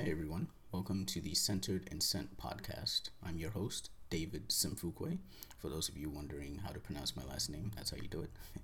[0.00, 3.08] Hey everyone, welcome to the Centered and Sent podcast.
[3.20, 5.18] I'm your host, David Simfukwe.
[5.58, 8.20] For those of you wondering how to pronounce my last name, that's how you do
[8.22, 8.30] it.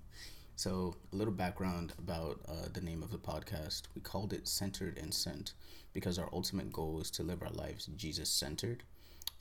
[0.55, 3.81] so, a little background about uh, the name of the podcast.
[3.93, 5.51] We called it Centered and Sent
[5.91, 8.83] because our ultimate goal is to live our lives Jesus centered,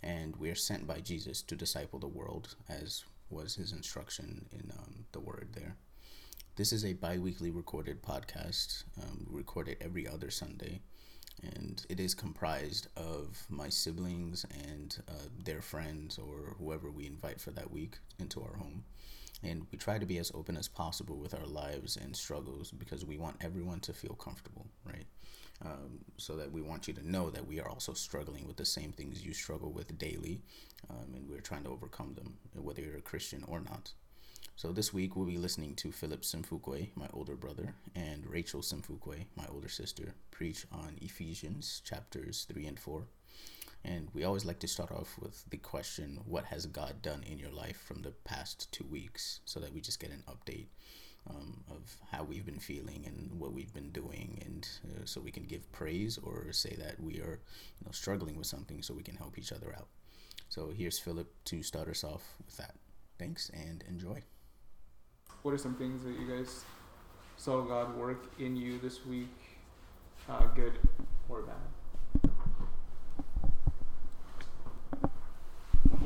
[0.02, 4.72] and we are sent by Jesus to disciple the world, as was his instruction in
[4.76, 5.76] um, the word there.
[6.56, 8.82] This is a bi weekly recorded podcast.
[9.00, 10.80] Um, we record it every other Sunday
[11.43, 17.41] and it is comprised of my siblings and uh, their friends or whoever we invite
[17.41, 18.84] for that week into our home.
[19.42, 23.05] And we try to be as open as possible with our lives and struggles because
[23.05, 25.05] we want everyone to feel comfortable, right?
[25.65, 28.64] Um, so that we want you to know that we are also struggling with the
[28.64, 30.41] same things you struggle with daily,
[30.91, 33.92] um, and we're trying to overcome them, whether you're a Christian or not.
[34.56, 39.27] So this week we'll be listening to Philip Simfukwe, my older brother, and Rachel Simfukwe,
[39.34, 43.02] my older sister, preach on Ephesians chapters 3 and 4.
[43.84, 47.36] And we always like to start off with the question, What has God done in
[47.36, 49.41] your life from the past two weeks?
[49.44, 50.68] So that we just get an update
[51.28, 54.41] um, of how we've been feeling and what we've been doing.
[54.46, 57.41] And uh, so we can give praise or say that we are
[57.80, 59.89] you know, struggling with something so we can help each other out.
[60.48, 62.77] So here's Philip to start us off with that.
[63.18, 64.22] Thanks and enjoy
[65.45, 66.64] what are some things that you guys
[67.37, 69.28] saw God work in you this week,
[70.27, 70.73] uh, good
[71.28, 72.31] or bad?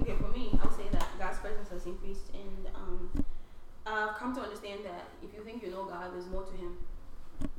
[0.03, 3.25] Okay, for me, I would say that God's presence has increased, and um,
[3.87, 6.77] I've come to understand that if you think you know God, there's more to Him.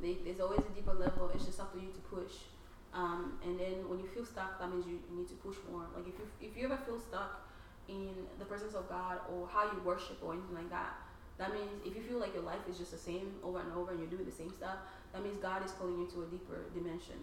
[0.02, 1.30] There's always a deeper level.
[1.34, 2.44] It's just up to you to push.
[2.92, 5.86] Um, and then when you feel stuck, that means you, you need to push more.
[5.96, 7.48] Like if you if you ever feel stuck
[7.88, 10.92] in the presence of God or how you worship or anything like that,
[11.40, 13.96] that means if you feel like your life is just the same over and over
[13.96, 14.76] and you're doing the same stuff,
[15.16, 17.16] that means God is calling you to a deeper dimension.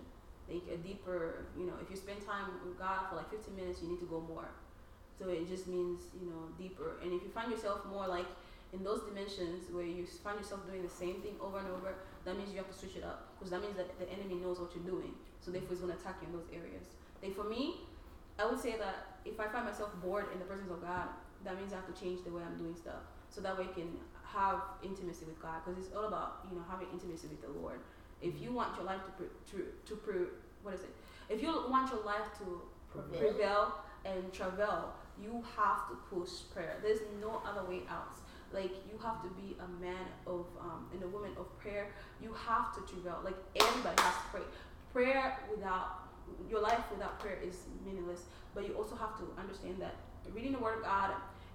[0.50, 3.86] Like a deeper, you know, if you spend time with God for like 15 minutes,
[3.86, 4.50] you need to go more.
[5.22, 6.98] So it just means, you know, deeper.
[7.06, 8.26] And if you find yourself more like
[8.74, 11.94] in those dimensions where you find yourself doing the same thing over and over,
[12.26, 14.58] that means you have to switch it up because that means that the enemy knows
[14.58, 15.14] what you're doing.
[15.46, 16.90] So therefore, he's going to attack you in those areas.
[17.22, 17.86] Like for me,
[18.42, 21.06] I would say that if I find myself bored in the presence of God,
[21.46, 23.74] that means I have to change the way I'm doing stuff so that way you
[23.74, 27.50] can have intimacy with God because it's all about you know having intimacy with the
[27.60, 27.80] Lord.
[28.22, 30.34] If you want your life to pre- to to pre-
[30.64, 30.94] what is it?
[31.30, 32.62] If you want your life to
[32.92, 33.74] prevail, prevail
[34.06, 36.78] and travel, you have to push prayer.
[36.82, 38.18] There's no other way out.
[38.54, 41.90] Like you have to be a man of um, and a woman of prayer.
[42.22, 43.22] You have to travel.
[43.24, 44.42] Like everybody has to pray.
[44.94, 46.08] Prayer without
[46.50, 48.24] your life without prayer is meaningless.
[48.54, 49.96] But you also have to understand that
[50.34, 51.12] reading the Word of God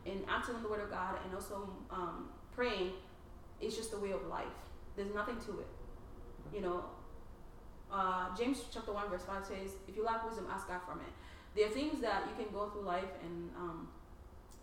[0.07, 2.93] and acting on the word of God and also um, praying
[3.61, 4.47] is just a way of life.
[4.97, 5.69] There's nothing to it.
[6.55, 6.85] You know,
[7.93, 11.13] uh, James chapter 1 verse 5 says, if you lack wisdom, ask God from it.
[11.55, 13.89] There are things that you can go through life and um,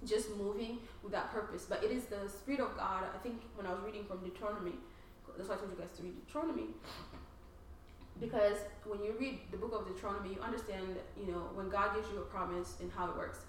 [0.05, 3.03] just moving without purpose, but it is the Spirit of God.
[3.13, 4.73] I think when I was reading from Deuteronomy,
[5.37, 6.67] that's why I told you guys to read Deuteronomy.
[8.19, 12.09] Because when you read the book of Deuteronomy, you understand, you know, when God gives
[12.11, 13.39] you a promise and how it works.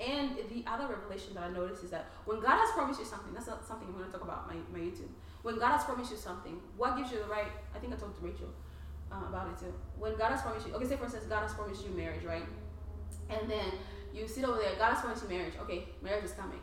[0.00, 3.34] And the other revelation that I noticed is that when God has promised you something,
[3.34, 5.10] that's not something I'm going to talk about my, my YouTube.
[5.42, 7.50] When God has promised you something, what gives you the right?
[7.74, 8.48] I think I talked to Rachel
[9.10, 9.72] uh, about it too.
[9.98, 12.46] When God has promised you, okay, say for instance, God has promised you marriage, right?
[13.28, 13.72] And then
[14.14, 15.54] you sit over there, God has promised you marriage.
[15.62, 16.60] Okay, marriage is coming.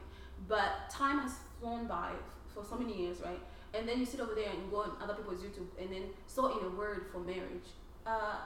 [0.47, 2.11] But time has flown by
[2.53, 3.39] for so many years, right?
[3.73, 6.57] And then you sit over there and go on other people's YouTube and then saw
[6.57, 7.67] in a word for marriage.
[8.05, 8.37] Uh,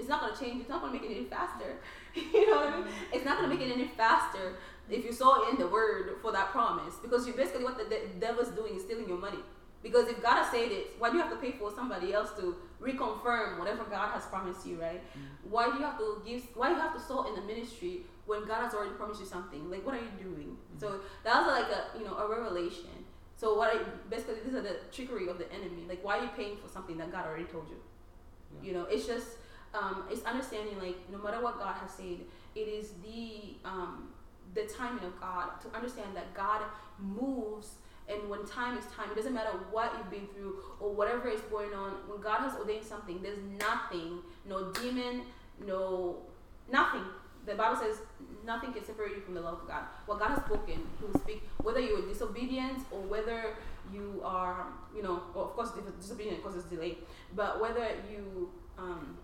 [0.00, 0.60] it's not going to change.
[0.62, 1.76] It's not going to make it any faster.
[2.14, 2.86] you know what I mean?
[3.12, 4.56] It's not going to make it any faster
[4.88, 8.08] if you saw in the word for that promise because you basically what the de-
[8.18, 9.38] devil's doing is stealing your money.
[9.82, 12.30] Because if God has said it, why do you have to pay for somebody else
[12.38, 15.00] to reconfirm whatever God has promised you, right?
[15.00, 15.50] Mm-hmm.
[15.50, 16.42] Why do you have to give?
[16.54, 19.26] Why do you have to sow in the ministry when God has already promised you
[19.26, 19.70] something?
[19.70, 20.56] Like, what are you doing?
[20.56, 20.80] Mm-hmm.
[20.80, 22.90] So that was like a you know a revelation.
[23.36, 23.78] So what I
[24.10, 25.86] basically these are the trickery of the enemy.
[25.88, 27.76] Like, why are you paying for something that God already told you?
[28.60, 28.68] Yeah.
[28.68, 29.28] You know, it's just
[29.74, 32.18] um, it's understanding like no matter what God has said,
[32.54, 34.08] it is the um,
[34.54, 36.62] the timing of God to understand that God
[36.98, 37.74] moves
[38.10, 41.40] and when time is time, it doesn't matter what you've been through or whatever is
[41.42, 41.92] going on.
[42.08, 44.18] When God has ordained something, there's nothing,
[44.48, 45.22] no demon,
[45.64, 46.16] no
[46.70, 47.04] nothing.
[47.46, 47.98] The Bible says
[48.44, 49.84] nothing can separate you from the love of God.
[50.06, 51.42] What God has spoken, He will speak.
[51.62, 53.56] Whether you're disobedient or whether
[53.92, 56.98] you are, you know, well, of course, disobedient because it's delayed,
[57.34, 59.16] but whether you um,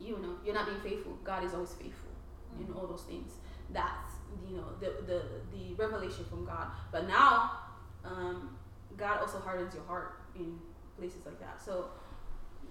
[0.00, 2.10] you know you're not being faithful god is always faithful
[2.54, 2.70] mm-hmm.
[2.70, 3.32] in all those things
[3.70, 4.14] that's
[4.48, 5.22] you know the the
[5.56, 7.52] the revelation from god but now
[8.04, 8.56] um,
[8.96, 10.58] god also hardens your heart in
[10.96, 11.90] places like that so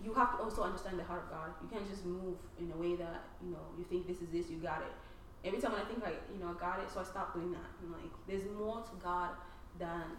[0.03, 1.49] you have to also understand the heart of God.
[1.61, 4.49] You can't just move in a way that you know you think this is this,
[4.49, 4.93] you got it.
[5.45, 7.51] Every time when I think I you know I got it, so I stop doing
[7.51, 7.69] that.
[7.81, 9.29] I'm like, there's more to God
[9.79, 10.17] than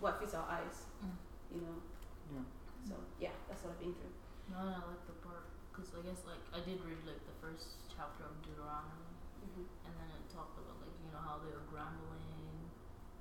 [0.00, 0.86] what fits our eyes.
[1.04, 1.14] Mm.
[1.54, 1.76] You know.
[2.32, 2.46] Yeah.
[2.88, 4.14] So yeah, that's what I've been through.
[4.50, 5.19] No, I like the part
[5.80, 9.08] because I guess like I did read like the first chapter of Deuteronomy,
[9.40, 12.28] hmm and then it talked about like you know how they were grumbling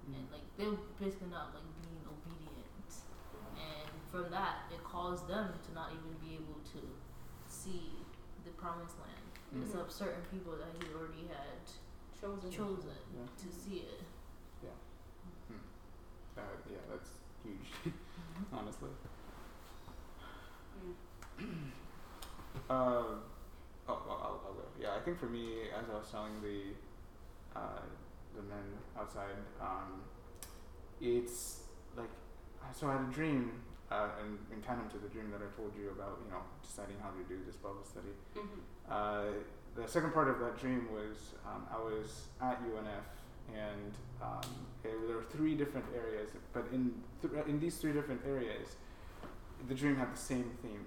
[0.09, 0.15] Mm.
[0.15, 2.91] and like they were basically not like being obedient,
[3.55, 6.81] and from that it caused them to not even be able to
[7.47, 7.99] see
[8.43, 9.27] the promised land.
[9.53, 9.63] Mm.
[9.63, 11.61] It's of certain people that he already had
[12.19, 12.51] Chosen.
[12.51, 13.27] chosen Yeah.
[13.27, 14.03] to see it.
[16.37, 16.41] Uh,
[16.71, 17.09] yeah, that's
[17.43, 17.67] huge,
[18.53, 18.89] honestly.
[21.39, 21.71] Mm.
[22.69, 23.19] Uh, oh,
[23.87, 24.63] well, I'll, I'll go.
[24.81, 27.81] Yeah, I think for me, as I was telling the uh,
[28.35, 28.63] the men
[28.97, 30.01] outside, um,
[31.01, 31.61] it's
[31.97, 32.09] like
[32.73, 33.51] so I had a dream,
[33.91, 36.95] uh, and in tandem to the dream that I told you about, you know, deciding
[37.01, 38.13] how to do this Bible study.
[38.35, 38.59] hmm
[38.89, 39.25] Uh,
[39.75, 43.05] the second part of that dream was um, I was at UNF,
[43.53, 44.41] and um,
[44.83, 48.75] it, there were three different areas, but in th- in these three different areas,
[49.67, 50.85] the dream had the same theme,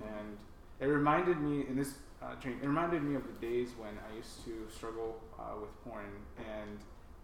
[0.00, 0.36] and
[0.82, 2.58] it reminded me in this uh, dream.
[2.62, 6.78] It reminded me of the days when I used to struggle uh, with porn and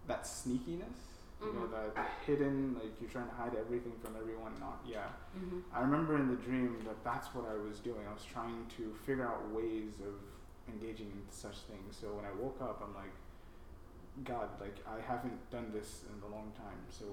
[0.07, 0.99] that sneakiness.
[1.41, 4.51] You know, the, the hidden, like you're trying to hide everything from everyone.
[4.59, 5.07] Not, yeah.
[5.31, 8.03] hmm I remember in the dream that that's what I was doing.
[8.09, 10.15] I was trying to figure out ways of
[10.73, 11.95] engaging in such things.
[11.95, 13.15] So when I woke up, I'm like,
[14.25, 16.79] God, like I haven't done this in a long time.
[16.89, 17.05] So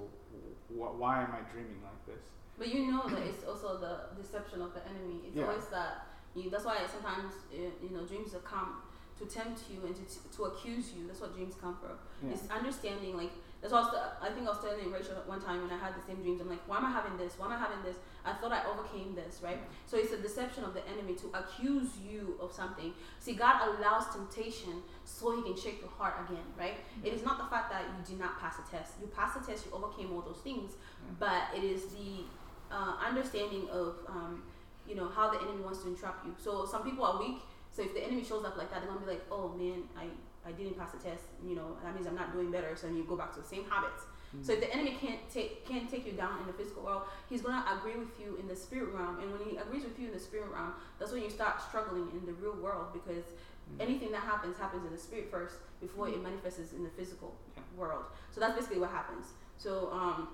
[0.74, 2.24] wh- why am I dreaming like this?
[2.58, 5.20] But you know that it's also the deception of the enemy.
[5.28, 5.46] It's Yeah.
[5.46, 6.50] always that you.
[6.50, 8.82] That's why sometimes uh, you know dreams will come
[9.18, 11.06] to tempt you and to, to accuse you.
[11.06, 11.96] That's what dreams come from.
[12.22, 12.34] Yeah.
[12.34, 15.62] It's understanding like that's what I, was, I think I was telling Rachel one time
[15.62, 16.40] when I had the same dreams.
[16.40, 17.34] I'm like, why am I having this?
[17.38, 17.96] Why am I having this?
[18.24, 19.58] I thought I overcame this, right?
[19.86, 22.92] So it's a deception of the enemy to accuse you of something.
[23.18, 26.76] See, God allows temptation so He can shake your heart again, right?
[27.02, 28.94] It is not the fact that you did not pass a test.
[29.00, 29.66] You passed the test.
[29.66, 30.74] You overcame all those things,
[31.18, 32.24] but it is the
[32.70, 34.42] uh, understanding of um,
[34.88, 36.34] you know how the enemy wants to entrap you.
[36.38, 37.38] So some people are weak.
[37.70, 40.06] So if the enemy shows up like that, they're gonna be like, "Oh man, I
[40.48, 41.24] I didn't pass the test.
[41.44, 43.64] You know that means I'm not doing better." So you go back to the same
[43.68, 44.04] habits.
[44.42, 47.40] So if the enemy can't take can't take you down in the physical world, he's
[47.42, 49.18] gonna agree with you in the spirit realm.
[49.20, 52.08] And when he agrees with you in the spirit realm, that's when you start struggling
[52.12, 53.24] in the real world because
[53.66, 53.80] Mm.
[53.80, 57.62] anything that happens happens in the spirit first before it manifests in the physical Yeah.
[57.76, 58.04] world.
[58.30, 59.26] So that's basically what happens.
[59.58, 60.28] So um,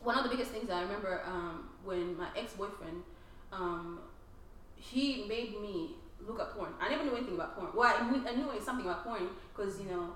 [0.00, 3.02] one of the biggest things that I remember um, when my ex boyfriend,
[3.56, 4.00] um,
[4.76, 6.70] he made me look at porn.
[6.80, 7.70] I never knew anything about porn.
[7.74, 10.12] Well, I knew, I knew something about porn because you know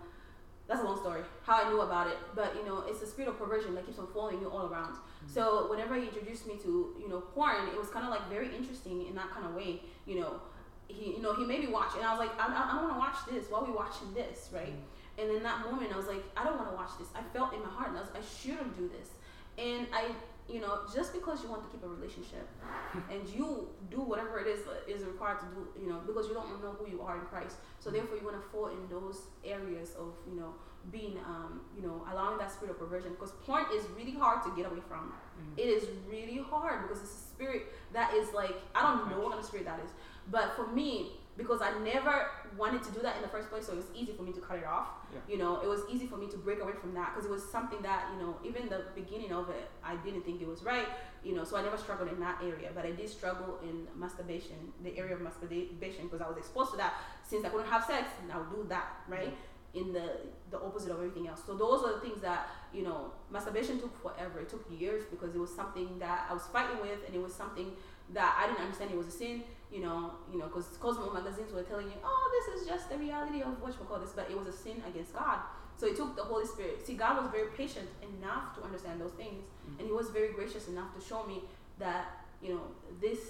[0.67, 2.19] that's a long story how I knew about it.
[2.35, 4.97] But you know, it's a spirit of perversion that keeps on following you all around.
[5.27, 8.55] So whenever he introduced me to you know porn, it was kind of like very
[8.55, 9.81] interesting in that kind of way.
[10.07, 10.41] You know,
[10.89, 12.85] he you know he made me watch, and I was like, I, I, I don't
[12.89, 13.51] want to watch this.
[13.51, 14.75] Why are we watching this, right?
[15.19, 17.09] And in that moment, I was like, I don't want to watch this.
[17.15, 19.11] I felt in my heart, and I was, I shouldn't do this.
[19.59, 20.13] And I,
[20.53, 22.49] you know, just because you want to keep a relationship,
[23.11, 26.35] and you do whatever it is that is required to do, you know, because you
[26.35, 27.57] don't know who you are in Christ.
[27.79, 30.55] So therefore, you want to fall in those areas of, you know,
[30.91, 33.11] being, um, you know, allowing that spirit of perversion.
[33.11, 35.13] Because porn is really hard to get away from.
[35.57, 39.31] It is really hard because it's a spirit that is like I don't know what
[39.31, 39.91] kind of spirit that is.
[40.31, 42.27] But for me, because I never
[42.59, 44.41] wanted to do that in the first place, so it was easy for me to
[44.41, 44.89] cut it off.
[45.13, 45.21] Yeah.
[45.27, 47.43] You know, it was easy for me to break away from that because it was
[47.51, 50.87] something that you know, even the beginning of it, I didn't think it was right.
[51.25, 54.73] You know, so I never struggled in that area, but I did struggle in masturbation,
[54.83, 58.11] the area of masturbation, because I was exposed to that since I couldn't have sex,
[58.23, 59.35] and I would do that, right?
[59.73, 60.09] In the
[60.51, 61.41] the opposite of everything else.
[61.47, 64.41] So those are the things that you know, masturbation took forever.
[64.41, 67.35] It took years because it was something that I was fighting with, and it was
[67.35, 67.73] something
[68.13, 69.43] that I didn't understand it was a sin.
[69.73, 72.99] You know, you know, because Cosmo magazines were telling you, oh, this is just the
[72.99, 75.39] reality of what you call this, but it was a sin against God.
[75.77, 76.85] So it took the Holy Spirit.
[76.85, 79.45] See, God was very patient enough to understand those things,
[79.79, 81.43] and He was very gracious enough to show me
[81.79, 82.63] that you know
[83.01, 83.21] this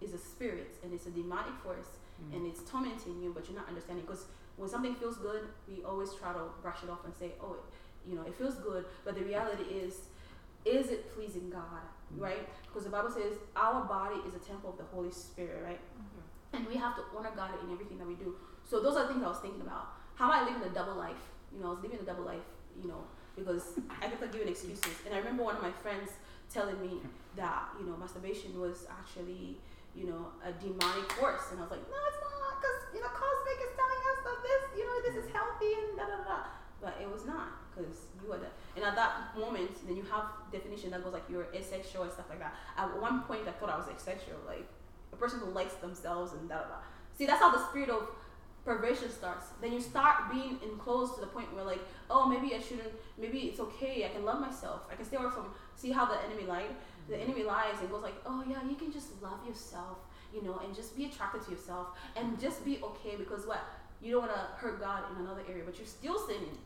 [0.00, 2.36] is a spirit and it's a demonic force Mm.
[2.36, 4.04] and it's tormenting you, but you're not understanding.
[4.04, 4.24] Because
[4.56, 7.64] when something feels good, we always try to brush it off and say, oh, it,
[8.10, 9.94] you know, it feels good, but the reality is,
[10.64, 11.82] is it pleasing God,
[12.14, 12.20] Mm.
[12.22, 12.48] right?
[12.66, 15.80] Because the Bible says our body is a temple of the Holy Spirit, right?
[16.52, 18.34] And we have to honor God in everything that we do.
[18.64, 19.94] So those are the things I was thinking about.
[20.16, 21.22] How am I living a double life?
[21.54, 22.42] You know, I was living a double life,
[22.82, 23.04] you know,
[23.36, 24.90] because I kept like, giving excuses.
[25.06, 26.10] And I remember one of my friends
[26.52, 26.98] telling me
[27.36, 29.58] that, you know, masturbation was actually,
[29.94, 31.54] you know, a demonic force.
[31.54, 34.38] And I was like, no, it's not, because, you know, Cosmic is telling us that
[34.42, 36.38] this, you know, this is healthy and da da da.
[36.82, 38.46] But it was not, because you are the,
[38.76, 42.26] and at that moment, then you have definition that goes like you're asexual and stuff
[42.28, 42.54] like that.
[42.76, 44.66] At one point, I thought I was asexual, like,
[45.12, 46.74] a person who likes themselves and da da da.
[47.18, 48.08] See, that's how the spirit of
[48.64, 49.46] perversion starts.
[49.60, 52.92] Then you start being enclosed to the point where like, oh, maybe I shouldn't.
[53.18, 54.04] Maybe it's okay.
[54.04, 54.82] I can love myself.
[54.90, 55.46] I can stay away from.
[55.74, 56.70] See how the enemy lied.
[57.08, 57.24] The mm-hmm.
[57.24, 59.98] enemy lies and goes like, oh yeah, you can just love yourself,
[60.32, 63.64] you know, and just be attracted to yourself and just be okay because what
[64.02, 66.56] you don't want to hurt God in another area, but you're still sinning.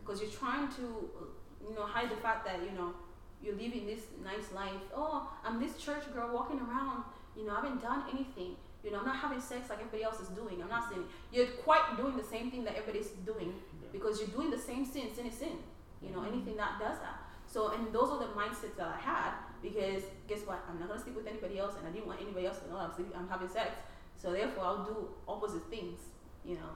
[0.00, 0.84] Because you're trying to,
[1.18, 2.94] uh, you know, hide the fact that you know
[3.42, 4.82] you're living this nice life.
[4.94, 7.04] Oh, I'm this church girl walking around.
[7.36, 8.56] You know, I haven't done anything.
[8.84, 10.60] You know, I'm not having sex like everybody else is doing.
[10.62, 11.06] I'm not sinning.
[11.32, 13.54] You're quite doing the same thing that everybody's doing
[13.92, 15.14] because you're doing the same sin.
[15.14, 15.58] Sin is sin.
[16.02, 17.22] You know, anything that does that.
[17.46, 20.64] So, and those are the mindsets that I had because guess what?
[20.68, 22.78] I'm not gonna sleep with anybody else, and I didn't want anybody else to know
[22.78, 23.12] I'm sleeping.
[23.16, 23.70] I'm having sex.
[24.16, 26.00] So therefore, I'll do opposite things.
[26.44, 26.74] You know,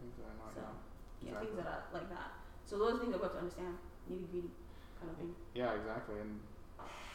[0.00, 0.62] Things that are not, So,
[1.22, 1.32] yeah.
[1.32, 2.38] yeah, things that are like that.
[2.64, 3.74] So those things that we have to understand,
[4.10, 4.52] nitty gritty
[5.00, 5.32] kind of thing.
[5.54, 6.40] Yeah, exactly, and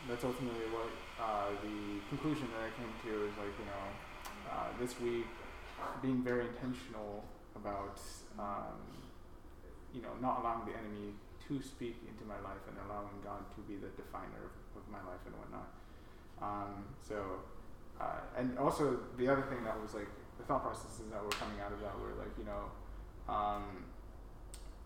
[0.07, 0.91] that's ultimately what
[1.21, 3.85] uh, the conclusion that I came to is like you know
[4.51, 5.27] uh, this week
[6.01, 7.23] being very intentional
[7.55, 7.99] about
[8.39, 8.79] um,
[9.93, 11.15] you know not allowing the enemy
[11.47, 15.03] to speak into my life and allowing God to be the definer of, of my
[15.03, 15.69] life and whatnot.
[16.41, 17.43] Um, so
[17.99, 21.59] uh, and also the other thing that was like the thought processes that were coming
[21.61, 22.71] out of that were like you know
[23.31, 23.85] um,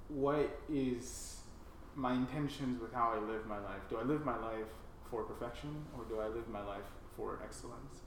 [0.10, 1.38] what is
[1.96, 3.82] my intentions with how I live my life.
[3.90, 4.70] Do I live my life
[5.10, 6.86] for perfection or do I live my life
[7.16, 8.02] for excellence?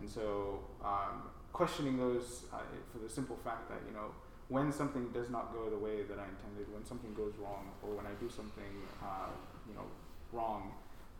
[0.00, 2.58] And so, um, questioning those uh,
[2.92, 4.10] for the simple fact that, you know,
[4.48, 7.90] when something does not go the way that I intended, when something goes wrong, or
[7.94, 9.28] when I do something, uh,
[9.68, 9.84] you know,
[10.32, 10.72] wrong,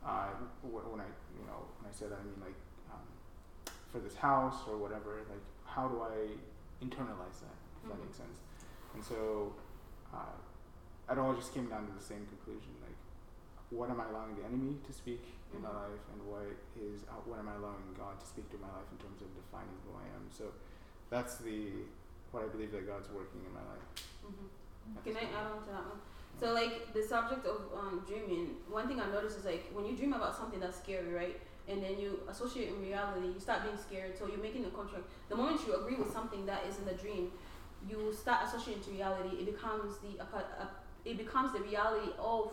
[0.04, 0.28] uh,
[0.62, 1.08] wh- when I,
[1.38, 2.56] you know, when I say that, I mean like
[2.92, 3.04] um,
[3.92, 6.34] for this house or whatever, like how do I
[6.84, 8.04] internalize that, if that Mhm.
[8.06, 8.38] makes sense?
[8.94, 9.52] And so,
[10.14, 12.96] uh, it all just came down to the same conclusion, like
[13.70, 15.22] what am I allowing the enemy to speak
[15.54, 15.74] in my Mhm.
[15.74, 16.48] life, and what
[16.80, 19.28] is uh, what am I allowing God to speak to my life in terms of
[19.34, 20.24] defining who I am?
[20.30, 20.52] So
[21.10, 21.84] that's the
[22.32, 23.86] what I believe that God's working in my life.
[24.22, 24.46] hmm
[25.04, 26.00] Can I add on to that one?
[26.38, 29.96] So like the subject of um, dreaming, one thing I noticed is like when you
[29.96, 31.40] dream about something that's scary, right?
[31.66, 34.16] And then you associate in reality, you start being scared.
[34.16, 35.04] So you're making a contract.
[35.28, 37.32] The moment you agree with something that is in the dream,
[37.88, 39.36] you start associating to reality.
[39.36, 40.66] It becomes the uh,
[41.04, 42.50] it becomes the reality of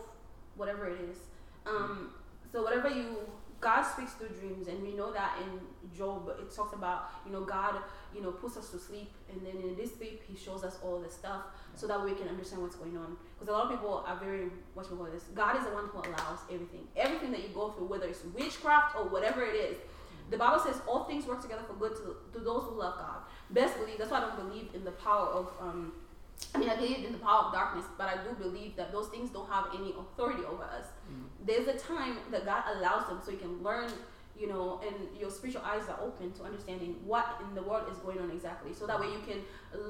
[0.56, 1.18] whatever it is.
[1.66, 2.10] Um,
[2.52, 3.18] so whatever you
[3.60, 5.60] God speaks through dreams, and we know that in
[5.96, 7.76] Job it talks about you know God
[8.14, 11.00] you know puts us to sleep, and then in this sleep He shows us all
[11.00, 11.42] the stuff
[11.74, 13.16] so that we can understand what's going on.
[13.34, 15.24] Because a lot of people are very you call this.
[15.34, 18.96] God is the one who allows everything, everything that you go through, whether it's witchcraft
[18.96, 19.76] or whatever it is.
[20.30, 23.22] The Bible says all things work together for good to, to those who love God.
[23.50, 25.92] Best believe that's why I don't believe in the power of um,
[26.54, 29.08] I mean, I believe in the power of darkness, but I do believe that those
[29.08, 30.86] things don't have any authority over us.
[31.46, 33.90] There's a time that God allows them so you can learn,
[34.38, 37.98] you know, and your spiritual eyes are open to understanding what in the world is
[37.98, 38.74] going on exactly.
[38.74, 39.40] So that way you can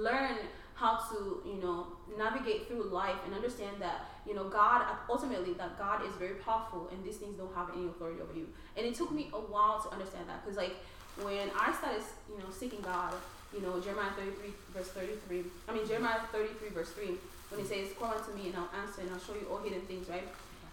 [0.01, 0.37] learn
[0.75, 1.87] how to, you know,
[2.19, 6.89] navigate through life and understand that, you know, God, ultimately, that God is very powerful
[6.93, 8.47] and these things don't have any authority over you.
[8.77, 10.77] And it took me a while to understand that because, like,
[11.23, 13.15] when I started, you know, seeking God,
[13.57, 15.45] you know, Jeremiah 33, verse 33.
[15.69, 17.07] I mean, Jeremiah 33, verse 3,
[17.49, 17.69] when it mm.
[17.69, 20.29] says, Call unto me and I'll answer and I'll show you all hidden things, right?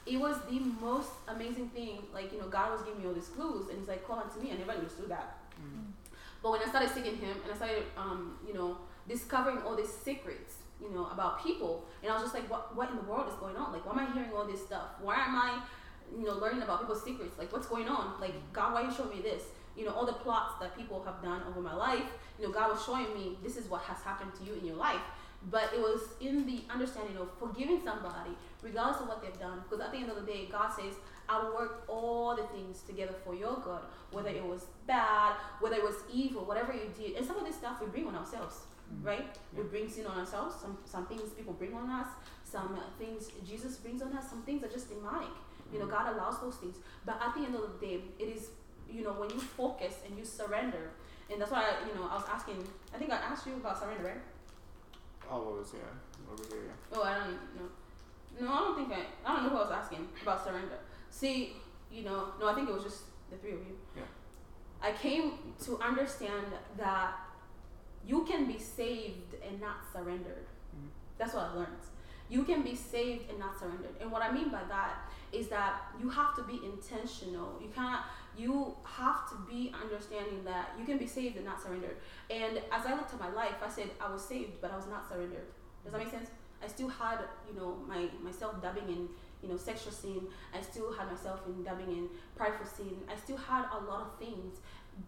[0.06, 2.04] It was the most amazing thing.
[2.14, 4.40] Like, you know, God was giving me all these clues and He's like, Call unto
[4.42, 4.52] me.
[4.52, 5.38] I never understood that.
[5.56, 5.96] Mm.
[6.42, 9.92] But when I started seeking Him and I started, um, you know, discovering all these
[9.92, 13.30] secrets, you know, about people, and I was just like, what, what in the world
[13.30, 13.72] is going on?
[13.72, 15.00] Like, why am I hearing all this stuff?
[15.02, 15.62] Why am I,
[16.12, 17.38] you know, learning about people's secrets?
[17.40, 18.20] Like, what's going on?
[18.20, 18.52] Like, mm.
[18.52, 19.44] God, why are you showing me this?
[19.76, 22.10] You know, all the plots that people have done over my life.
[22.40, 24.76] You know, God was showing me this is what has happened to you in your
[24.76, 25.02] life.
[25.52, 29.62] But it was in the understanding of forgiving somebody, regardless of what they've done.
[29.64, 30.94] Because at the end of the day, God says,
[31.28, 35.76] I will work all the things together for your good, whether it was bad, whether
[35.76, 37.18] it was evil, whatever you did.
[37.18, 38.62] And some of this stuff we bring on ourselves,
[39.02, 39.36] right?
[39.56, 40.56] We bring sin on ourselves.
[40.62, 42.08] Some some things people bring on us.
[42.44, 44.30] Some uh, things Jesus brings on us.
[44.30, 45.30] Some things are just demonic.
[45.74, 46.78] You know, God allows those things.
[47.06, 48.50] But at the end of the day, it is
[48.94, 50.92] you know when you focus and you surrender.
[51.32, 52.66] And that's why you know I was asking.
[52.94, 54.22] I think I asked you about surrender, right?
[55.30, 56.66] Always, yeah, over here.
[56.68, 56.98] Yeah.
[56.98, 57.70] Oh, I don't know.
[58.40, 59.06] No, I don't think I.
[59.26, 60.78] I don't know who I was asking about surrender.
[61.10, 61.54] See,
[61.92, 63.78] you know, no, I think it was just the three of you.
[63.96, 64.04] Yeah.
[64.82, 65.34] I came
[65.66, 66.48] to understand
[66.78, 67.14] that
[68.06, 70.46] you can be saved and not surrendered.
[70.76, 70.90] Mhm.
[71.18, 71.84] That's what I learned.
[72.30, 73.96] You can be saved and not surrendered.
[74.02, 77.60] And what I mean by that is that you have to be intentional.
[77.62, 78.04] You can't
[78.38, 81.98] you have to be understanding that you can be saved and not surrendered.
[82.30, 84.88] And as I looked at my life, I said I was saved, but I was
[84.88, 85.48] not surrendered.
[85.84, 86.30] Does that make sense?
[86.64, 89.10] I still had, you know, my myself dabbing in,
[89.42, 90.22] you know, sexual sin.
[90.54, 92.96] I still had myself in dabbing in prideful sin.
[93.12, 94.60] I still had a lot of things,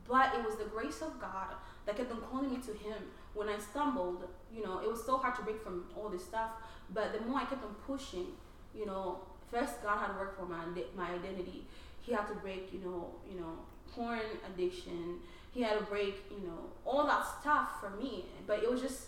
[0.08, 1.55] But it was the grace of God
[1.86, 2.98] that kept on calling me to Him.
[3.34, 6.51] When I stumbled, you know, it was so hard to break from all this stuff.
[6.94, 8.27] But the more I kept on pushing,
[8.74, 9.20] you know,
[9.51, 10.63] first God had to work for my
[10.96, 11.67] my identity.
[12.06, 13.54] He had to break, you know, you know,
[13.94, 15.20] porn addiction.
[15.52, 18.26] He had to break, you know, all that stuff for me.
[18.46, 19.06] But it was just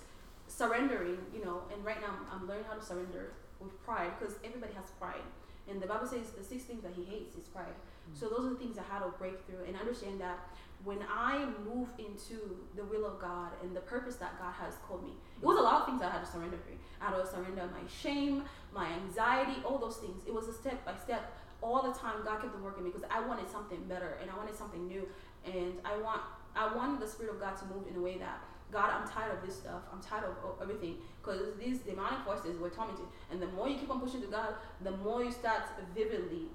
[0.47, 1.63] surrendering, you know.
[1.73, 5.27] And right now, I'm learning how to surrender with pride because everybody has pride.
[5.69, 7.75] And the Bible says the six things that He hates is pride.
[8.13, 10.39] So those are the things I had to break through and understand that
[10.83, 15.03] when I move into the will of God and the purpose that God has called
[15.03, 16.57] me, it was a lot of things I had to surrender.
[17.01, 20.23] I had to surrender my shame, my anxiety, all those things.
[20.25, 21.37] It was a step by step.
[21.61, 24.37] All the time, God kept on working me because I wanted something better and I
[24.37, 25.07] wanted something new.
[25.45, 26.21] And I want,
[26.55, 28.39] I wanted the Spirit of God to move in a way that
[28.71, 29.81] God, I'm tired of this stuff.
[29.91, 33.07] I'm tired of everything because these demonic forces were tormenting.
[33.31, 35.63] And the more you keep on pushing to God, the more you start
[35.95, 36.47] vividly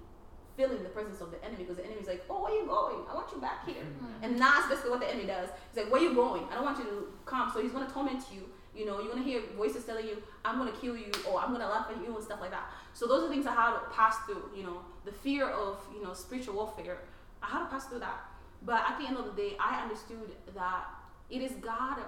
[0.56, 3.06] feeling the presence of the enemy because the enemy's like, oh, where you going?
[3.10, 3.82] I want you back here.
[3.82, 4.24] Mm-hmm.
[4.24, 5.48] And that's basically what the enemy does.
[5.72, 6.44] He's like, where you going?
[6.50, 7.50] I don't want you to come.
[7.52, 8.42] So he's going to torment you.
[8.74, 11.58] You know, you're to hear voices telling you, I'm to kill you or I'm to
[11.58, 12.70] laugh at you and stuff like that.
[12.94, 16.02] So those are things I had to pass through, you know, the fear of, you
[16.02, 16.98] know, spiritual warfare.
[17.42, 18.24] I had to pass through that.
[18.64, 20.86] But at the end of the day, I understood that
[21.28, 21.98] it is God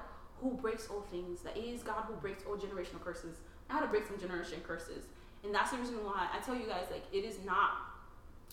[0.41, 3.37] who breaks all things, that it is God who breaks all generational curses.
[3.69, 5.05] I had to break some generation curses.
[5.43, 7.73] And that's the reason why I tell you guys, like, it is not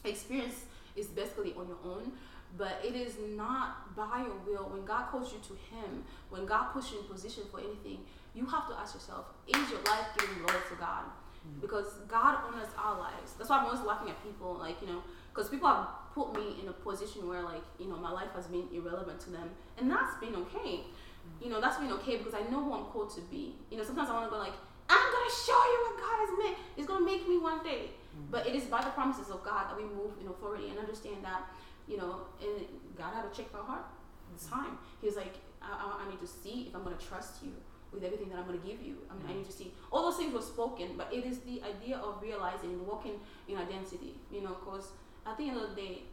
[0.03, 0.65] experience
[0.95, 2.11] is basically on your own
[2.57, 4.69] but it is not by your will.
[4.69, 7.99] When god calls you to him when god puts you in position for anything
[8.33, 11.03] you have to ask yourself is your life giving glory to god?
[11.41, 11.61] Mm-hmm.
[11.61, 13.33] because god honors our lives.
[13.37, 15.01] That's why i'm always laughing at people like you know
[15.33, 18.47] because people have put me in a position where like you know my life has
[18.47, 19.49] been irrelevant to them.
[19.77, 20.85] And that's been okay.
[20.85, 21.43] Mm-hmm.
[21.43, 23.55] you know that's been okay because i know who i'm called to be.
[23.71, 24.53] You know sometimes i want to go like
[24.89, 26.55] i'm gonna show you what god has made.
[26.77, 27.91] It's gonna make me one day.
[28.29, 31.23] But it is by the promises of God that we move in authority and understand
[31.23, 31.43] that,
[31.91, 32.65] you know, and
[32.97, 33.85] God had to check my heart.
[34.33, 34.77] It's time.
[35.01, 37.51] He was like, I, I, I need to see if I'm going to trust you
[37.91, 38.95] with everything that I'm going to give you.
[39.09, 39.73] I, mean, I need to see.
[39.91, 43.57] All those things were spoken, but it is the idea of realizing, and walking in
[43.57, 44.91] identity, you know, because
[45.27, 46.03] at the end of the day,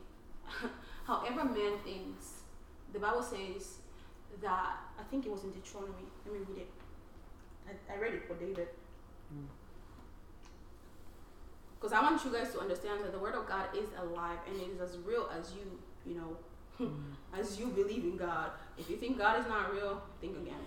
[1.07, 2.43] however man thinks,
[2.93, 3.79] the Bible says
[4.43, 6.11] that, I think it was in Deuteronomy.
[6.27, 6.71] Let me read it.
[7.69, 8.69] I, I read it for David.
[9.33, 9.47] Mm.
[11.79, 14.61] Because I want you guys to understand that the word of God is alive and
[14.61, 16.37] it is as real as you, you know,
[16.81, 17.39] mm.
[17.39, 18.51] as you believe in God.
[18.77, 20.61] If you think God is not real, think again.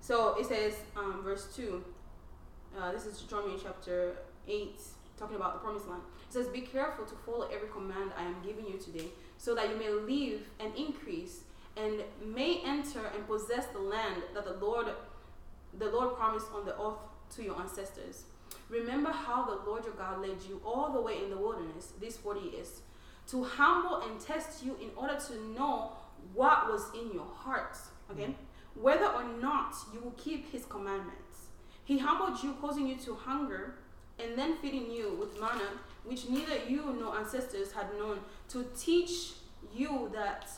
[0.00, 1.84] So it says, um, verse 2,
[2.78, 4.16] uh, this is Deuteronomy chapter
[4.48, 4.78] 8,
[5.18, 6.02] talking about the promised land.
[6.28, 9.06] It says, Be careful to follow every command I am giving you today,
[9.38, 11.40] so that you may live and increase
[11.76, 14.86] and may enter and possess the land that the Lord
[15.78, 16.98] the Lord promised on the oath
[17.34, 18.24] to your ancestors.
[18.68, 22.16] Remember how the Lord your God led you all the way in the wilderness these
[22.16, 22.80] 40 years
[23.28, 25.92] to humble and test you in order to know
[26.34, 27.88] what was in your hearts.
[28.10, 28.24] Okay?
[28.24, 28.82] Mm-hmm.
[28.82, 31.48] Whether or not you will keep his commandments.
[31.84, 33.76] He humbled you, causing you to hunger,
[34.18, 35.70] and then feeding you with manna,
[36.04, 39.32] which neither you nor ancestors had known, to teach
[39.74, 40.48] you that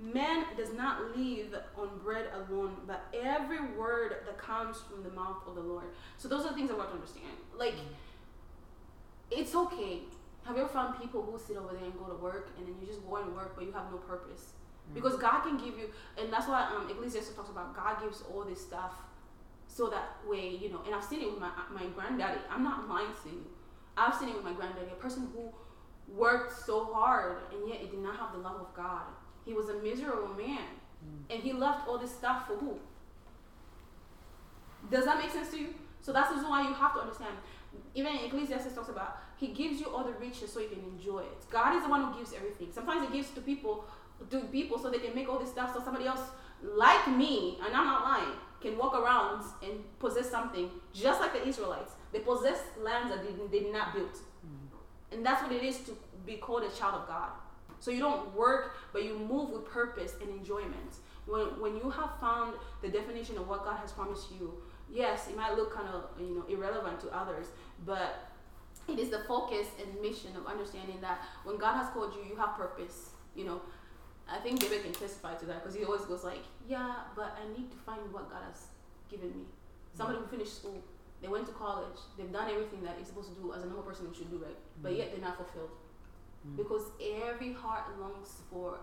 [0.00, 5.38] Man does not live on bread alone, but every word that comes from the mouth
[5.46, 5.86] of the Lord.
[6.16, 7.34] So those are the things I want to understand.
[7.56, 7.74] Like,
[9.30, 10.02] it's okay.
[10.44, 12.76] Have you ever found people who sit over there and go to work and then
[12.80, 14.52] you just go and work, but you have no purpose?
[14.90, 14.94] Mm.
[14.94, 18.44] Because God can give you, and that's why um, Ecclesiastes talks about God gives all
[18.44, 18.92] this stuff
[19.66, 20.80] so that way, you know.
[20.86, 22.40] And I've seen it with my my granddaddy.
[22.50, 23.44] I'm not lying to you.
[23.96, 25.52] I've seen it with my granddaddy, a person who
[26.14, 29.02] worked so hard and yet it did not have the love of God
[29.48, 30.68] he was a miserable man.
[31.02, 31.34] Mm.
[31.34, 32.74] And he left all this stuff for who?
[34.90, 35.74] Does that make sense to you?
[36.02, 37.34] So that's the reason why you have to understand.
[37.94, 41.50] Even Ecclesiastes talks about he gives you all the riches so you can enjoy it.
[41.50, 42.68] God is the one who gives everything.
[42.70, 43.86] Sometimes he gives to people
[44.30, 46.20] to people so they can make all this stuff so somebody else
[46.62, 51.46] like me, and I'm not lying, can walk around and possess something just like the
[51.46, 51.92] Israelites.
[52.12, 54.12] They possess lands that they, they did not build.
[54.12, 55.12] Mm.
[55.12, 57.30] And that's what it is to be called a child of God.
[57.80, 60.96] So you don't work, but you move with purpose and enjoyment.
[61.26, 64.54] When, when you have found the definition of what God has promised you,
[64.90, 67.46] yes, it might look kind of you know irrelevant to others,
[67.84, 68.30] but
[68.88, 72.36] it is the focus and mission of understanding that when God has called you, you
[72.36, 73.10] have purpose.
[73.34, 73.60] You know,
[74.28, 77.46] I think David can testify to that because he always goes like, "Yeah, but I
[77.56, 78.68] need to find what God has
[79.10, 79.44] given me."
[79.94, 80.82] Somebody who finished school,
[81.20, 83.82] they went to college, they've done everything that you're supposed to do as a normal
[83.82, 84.56] person should do, right?
[84.82, 85.00] But mm-hmm.
[85.00, 85.70] yet they're not fulfilled.
[86.46, 86.56] Mm.
[86.56, 86.82] Because
[87.26, 88.78] every heart longs for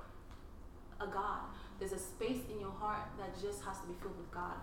[1.00, 1.42] a God.
[1.80, 4.56] There's a space in your heart that just has to be filled with God.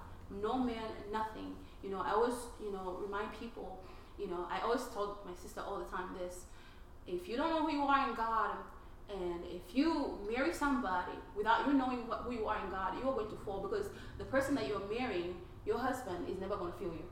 [0.43, 1.55] No man, nothing.
[1.83, 3.83] You know, I always, you know, remind people,
[4.19, 6.45] you know, I always told my sister all the time this
[7.07, 8.57] if you don't know who you are in God,
[9.11, 13.09] And if you marry somebody without you knowing what, who you are in God, you
[13.09, 16.73] are going to fall because the person that you're marrying, your husband, is never going
[16.73, 17.05] to feel you.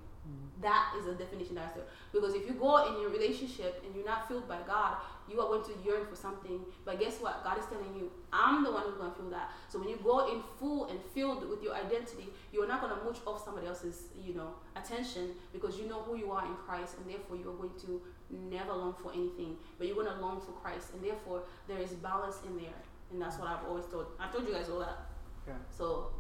[0.63, 1.85] That is a definition that I said.
[2.13, 4.97] Because if you go in your relationship and you're not filled by God,
[5.31, 6.61] you are going to yearn for something.
[6.85, 7.45] But guess what?
[7.45, 9.53] God is telling you, I'm the one who's going to feel that.
[9.69, 12.97] So when you go in full and filled with your identity, you are not going
[12.99, 16.55] to mooch off somebody else's, you know, attention because you know who you are in
[16.67, 19.57] Christ, and therefore you are going to never long for anything.
[19.79, 22.81] But you're going to long for Christ, and therefore there is balance in there.
[23.13, 24.07] And that's what I've always told.
[24.19, 24.99] I told you guys all that.
[25.47, 25.55] Yeah.
[25.77, 26.11] So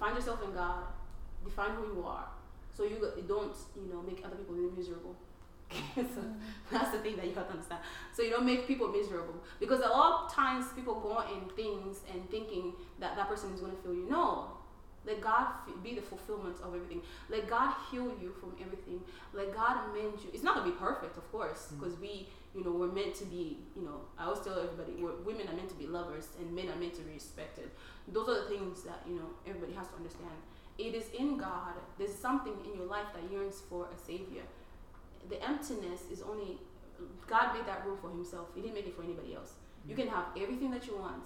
[0.00, 0.84] find yourself in God.
[1.44, 2.26] Define who you are.
[2.74, 5.16] So you don't, you know, make other people miserable.
[5.96, 6.22] so
[6.70, 7.80] that's the thing that you have to understand.
[8.12, 11.98] So you don't make people miserable because a lot of times people go in things
[12.12, 14.06] and thinking that that person is going to feel you.
[14.08, 14.52] No,
[15.06, 17.00] let God f- be the fulfillment of everything.
[17.30, 19.00] Let God heal you from everything.
[19.32, 20.30] Let God amend you.
[20.34, 21.78] It's not going to be perfect, of course, mm.
[21.78, 23.58] because we, you know, we're meant to be.
[23.76, 26.68] You know, I always tell everybody, we're, women are meant to be lovers and men
[26.68, 27.70] are meant to be respected.
[28.08, 30.38] Those are the things that you know everybody has to understand.
[30.78, 31.74] It is in God.
[31.98, 34.42] There's something in your life that yearns for a savior.
[35.28, 36.58] The emptiness is only
[37.26, 38.48] God made that room for Himself.
[38.54, 39.54] He didn't make it for anybody else.
[39.86, 41.24] You can have everything that you want.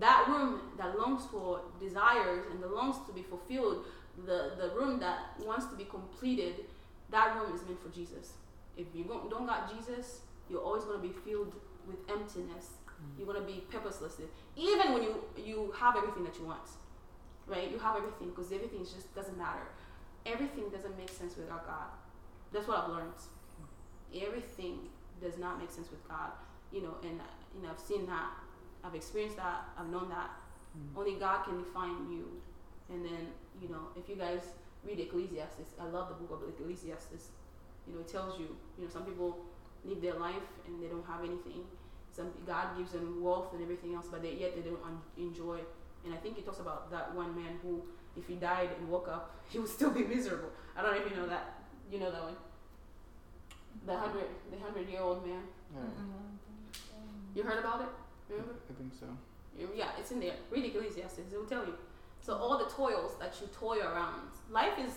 [0.00, 3.86] That room that longs for desires and that longs to be fulfilled,
[4.26, 6.64] the, the room that wants to be completed,
[7.10, 8.32] that room is meant for Jesus.
[8.76, 11.54] If you don't, don't got Jesus, you're always going to be filled
[11.86, 12.70] with emptiness.
[13.00, 13.18] Mm.
[13.18, 14.16] You're going to be purposeless.
[14.56, 16.66] Even when you, you have everything that you want
[17.46, 17.70] right?
[17.70, 19.66] You have everything because everything just doesn't matter.
[20.26, 21.88] Everything doesn't make sense without God.
[22.54, 23.20] That's what I've learned.
[24.14, 24.78] Everything
[25.20, 26.30] does not make sense with God,
[26.72, 26.94] you know.
[27.02, 27.20] And
[27.54, 28.30] you know, I've seen that,
[28.82, 30.30] I've experienced that, I've known that.
[30.78, 30.98] Mm.
[30.98, 32.40] Only God can define you.
[32.88, 33.28] And then
[33.60, 34.40] you know, if you guys
[34.84, 37.30] read Ecclesiastes, I love the book of Ecclesiastes.
[37.86, 39.36] You know, it tells you, you know, some people
[39.84, 41.64] live their life and they don't have anything.
[42.12, 45.58] Some God gives them wealth and everything else, but they, yet they don't un- enjoy
[46.04, 47.82] and I think he talks about that one man who,
[48.16, 50.50] if he died and woke up, he would still be miserable.
[50.76, 51.60] I don't know if you know that.
[51.90, 52.36] You know that one.
[53.86, 55.42] The hundred, the hundred year old man.
[55.74, 56.34] Yeah, mm-hmm.
[57.34, 57.88] You heard about it?
[58.28, 58.54] Remember?
[58.70, 59.06] I think so.
[59.76, 60.34] Yeah, it's in there.
[60.50, 61.32] Read Ecclesiastes.
[61.32, 61.74] It will tell you.
[62.20, 64.92] So all the toils that you toil around, life is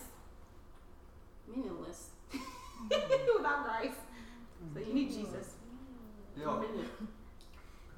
[1.47, 3.37] meaningless mm-hmm.
[3.37, 3.99] without Christ.
[4.73, 5.55] So you need Jesus.
[6.39, 6.87] Yo, Million.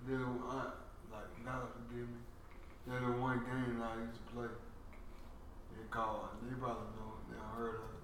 [0.07, 0.71] there's a, I,
[1.11, 2.19] like, God forgive me.
[2.87, 4.47] There's a one game that I used to play.
[5.75, 7.99] They called, they probably know, they heard of it.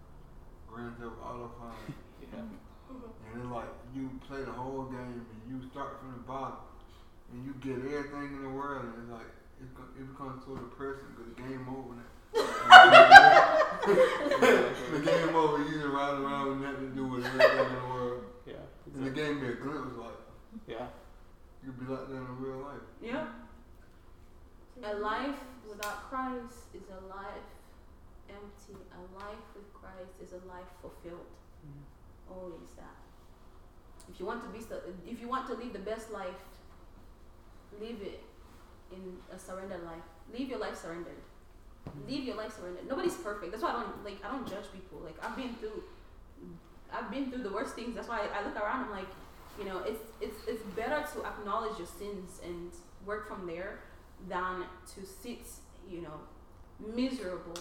[0.67, 1.51] Grand Theft Auto
[1.87, 1.95] 5.
[2.33, 2.41] Yeah.
[2.89, 6.57] And it's like, you play the whole game and you start from the bottom.
[7.31, 9.27] And you get everything in the world and it's like,
[9.61, 12.11] it, co- it becomes so depressing because the game over now.
[13.85, 17.87] the game over, you just ride around with nothing to do with everything in the
[17.87, 18.23] world.
[18.45, 18.93] Yeah.
[18.93, 20.19] And the game be a glimpse like,
[20.67, 20.87] Yeah.
[21.65, 22.85] you'd be like that in real life.
[23.01, 23.25] Yeah.
[24.83, 27.49] A life without Christ is a life
[28.29, 28.77] empty.
[28.93, 31.31] A life with Christ is a life fulfilled.
[31.65, 31.81] Mm.
[32.29, 32.95] Always that.
[34.09, 34.63] If you want to be,
[35.09, 36.41] if you want to live the best life,
[37.79, 38.21] live it
[38.91, 40.03] in a surrendered life.
[40.31, 41.21] Live your life surrendered.
[42.07, 42.87] Live your life surrendered.
[42.87, 43.51] Nobody's perfect.
[43.51, 44.23] That's why I don't like.
[44.23, 44.99] I don't judge people.
[45.03, 45.83] Like I've been through.
[46.91, 47.95] I've been through the worst things.
[47.95, 48.85] That's why I look around.
[48.85, 49.07] I'm like,
[49.59, 52.71] you know, it's it's it's better to acknowledge your sins and
[53.05, 53.79] work from there
[54.27, 54.63] than
[54.95, 55.45] to sit,
[55.89, 56.19] you know,
[56.95, 57.57] miserable.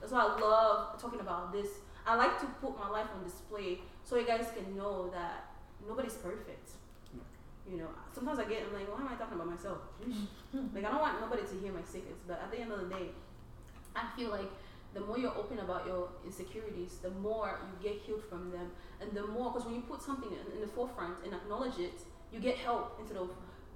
[0.00, 1.68] That's why I love talking about this.
[2.08, 5.52] I like to put my life on display so you guys can know that
[5.86, 6.70] nobody's perfect.
[7.70, 9.78] You know, sometimes I get, I'm like, why am I talking about myself?
[10.74, 12.88] like, I don't want nobody to hear my secrets, but at the end of the
[12.88, 13.08] day,
[13.94, 14.50] I feel like
[14.94, 18.70] the more you're open about your insecurities, the more you get healed from them,
[19.02, 22.00] and the more, because when you put something in, in the forefront and acknowledge it,
[22.32, 23.28] you get help instead of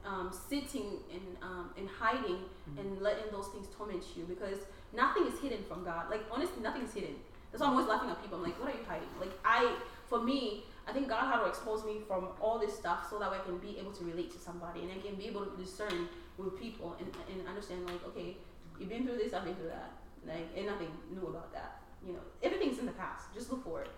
[0.06, 2.38] um, sitting and um, and hiding
[2.76, 4.58] and letting those things torment you because
[4.92, 6.10] nothing is hidden from God.
[6.10, 7.14] Like honestly, nothing is hidden.
[7.52, 8.38] That's why I'm always laughing at people.
[8.38, 9.08] I'm like, what are you hiding?
[9.20, 9.76] Like I,
[10.08, 13.30] for me, I think God had to expose me from all this stuff so that
[13.30, 16.08] I can be able to relate to somebody and I can be able to discern
[16.38, 18.36] with people and, and understand like, okay,
[18.80, 19.92] you've been through this, I've been through that.
[20.26, 21.82] Like, and nothing new about that.
[22.06, 23.32] You know, everything's in the past.
[23.34, 23.90] Just look for it.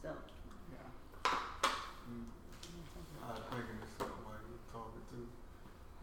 [0.00, 0.08] So,
[0.72, 1.32] Yeah.
[2.08, 2.24] Mm.
[3.20, 5.28] Uh, I was thinking of something while you were talking too.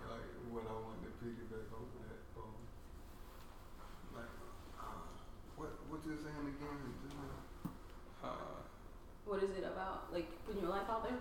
[0.06, 2.22] Like what I wanted to piggyback over that.
[2.38, 2.58] Um,
[4.14, 4.34] like,
[4.78, 5.02] uh,
[5.58, 6.94] what what you saying again?
[7.02, 7.42] Just now?
[8.22, 8.62] Uh,
[9.26, 10.14] what is it about?
[10.14, 11.18] Like putting your life out there?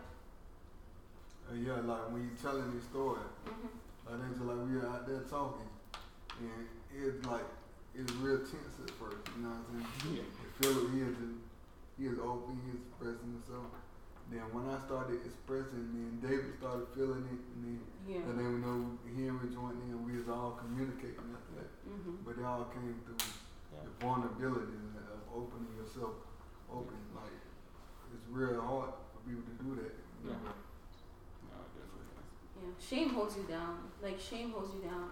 [1.56, 3.72] Yeah, like when you're telling this story, Mm-hmm.
[4.06, 5.66] like they just like we are out there talking,
[6.42, 7.46] and it's like
[7.96, 9.24] it's real tense at first.
[9.34, 10.20] You know what I'm saying?
[10.20, 10.26] yeah.
[10.44, 11.38] And Philip, he is just,
[11.96, 13.72] he is open, he is expressing himself,
[14.28, 18.26] Then when I started expressing, then David started feeling it, and then Yeah.
[18.28, 18.78] and then we know
[19.16, 19.96] Henry joined in.
[20.04, 22.20] We was all communicating after that, Mhm.
[22.26, 23.22] but it all came through
[23.72, 23.86] Yeah.
[23.86, 26.14] the vulnerability of opening yourself
[26.70, 26.98] open.
[27.16, 27.32] Like
[28.12, 29.94] it's real hard for people to do that.
[30.20, 30.38] you know.
[30.42, 30.54] Yeah.
[31.46, 32.55] No, it definitely is.
[32.66, 32.72] Yeah.
[32.82, 33.78] Shame holds you down.
[34.02, 35.10] Like shame holds you down.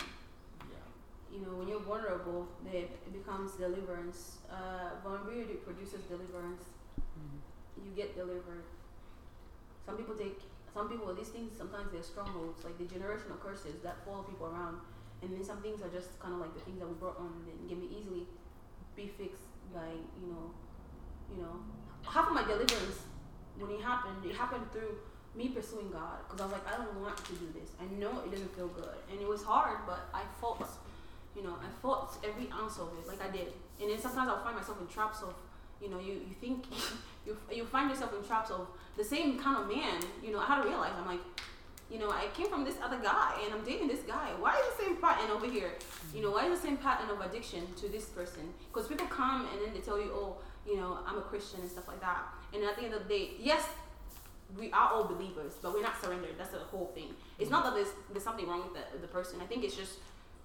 [0.67, 0.87] Yeah.
[1.31, 4.39] You know, when you're vulnerable, then it becomes deliverance.
[4.51, 6.65] Uh, vulnerability produces deliverance.
[7.79, 8.65] You get delivered.
[9.87, 10.41] Some people take.
[10.73, 14.79] Some people these things sometimes they're strongholds, like the generational curses that follow people around,
[15.23, 17.31] and then some things are just kind of like the things that we brought on
[17.47, 18.27] and can be easily
[18.97, 20.51] be fixed by you know,
[21.31, 21.63] you know.
[22.03, 23.07] Half of my deliverance
[23.59, 24.99] when it happened, it happened through
[25.37, 27.71] me pursuing God because I was like, I don't want to do this.
[27.81, 30.69] I know it doesn't feel good, and it was hard, but I fought.
[31.37, 33.53] You know, I fought every ounce of it, like I did.
[33.81, 35.35] And then sometimes I'll find myself in traps of,
[35.83, 36.65] you know, you, you think
[37.27, 40.01] you you find yourself in traps of the same kind of man.
[40.23, 41.19] You know, I had to realize I'm like,
[41.91, 44.31] you know, I came from this other guy and I'm dating this guy.
[44.39, 45.73] Why is the same pattern over here?
[46.15, 48.53] You know, why is the same pattern of addiction to this person?
[48.73, 51.71] Because people come and then they tell you, oh, you know, I'm a Christian and
[51.71, 52.25] stuff like that.
[52.53, 53.69] And at the end of the day, yes,
[54.59, 56.35] we are all believers, but we're not surrendered.
[56.39, 57.15] That's the whole thing.
[57.39, 59.41] It's not that there's there's something wrong with the, the person.
[59.41, 59.99] I think it's just,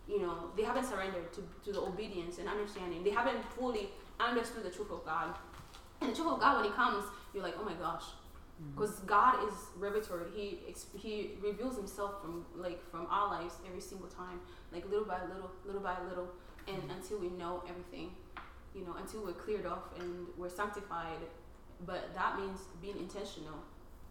[0.07, 3.03] you know, they haven't surrendered to, to the obedience and understanding.
[3.03, 5.35] They haven't fully understood the truth of God.
[6.01, 8.03] And the truth of God, when it comes, you're like, oh my gosh,
[8.61, 8.73] mm.
[8.73, 10.25] because God is revelatory.
[10.35, 10.59] He
[10.97, 14.39] he reveals Himself from like from our lives every single time,
[14.71, 16.29] like little by little, little by little,
[16.67, 16.95] and mm.
[16.95, 18.11] until we know everything,
[18.73, 21.21] you know, until we're cleared off and we're sanctified.
[21.85, 23.59] But that means being intentional.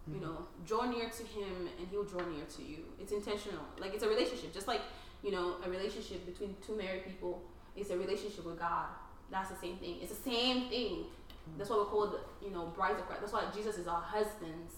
[0.09, 0.25] You mm-hmm.
[0.25, 2.79] know, draw near to Him, and He'll draw near to you.
[3.01, 3.63] It's intentional.
[3.79, 4.81] Like it's a relationship, just like
[5.23, 7.43] you know, a relationship between two married people.
[7.77, 8.87] It's a relationship with God.
[9.31, 9.97] That's the same thing.
[10.01, 11.05] It's the same thing.
[11.05, 11.59] Mm-hmm.
[11.59, 13.23] That's why we're called, you know, brides of Christ.
[13.23, 14.75] That's why Jesus is our husbands.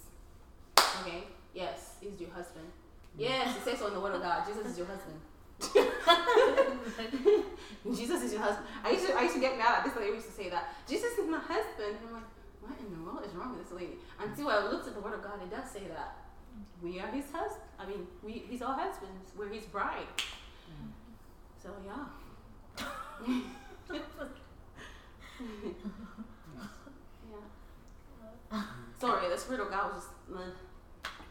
[1.02, 1.24] Okay?
[1.54, 2.66] Yes, he's your husband.
[2.66, 3.22] Mm-hmm.
[3.22, 4.46] Yes, it says so in the Word of God.
[4.46, 5.20] Jesus is your husband.
[7.96, 8.66] Jesus is your husband.
[8.84, 10.14] I used to, I used to get mad at this lady.
[10.14, 11.96] used to say that Jesus is my husband.
[12.00, 12.24] And I'm like,
[12.60, 13.96] what in the world is wrong with this lady?
[14.18, 16.16] Until I looked at the Word of God, it does say that
[16.82, 17.62] we are His husband.
[17.78, 19.32] I mean, we He's our husbands.
[19.36, 20.06] We're His bride.
[21.62, 22.06] So yeah.
[23.26, 23.40] yeah.
[29.00, 30.12] Sorry, the spirit of God was just.
[30.34, 30.50] Uh,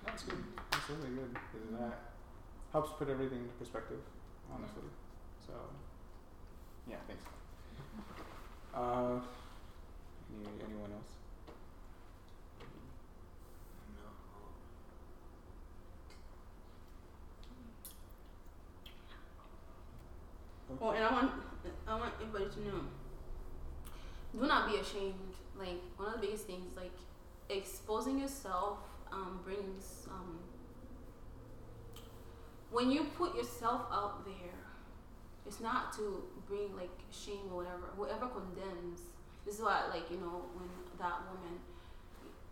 [0.06, 0.44] That's good.
[0.72, 2.00] That's really good because that
[2.72, 4.00] helps put everything into perspective,
[4.52, 4.84] honestly.
[5.46, 5.54] So,
[6.90, 7.24] yeah, thanks.
[8.74, 9.20] Uh,
[10.34, 11.19] any, anyone else?
[20.82, 21.32] Oh, and I want
[21.88, 22.82] I want everybody to know.
[24.40, 25.16] Do not be ashamed.
[25.58, 26.94] Like one of the biggest things, like
[27.50, 28.80] exposing yourself,
[29.12, 30.40] um, brings um.
[32.72, 34.60] When you put yourself out there,
[35.48, 37.90] it's not to bring like shame or whatever.
[37.98, 39.02] Whoever condemns.
[39.46, 41.60] This is why, like you know, when that woman,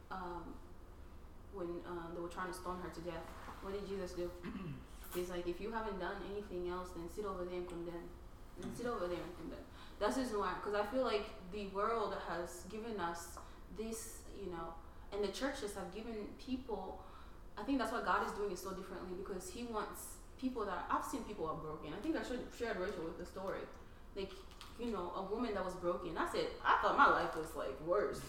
[0.10, 0.54] um,
[1.54, 3.24] when uh, they were trying to stone her to death,
[3.62, 4.32] what did Jesus do?
[5.16, 8.08] He's like, if you haven't done anything else, then sit over there and condemn.
[8.62, 9.66] And sit over there and condemn.
[10.00, 13.38] That's the reason why, because I feel like the world has given us
[13.78, 14.74] this, you know,
[15.12, 17.02] and the churches have given people.
[17.58, 20.86] I think that's why God is doing it so differently because He wants people that
[20.90, 21.94] I've seen people are broken.
[21.98, 23.62] I think I should shared Rachel with the story,
[24.16, 24.32] like
[24.80, 26.16] you know, a woman that was broken.
[26.18, 28.22] I said I thought my life was like worse.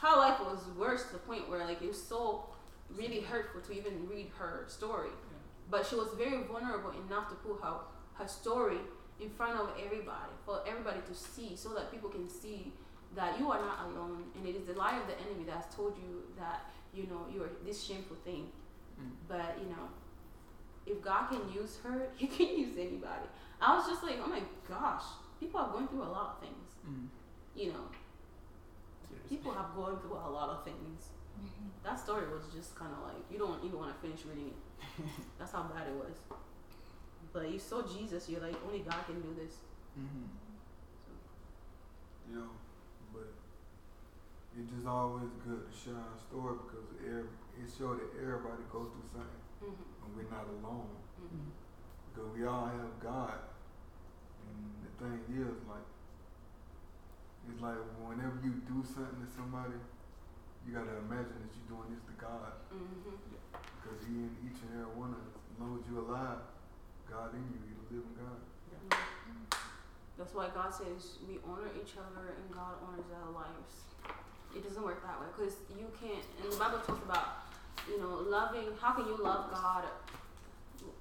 [0.00, 2.46] Her life was worse to the point where like it was so
[2.96, 5.10] really hurtful to even read her story
[5.70, 7.74] but she was very vulnerable enough to put her
[8.14, 8.78] her story
[9.20, 12.72] in front of everybody for everybody to see so that people can see
[13.14, 15.74] that you are not alone and it is the lie of the enemy that has
[15.74, 18.46] told you that you know you are this shameful thing
[19.00, 19.12] Mm.
[19.28, 19.86] but you know
[20.86, 23.26] if god can use her he can use anybody
[23.60, 25.04] i was just like oh my gosh
[25.40, 27.06] people are going through a lot of things Mm.
[27.54, 27.86] you know
[29.08, 29.28] Seriously.
[29.36, 31.08] people have gone through a lot of things
[31.84, 34.60] that story was just kind of like you don't even want to finish reading it
[35.38, 36.16] that's how bad it was
[37.32, 39.54] but you saw jesus you're like only god can do this
[39.98, 40.22] Mm-hmm.
[42.30, 42.50] You know,
[43.12, 43.26] but
[44.54, 49.10] it's just always good to share our story because it shows that everybody goes through
[49.10, 50.04] something mm-hmm.
[50.06, 51.52] and we're not alone Mm-hmm.
[52.08, 53.36] because we all have God.
[54.46, 55.84] And the thing is, like,
[57.44, 59.76] it's like whenever you do something to somebody,
[60.64, 63.39] you gotta imagine that you're doing this to God Mm-hmm.
[63.80, 65.34] Because He in each and every one of us.
[65.40, 66.40] As long as you're alive,
[67.10, 68.38] God in you, He's a living God.
[70.18, 73.88] That's why God says we honor each other and God honors our lives.
[74.54, 76.24] It doesn't work that way because you can't.
[76.42, 77.48] And the Bible talks about,
[77.88, 78.68] you know, loving.
[78.80, 79.84] How can you love God?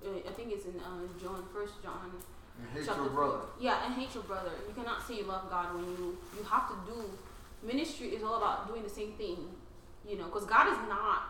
[0.06, 2.12] I think it's in uh, John, First John,
[2.60, 3.28] And hate chapter your four.
[3.28, 3.39] brother.
[3.60, 4.52] Yeah, and hate your brother.
[4.68, 7.04] You cannot say you love God when you you have to do.
[7.63, 9.38] Ministry is all about doing the same thing,
[10.08, 11.24] you know, because God is not.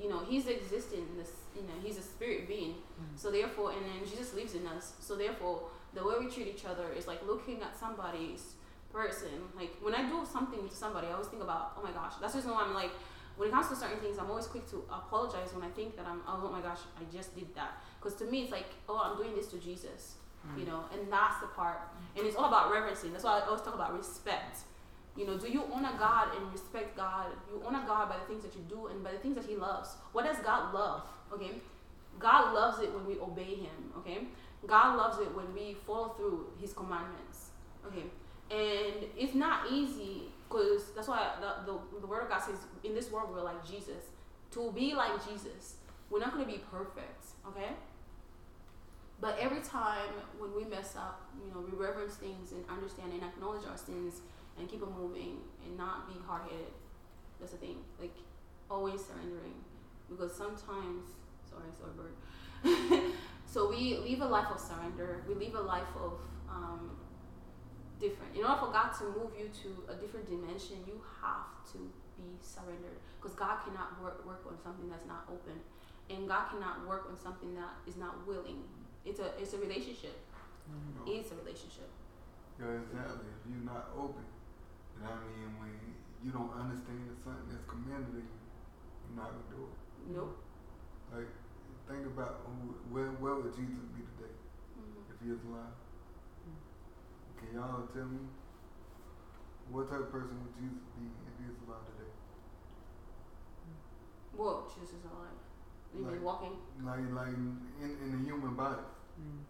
[0.00, 1.06] You know, He's existing.
[1.16, 2.72] This, you know, He's a spirit being.
[2.72, 3.16] Mm.
[3.16, 4.94] So therefore, and then Jesus lives in us.
[5.00, 5.62] So therefore,
[5.94, 8.54] the way we treat each other is like looking at somebody's
[8.92, 9.48] person.
[9.56, 12.14] Like when I do something to somebody, I always think about, oh my gosh.
[12.20, 12.92] That's just why I'm like,
[13.36, 16.06] when it comes to certain things, I'm always quick to apologize when I think that
[16.06, 17.82] I'm, oh my gosh, I just did that.
[17.98, 20.16] Because to me, it's like, oh, I'm doing this to Jesus,
[20.56, 20.68] you mm.
[20.68, 21.80] know, and that's the part.
[22.16, 23.12] And it's all about reverencing.
[23.12, 24.58] That's why I always talk about respect.
[25.16, 27.26] You know, do you honor God and respect God?
[27.50, 29.56] You honor God by the things that you do and by the things that He
[29.56, 29.90] loves.
[30.12, 31.02] What does God love?
[31.32, 31.52] Okay,
[32.18, 33.92] God loves it when we obey Him.
[33.98, 34.26] Okay,
[34.66, 37.50] God loves it when we follow through His commandments.
[37.86, 38.04] Okay,
[38.50, 42.94] and it's not easy because that's why the, the the Word of God says, in
[42.94, 44.12] this world we're like Jesus.
[44.52, 45.76] To be like Jesus,
[46.10, 47.24] we're not going to be perfect.
[47.48, 47.70] Okay.
[49.18, 53.22] But every time when we mess up, you know, we reverence things and understand and
[53.22, 54.20] acknowledge our sins
[54.58, 56.72] and keep it moving and not be hard headed.
[57.40, 57.76] That's the thing.
[58.00, 58.14] Like
[58.70, 59.54] always surrendering.
[60.08, 61.12] Because sometimes
[61.48, 62.14] sorry, sorry bird.
[63.46, 65.22] so we live a life of surrender.
[65.28, 66.96] We live a life of um,
[68.00, 68.36] different.
[68.36, 71.78] In order for God to move you to a different dimension, you have to
[72.16, 72.98] be surrendered.
[73.20, 75.60] Because God cannot work work on something that's not open.
[76.10, 78.62] And God cannot work on something that is not willing.
[79.04, 80.18] It's a it's a relationship.
[80.68, 81.12] No.
[81.12, 81.90] It's a relationship.
[82.60, 83.26] Yeah, exactly.
[83.26, 84.22] If you're not open,
[85.00, 85.72] then I mean, when
[86.24, 88.36] you don't understand something that's commanded of you,
[89.08, 89.74] you're not gonna do it.
[90.16, 90.36] Nope.
[91.12, 91.30] Like,
[91.88, 94.34] think about who, where, where would Jesus be today
[94.78, 95.02] Mhm.
[95.12, 95.74] if he was alive?
[97.38, 98.22] Can y'all tell me
[99.70, 102.12] what type of person would Jesus be if he was alive today?
[104.36, 105.36] Whoa, Jesus is alive.
[105.92, 106.56] You mean Like- walking?
[106.84, 108.80] Like, like in, in the human body.
[109.20, 109.44] Mm.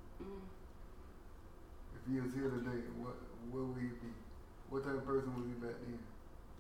[1.94, 3.14] If he was here today, what
[3.50, 4.10] where would he be?
[4.72, 6.00] What type of person was he back then?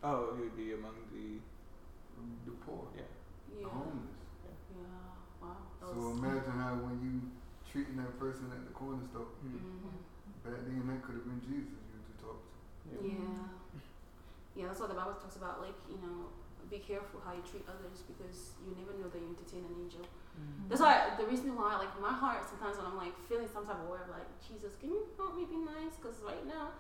[0.04, 1.40] Oh, he would be among the
[2.44, 3.08] The poor, yeah.
[3.48, 3.64] Yeah.
[3.64, 4.20] the homeless.
[4.44, 4.84] Yeah.
[5.40, 5.56] Wow.
[5.80, 7.12] That So was- imagine how when you
[7.64, 9.96] treating that person at the corner store, Mhm.
[10.44, 12.52] back then that could have been Jesus you was talking
[12.84, 13.00] to.
[13.00, 13.48] Yeah.
[14.54, 15.62] Yeah, that's what the Bible talks about.
[15.64, 16.28] Like, you know,
[16.68, 20.04] be careful how you treat others because you never know that you entertain an angel.
[20.68, 23.80] That's why the reason why, like, my heart sometimes when I'm like feeling some type
[23.80, 25.96] of way, I'm like, Jesus, can you help me be nice?
[25.96, 26.72] Because right now,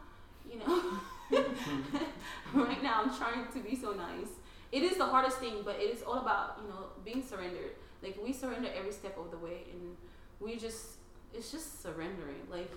[0.50, 1.00] you know,
[2.54, 4.28] right now I'm trying to be so nice.
[4.70, 7.72] It is the hardest thing, but it is all about you know being surrendered.
[8.02, 9.96] Like we surrender every step of the way, and
[10.40, 10.98] we just
[11.34, 12.42] it's just surrendering.
[12.50, 12.70] Like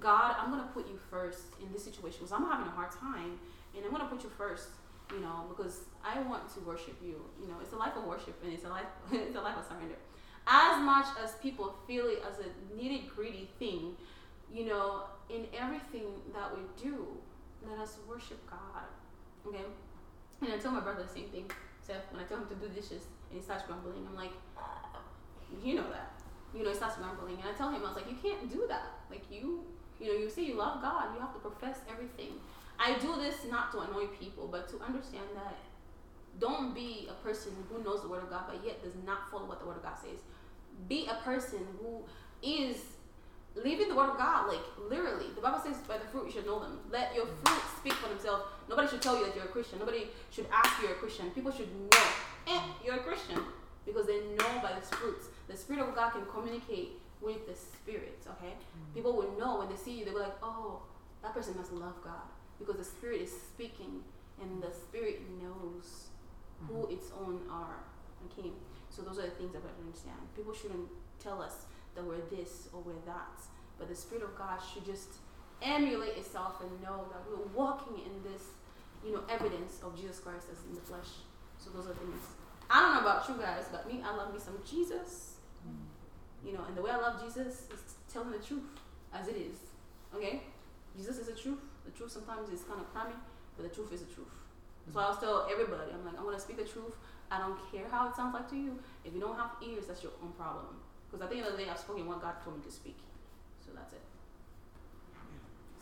[0.00, 3.38] God, I'm gonna put you first in this situation because I'm having a hard time,
[3.74, 4.68] and I'm gonna put you first.
[5.12, 7.16] You know, because I want to worship you.
[7.40, 9.64] You know, it's a life of worship, and it's a life it's a life of
[9.64, 9.96] surrender.
[10.46, 13.96] As much as people feel it as a nitty gritty thing,
[14.52, 17.06] you know, in everything that we do,
[17.68, 18.88] let us worship God.
[19.46, 19.64] Okay?
[20.40, 21.50] And I tell my brother the same thing.
[21.82, 24.98] So when I tell him to do dishes and he starts grumbling, I'm like, uh,
[25.64, 26.12] you know that.
[26.54, 27.36] You know, he starts grumbling.
[27.36, 28.92] And I tell him, I was like, you can't do that.
[29.10, 29.64] Like, you,
[30.00, 32.34] you know, you say you love God, you have to profess everything.
[32.78, 35.56] I do this not to annoy people, but to understand that
[36.38, 39.46] don't be a person who knows the Word of God, but yet does not follow
[39.46, 40.20] what the Word of God says.
[40.88, 42.04] Be a person who
[42.42, 42.76] is
[43.64, 45.26] living the Word of God, like literally.
[45.34, 46.80] The Bible says, by the fruit you should know them.
[46.90, 48.44] Let your fruit speak for themselves.
[48.68, 49.78] Nobody should tell you that you're a Christian.
[49.78, 51.30] Nobody should ask you you're a Christian.
[51.30, 52.06] People should know,
[52.46, 53.40] eh, you're a Christian.
[53.86, 55.28] Because they know by the fruits.
[55.48, 58.54] The Spirit of God can communicate with the Spirit, okay?
[58.94, 60.82] People will know when they see you, they'll be like, oh,
[61.22, 62.28] that person must love God.
[62.58, 64.02] Because the Spirit is speaking
[64.40, 66.08] and the Spirit knows
[66.66, 67.76] who its own are.
[68.26, 68.50] Okay?
[68.90, 70.18] So those are the things that we have to understand.
[70.36, 70.88] People shouldn't
[71.22, 71.66] tell us
[71.98, 73.42] that we're this or we're that.
[73.78, 75.18] But the Spirit of God should just
[75.60, 78.54] emulate itself and know that we're walking in this,
[79.04, 81.26] you know, evidence of Jesus Christ as in the flesh.
[81.58, 82.22] So those are things.
[82.70, 85.34] I don't know about you guys, but me, I love me some Jesus.
[85.66, 86.46] Mm.
[86.46, 88.62] You know, and the way I love Jesus is telling the truth
[89.12, 89.58] as it is.
[90.14, 90.42] Okay?
[90.96, 91.58] Jesus is the truth.
[91.84, 93.16] The truth sometimes is kind of crummy,
[93.56, 94.30] but the truth is the truth.
[94.92, 96.94] So I'll tell everybody, I'm like, I'm gonna speak the truth.
[97.30, 98.78] I don't care how it sounds like to you.
[99.04, 100.77] If you don't have ears, that's your own problem.
[101.08, 102.98] Because at the end of the day, I've spoken what God told me to speak.
[103.64, 104.04] So that's it.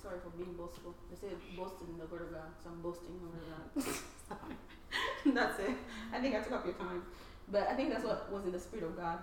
[0.00, 0.94] Sorry for being boastful.
[1.10, 3.50] They say boasting in the word of God, so I'm boasting in the word of
[3.74, 3.94] God.
[5.34, 5.76] that's it.
[6.12, 7.02] I think I took up your time.
[7.50, 9.22] But I think that's what was in the spirit of God,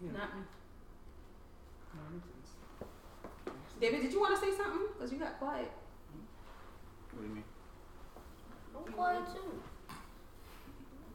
[0.00, 0.12] Yeah.
[0.12, 0.42] not me.
[1.94, 2.54] No, that makes sense.
[3.80, 4.88] David, did you want to say something?
[4.94, 5.70] Because you got quiet.
[7.12, 7.44] What do you mean?
[8.76, 9.62] I'm quiet too.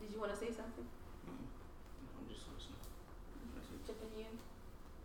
[0.01, 0.87] Did you want to say something?
[1.27, 1.47] Mm,
[2.19, 2.79] I'm just listening.
[3.55, 3.87] That's it.
[3.87, 4.33] Chipping in?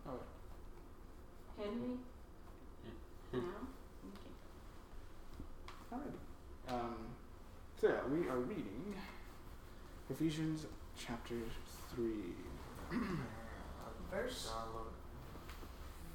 [0.07, 0.19] Oh.
[1.59, 1.99] Henry?
[3.33, 3.39] Yeah.
[3.39, 3.39] No?
[4.15, 4.33] Okay.
[5.93, 6.73] Alrighty.
[6.73, 6.95] Um,
[7.79, 8.95] so yeah, we are reading
[10.09, 10.65] Ephesians
[10.97, 11.35] chapter
[11.93, 12.33] three.
[14.11, 14.49] Verse.
[14.49, 14.93] Download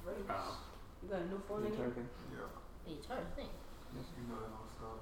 [0.03, 0.27] Verse.
[0.27, 0.57] Wow.
[1.03, 1.93] You got a new phone The in here?
[1.95, 2.49] Yeah.
[2.85, 3.47] The entire thing.
[3.93, 4.99] You know it don't stop.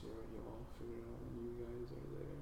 [0.00, 2.38] So you all figure out when you guys are there.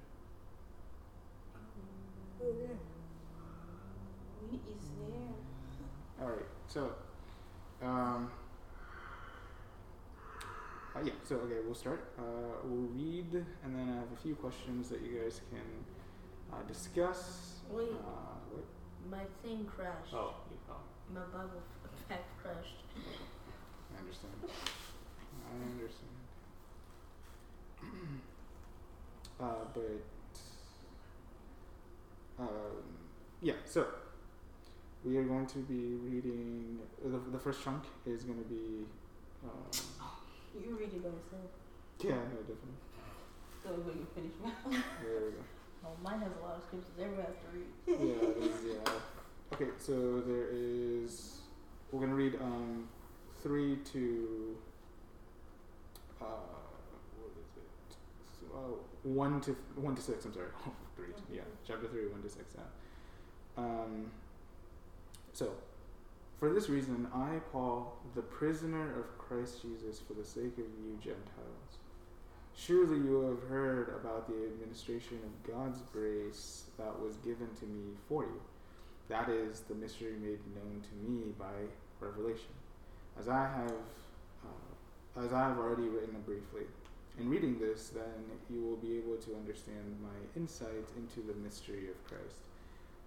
[4.49, 6.25] We is there.
[6.25, 6.81] Alright, so
[7.83, 8.31] um
[10.95, 12.11] uh, yeah, so okay, we'll start.
[12.19, 12.23] Uh,
[12.65, 15.61] we'll read, and then I have a few questions that you guys can
[16.51, 17.61] uh, discuss.
[17.69, 17.87] Wait.
[17.87, 18.65] Uh, what?
[19.09, 20.13] My thing crashed.
[20.13, 20.81] Oh, you- oh,
[21.13, 22.83] My bubble f- pack crashed.
[23.95, 24.33] I understand.
[25.47, 26.11] I understand.
[29.39, 30.03] uh, but
[32.43, 32.83] um,
[33.41, 33.85] yeah, so
[35.05, 36.79] we are going to be reading.
[37.05, 38.85] The, the first chunk is going to be.
[39.45, 39.90] Um,
[40.53, 41.51] You read it by yourself.
[41.99, 42.79] yeah, no, definitely.
[43.63, 44.31] So when you finish
[45.03, 45.37] There we go.
[45.83, 46.93] Oh, mine has a lot of scriptures.
[47.01, 47.67] Everybody has to read.
[47.87, 48.91] yeah, it is, yeah.
[49.53, 51.39] Okay, so there is.
[51.91, 52.87] We're gonna read um,
[53.41, 54.57] three to.
[56.21, 56.25] Uh,
[57.17, 57.95] what is it?
[58.39, 60.23] So, uh, one to one to six.
[60.23, 60.49] I'm sorry,
[60.95, 61.07] three.
[61.07, 62.53] To, yeah, chapter three, one to six.
[62.55, 63.63] Yeah.
[63.63, 64.11] Um.
[65.33, 65.49] So,
[66.41, 70.97] for this reason, I, Paul, the prisoner of Christ Jesus, for the sake of you
[70.99, 71.77] Gentiles.
[72.55, 77.93] Surely you have heard about the administration of God's grace that was given to me
[78.09, 78.41] for you.
[79.07, 81.69] That is the mystery made known to me by
[81.99, 82.49] revelation.
[83.19, 83.75] As I have,
[84.43, 86.63] uh, as I have already written briefly.
[87.19, 91.87] In reading this, then you will be able to understand my insight into the mystery
[91.87, 92.41] of Christ,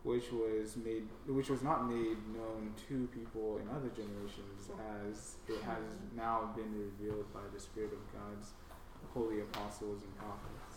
[0.05, 4.69] which was made, which was not made known to people in other generations,
[5.01, 8.53] as it has now been revealed by the Spirit of God's
[9.15, 10.77] holy apostles and prophets.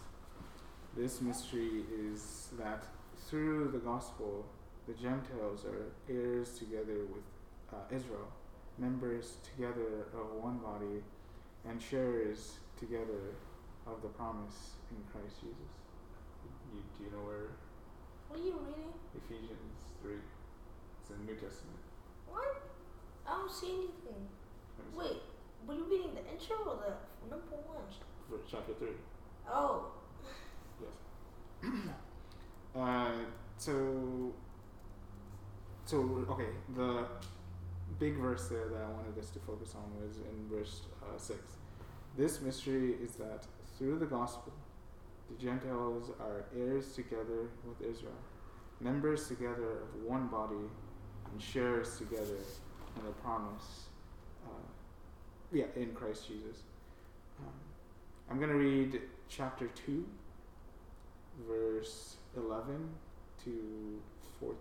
[0.95, 2.85] This mystery is that
[3.27, 4.45] through the gospel,
[4.87, 7.27] the Gentiles are heirs together with
[7.73, 8.31] uh, Israel,
[8.77, 11.03] members together of one body,
[11.67, 13.35] and sharers together
[13.85, 15.75] of the promise in Christ Jesus.
[16.73, 17.51] You, do you know where
[18.27, 18.93] What are you reading?
[19.15, 20.13] Ephesians 3?
[21.01, 21.79] It's in the New Testament.
[22.27, 22.61] What?
[23.25, 24.27] I don't see anything.
[24.77, 24.99] Let me see.
[24.99, 25.21] Wait,
[25.65, 27.83] were you reading the intro or the number one?
[28.29, 28.89] For chapter 3.
[29.49, 29.85] Oh.
[30.81, 31.71] Yes.
[32.75, 33.11] uh,
[33.57, 34.33] so,
[35.85, 37.05] so okay, the
[37.99, 41.39] big verse there that I wanted us to focus on was in verse uh, six.
[42.17, 43.45] This mystery is that
[43.77, 44.53] through the gospel,
[45.29, 48.13] the Gentiles are heirs together with Israel,
[48.79, 50.55] members together of one body,
[51.31, 52.37] and sharers together
[52.97, 53.87] in the promise.
[54.45, 54.49] Uh,
[55.51, 56.63] yeah, in Christ Jesus.
[57.39, 57.53] Um,
[58.29, 60.05] I'm going to read chapter 2,
[61.47, 62.89] verse 11
[63.43, 64.01] to
[64.39, 64.57] 14.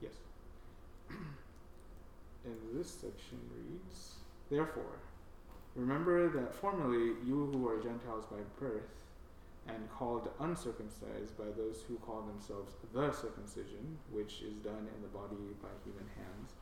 [0.00, 0.12] Yes.
[2.44, 4.14] and this section reads
[4.50, 4.98] Therefore,
[5.74, 9.01] remember that formerly you who are Gentiles by birth
[9.68, 15.08] and called uncircumcised by those who call themselves the circumcision, which is done in the
[15.08, 16.54] body by human hands.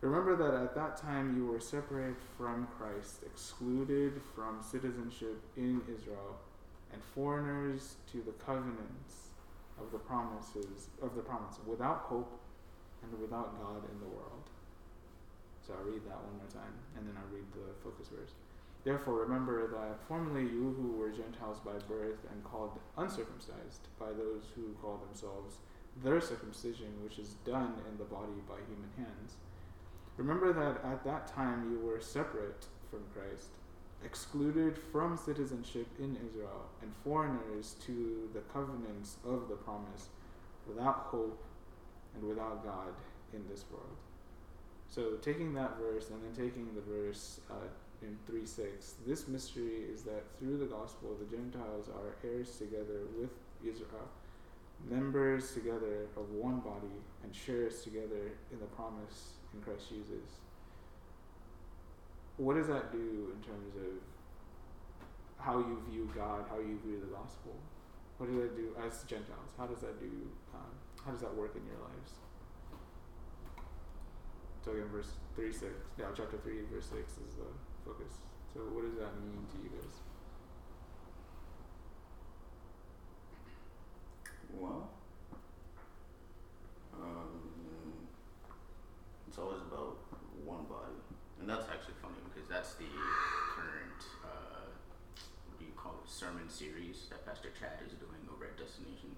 [0.00, 6.36] Remember that at that time you were separated from Christ, excluded from citizenship in Israel,
[6.92, 9.30] and foreigners to the covenants
[9.80, 12.38] of the promises of the promise, without hope
[13.02, 14.50] and without God in the world.
[15.66, 18.34] So I'll read that one more time, and then I'll read the focus verse.
[18.84, 24.44] Therefore, remember that formerly you who were Gentiles by birth and called uncircumcised by those
[24.54, 25.56] who call themselves
[26.02, 29.36] their circumcision, which is done in the body by human hands.
[30.18, 33.48] Remember that at that time you were separate from Christ,
[34.04, 40.08] excluded from citizenship in Israel, and foreigners to the covenants of the promise,
[40.68, 41.42] without hope
[42.14, 42.92] and without God
[43.32, 43.96] in this world.
[44.90, 47.54] So, taking that verse and then taking the verse uh,
[48.04, 53.00] in 3 6, this mystery is that through the gospel, the Gentiles are heirs together
[53.18, 53.30] with
[53.62, 54.08] Israel,
[54.88, 60.40] members together of one body, and sharers together in the promise in Christ Jesus.
[62.36, 67.14] What does that do in terms of how you view God, how you view the
[67.14, 67.54] gospel?
[68.18, 69.50] what does that do as Gentiles?
[69.58, 70.10] How does that do?
[70.54, 70.70] Um,
[71.04, 72.12] how does that work in your lives?
[74.64, 75.72] So again, verse three six.
[75.98, 77.50] Yeah, chapter three, verse six is the
[77.84, 78.12] focus.
[78.52, 79.96] So what does that mean to you guys?
[84.54, 84.88] Well,
[86.94, 88.06] um,
[89.26, 89.98] it's always about
[90.46, 90.94] one body,
[91.40, 94.70] and that's actually funny because that's the current uh,
[95.50, 99.10] what do you call it sermon series that Pastor Chad is doing over at Destination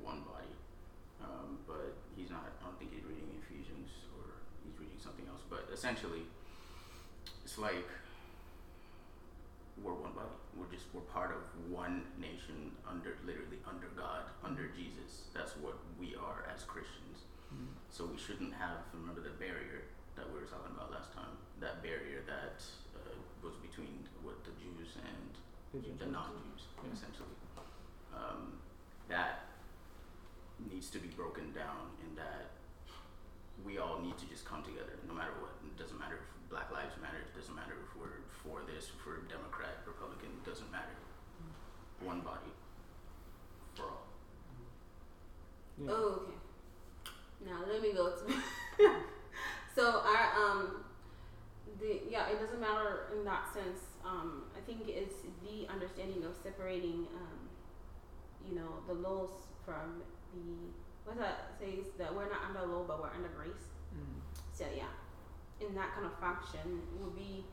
[0.00, 0.54] One Body.
[1.18, 2.46] Um, but he's not.
[2.46, 5.42] I don't think he's reading Ephesians or he's reading something else.
[5.50, 6.22] But essentially,
[7.58, 7.90] it's like
[9.82, 10.30] we're one body.
[10.54, 15.26] We're just we're part of one nation under literally under God, under Jesus.
[15.34, 17.26] That's what we are as Christians.
[17.90, 21.34] So we shouldn't have remember the barrier that we were talking about last time.
[21.58, 22.62] That barrier that
[22.94, 25.32] uh, was between what the Jews and
[25.74, 26.92] The the non-Jews, Yeah.
[26.94, 27.34] essentially.
[28.14, 28.60] Um,
[29.08, 29.48] that
[30.70, 32.52] needs to be broken down in that
[33.64, 35.56] we all need to just come together, no matter what.
[35.64, 37.18] It doesn't matter if Black Lives Matter.
[37.18, 40.28] It doesn't matter if we're for this, if we're Democrat, Republican.
[40.40, 40.96] It doesn't matter.
[42.00, 42.52] One body
[43.74, 44.06] for all.
[45.76, 45.90] Yeah.
[45.90, 46.38] Oh, okay.
[47.44, 48.26] Now let me go to.
[49.74, 50.84] so our um,
[51.80, 53.80] the yeah, it doesn't matter in that sense.
[54.04, 57.48] Um, I think it's the understanding of separating um,
[58.48, 59.30] you know, the laws
[59.64, 60.72] from the
[61.04, 63.72] what's that says that we're not under law but we're under grace.
[63.94, 64.20] Mm.
[64.52, 64.92] So yeah,
[65.60, 67.44] in that kind of function would be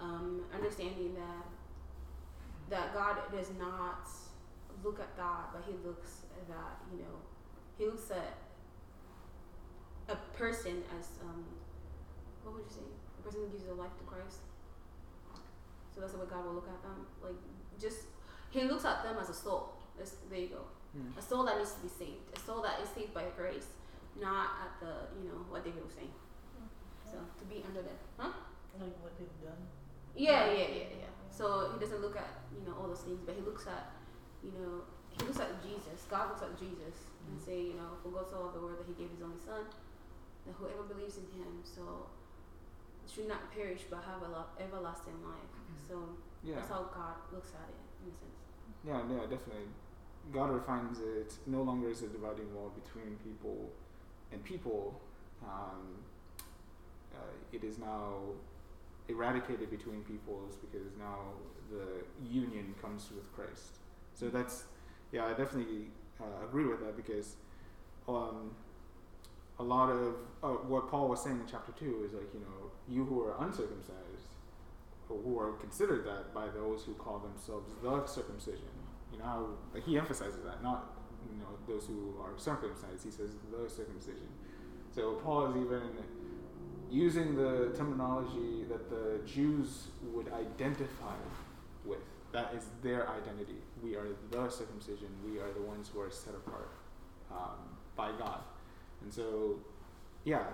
[0.00, 1.46] um, understanding that
[2.70, 4.08] that God does not
[4.82, 7.16] look at that, but He looks at that you know
[7.78, 8.38] He looks at
[10.08, 11.44] a person as um,
[12.42, 12.88] what would you say?
[13.18, 14.40] A person who gives their life to Christ.
[15.94, 17.06] So that's the way God will look at them.
[17.22, 17.38] Like
[17.80, 18.04] just
[18.50, 19.74] He looks at them as a soul.
[19.96, 20.64] That's, there you go.
[20.98, 21.16] Mm.
[21.18, 22.36] A soul that needs to be saved.
[22.36, 23.66] A soul that is saved by grace,
[24.20, 26.10] not at the you know what David was saying.
[27.14, 28.34] So to be under the huh?
[28.74, 29.62] Like what they've done.
[30.18, 31.12] Yeah, yeah, yeah, yeah.
[31.30, 33.94] So he doesn't look at you know all those things, but he looks at
[34.42, 34.82] you know
[35.14, 36.10] he looks at Jesus.
[36.10, 38.88] God looks at Jesus and say you know for God so loved the world that
[38.90, 39.62] He gave His only Son,
[40.46, 42.10] that whoever believes in Him so
[43.06, 45.54] should not perish but have a lo- everlasting life.
[45.86, 46.56] So Yeah.
[46.56, 48.38] that's how God looks at it in a sense.
[48.82, 49.70] Yeah, yeah, definitely.
[50.32, 53.70] God refines it no longer is a dividing wall between people
[54.32, 55.00] and people.
[55.44, 56.02] Um,
[57.16, 58.16] uh, it is now
[59.08, 61.18] eradicated between peoples because now
[61.70, 63.78] the union comes with Christ.
[64.14, 64.64] So that's,
[65.12, 65.88] yeah, I definitely
[66.20, 67.36] uh, agree with that because
[68.08, 68.52] um,
[69.58, 72.70] a lot of uh, what Paul was saying in chapter 2 is like, you know,
[72.88, 74.34] you who are uncircumcised,
[75.08, 78.72] or who are considered that by those who call themselves the circumcision.
[79.12, 80.96] You know how like he emphasizes that, not
[81.30, 83.04] you know those who are circumcised.
[83.04, 84.28] He says the circumcision.
[84.94, 85.82] So Paul is even
[86.94, 91.16] using the terminology that the Jews would identify
[91.84, 91.98] with.
[92.32, 93.58] That is their identity.
[93.82, 95.08] We are the circumcision.
[95.24, 96.70] We are the ones who are set apart
[97.32, 98.40] um, by God.
[99.02, 99.58] And so,
[100.24, 100.44] yeah,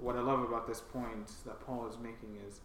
[0.00, 2.60] what I love about this point that Paul is making is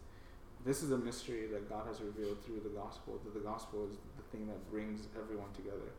[0.64, 3.20] this is a mystery that God has revealed through the gospel.
[3.24, 5.92] That the gospel is the thing that brings everyone together.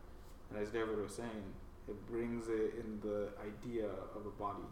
[0.50, 1.46] And as David was saying,
[1.88, 4.68] it brings it in the idea of a body,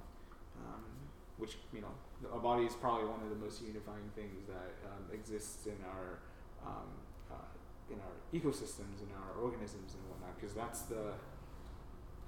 [0.58, 0.84] um,
[1.38, 1.94] which you know,
[2.26, 6.20] a body is probably one of the most unifying things that um, exists in our
[6.66, 6.90] um,
[7.32, 10.36] uh, in our ecosystems, and our organisms, and whatnot.
[10.40, 11.14] Because that's the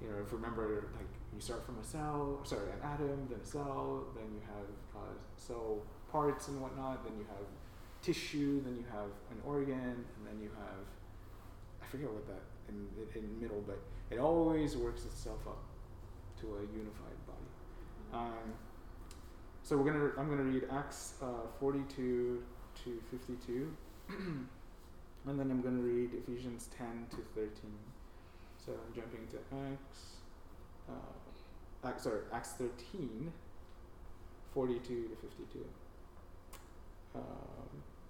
[0.01, 3.39] you know, if you remember, like you start from a cell, sorry, an atom, then
[3.43, 7.45] a cell, then you have uh, cell parts and whatnot, then you have
[8.01, 10.85] tissue, then you have an organ, and then you have,
[11.83, 13.79] I forget what that in in middle, but
[14.09, 15.63] it always works itself up
[16.39, 17.49] to a unified body.
[18.13, 18.53] Um,
[19.69, 22.43] so we're gonna, I'm gonna read Acts uh, 42
[22.85, 23.71] to 52,
[24.09, 24.47] and
[25.39, 27.51] then I'm gonna read Ephesians 10 to 13.
[28.65, 30.15] So I'm jumping to Acts,
[30.89, 33.31] uh, Acts, sorry, Acts 13,
[34.55, 35.65] 42 to 52.
[37.13, 37.21] Um,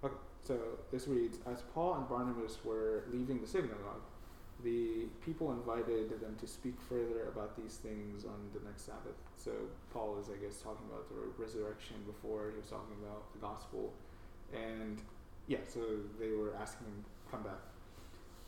[0.02, 0.58] okay, so
[0.90, 4.00] this reads As Paul and Barnabas were leaving the synagogue,
[4.62, 9.16] the people invited them to speak further about these things on the next Sabbath.
[9.36, 9.52] So
[9.92, 13.92] Paul is, I guess, talking about the resurrection before he was talking about the gospel.
[14.52, 15.00] And
[15.46, 15.80] yeah, so
[16.18, 17.60] they were asking him, come back.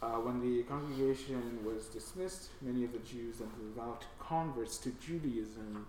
[0.02, 5.86] Uh, when the congregation was dismissed, many of the Jews and devout converts to Judaism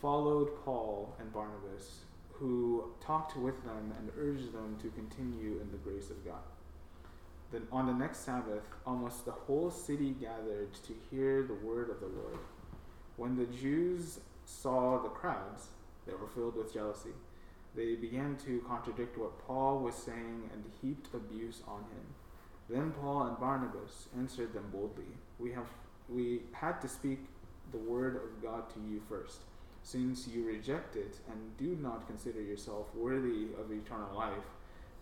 [0.00, 5.78] followed Paul and Barnabas, who talked with them and urged them to continue in the
[5.78, 6.42] grace of God.
[7.54, 12.00] Then on the next Sabbath, almost the whole city gathered to hear the word of
[12.00, 12.38] the Lord.
[13.16, 15.68] When the Jews saw the crowds,
[16.04, 17.14] they were filled with jealousy.
[17.76, 22.06] They began to contradict what Paul was saying and heaped abuse on him.
[22.68, 25.70] Then Paul and Barnabas answered them boldly, "We have
[26.08, 27.20] we had to speak
[27.70, 29.42] the word of God to you first,
[29.84, 34.50] since you reject it and do not consider yourself worthy of eternal life.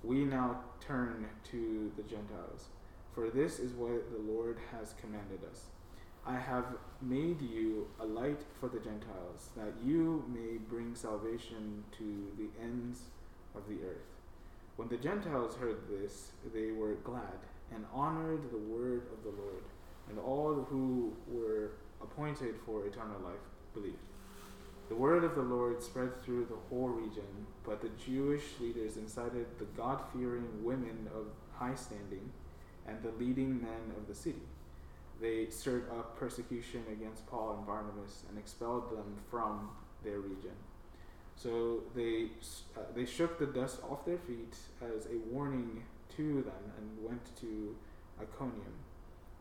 [0.04, 2.68] We now turn to the Gentiles,
[3.14, 5.70] for this is what the Lord has commanded us."
[6.24, 12.32] I have made you a light for the Gentiles, that you may bring salvation to
[12.36, 13.10] the ends
[13.54, 14.06] of the earth.
[14.76, 17.40] When the Gentiles heard this, they were glad
[17.72, 19.64] and honored the word of the Lord,
[20.08, 24.11] and all who were appointed for eternal life believed.
[24.88, 29.46] The word of the Lord spread through the whole region, but the Jewish leaders incited
[29.58, 32.30] the God fearing women of high standing
[32.86, 34.42] and the leading men of the city
[35.22, 39.70] they stirred up persecution against Paul and Barnabas and expelled them from
[40.04, 40.56] their region.
[41.36, 42.26] So they
[42.76, 45.84] uh, they shook the dust off their feet as a warning
[46.16, 47.74] to them and went to
[48.20, 48.74] Iconium.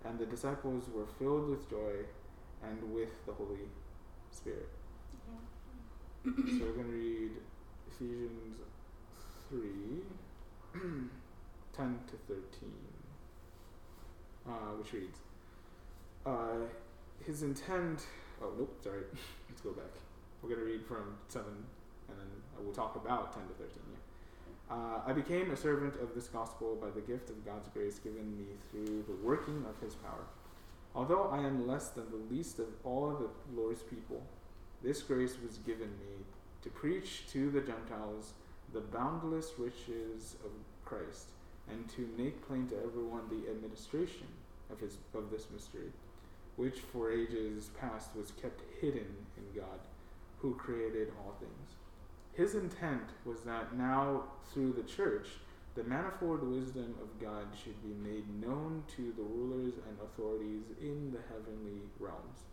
[0.06, 2.06] And the disciples were filled with joy
[2.64, 3.68] and with the Holy
[4.32, 4.70] Spirit.
[6.24, 6.32] So
[6.66, 7.32] we're going to read
[7.92, 8.58] Ephesians
[9.50, 9.60] 3
[11.74, 12.72] 10 to 13,
[14.48, 15.18] uh, which reads
[16.26, 16.68] uh,
[17.26, 18.06] his intent.
[18.42, 19.02] Oh nope, sorry.
[19.50, 19.92] Let's go back.
[20.42, 21.54] We're gonna read from seven,
[22.10, 22.28] and then
[22.64, 23.84] we'll talk about ten to thirteen.
[23.90, 24.76] Yeah.
[24.76, 28.38] Uh, I became a servant of this gospel by the gift of God's grace given
[28.38, 30.26] me through the working of His power.
[30.96, 34.24] Although I am less than the least of all the Lord's people,
[34.84, 36.26] this grace was given me
[36.64, 38.34] to preach to the Gentiles
[38.74, 40.52] the boundless riches of
[40.86, 41.28] Christ,
[41.70, 44.28] and to make plain to everyone the administration
[44.72, 45.92] of his of this mystery
[46.56, 49.08] which for ages past was kept hidden
[49.38, 49.80] in God,
[50.40, 51.76] who created all things.
[52.34, 54.24] His intent was that now,
[54.54, 55.28] through the church,
[55.76, 61.12] the manifold wisdom of God should be made known to the rulers and authorities in
[61.12, 62.44] the heavenly realms,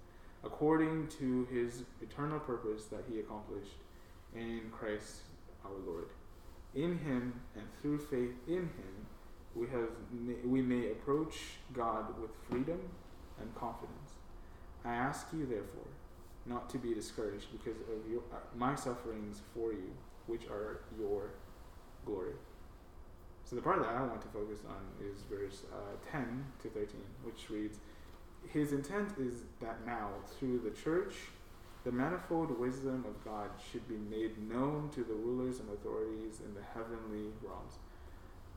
[0.45, 3.77] according to his eternal purpose that he accomplished
[4.35, 5.23] in Christ
[5.65, 6.09] our Lord.
[6.75, 9.07] In him and through faith in him,
[9.55, 9.89] we have
[10.45, 11.35] we may approach
[11.73, 12.81] God with freedom
[13.41, 14.13] and confidence.
[14.85, 15.89] I ask you, therefore,
[16.47, 18.23] not to be discouraged because of your,
[18.57, 19.91] my sufferings for you,
[20.27, 21.31] which are your
[22.07, 22.35] glory.
[23.45, 27.01] So the part that I want to focus on is verse uh, 10 to 13,
[27.23, 27.79] which reads,
[28.53, 31.15] His intent is that now, through the church,
[31.85, 36.55] the manifold wisdom of God should be made known to the rulers and authorities in
[36.55, 37.75] the heavenly realms,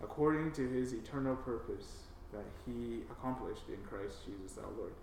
[0.01, 4.93] according to his eternal purpose that he accomplished in Christ Jesus our Lord.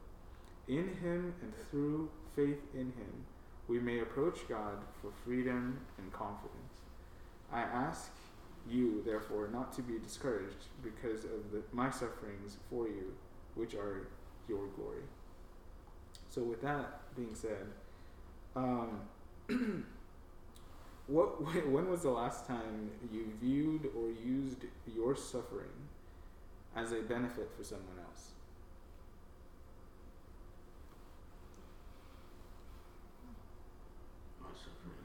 [0.66, 3.26] In him and through faith in him,
[3.68, 6.74] we may approach God for freedom and confidence.
[7.52, 8.10] I ask
[8.68, 13.14] you, therefore, not to be discouraged because of the, my sufferings for you,
[13.54, 14.08] which are
[14.48, 15.02] your glory.
[16.30, 17.66] So, with that being said,
[18.54, 19.00] um,
[21.06, 25.88] what when was the last time you viewed or used your suffering
[26.76, 28.32] as a benefit for someone else.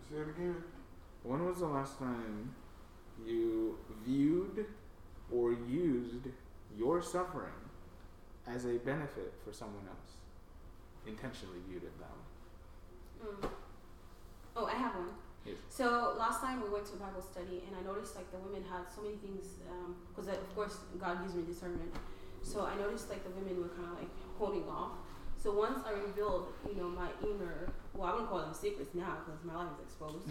[0.09, 0.63] Say it again.
[1.23, 2.53] When was the last time
[3.25, 4.65] you viewed
[5.31, 6.27] or used
[6.77, 7.62] your suffering
[8.47, 10.17] as a benefit for someone else?
[11.07, 13.47] Intentionally viewed it that way.
[13.47, 13.49] Mm.
[14.55, 15.09] Oh, I have one.
[15.45, 15.57] Yes.
[15.69, 18.87] So last time we went to Bible study, and I noticed like the women had
[18.93, 19.59] so many things,
[20.09, 21.91] because um, of course God gives me discernment.
[22.41, 24.91] So I noticed like the women were kind of like holding off.
[25.35, 29.17] So once I revealed, you know, my inner, well, I wouldn't call them secrets now
[29.25, 30.23] because my life is exposed.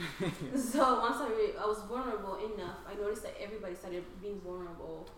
[0.73, 5.09] so once I, re- I was vulnerable enough, I noticed that everybody started being vulnerable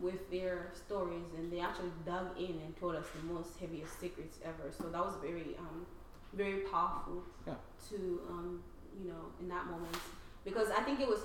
[0.00, 4.38] with their stories, and they actually dug in and told us the most heaviest secrets
[4.44, 4.70] ever.
[4.70, 5.86] So that was very, um,
[6.32, 7.54] very powerful yeah.
[7.90, 8.62] to um,
[9.00, 9.96] you know, in that moment.
[10.44, 11.20] Because I think it was,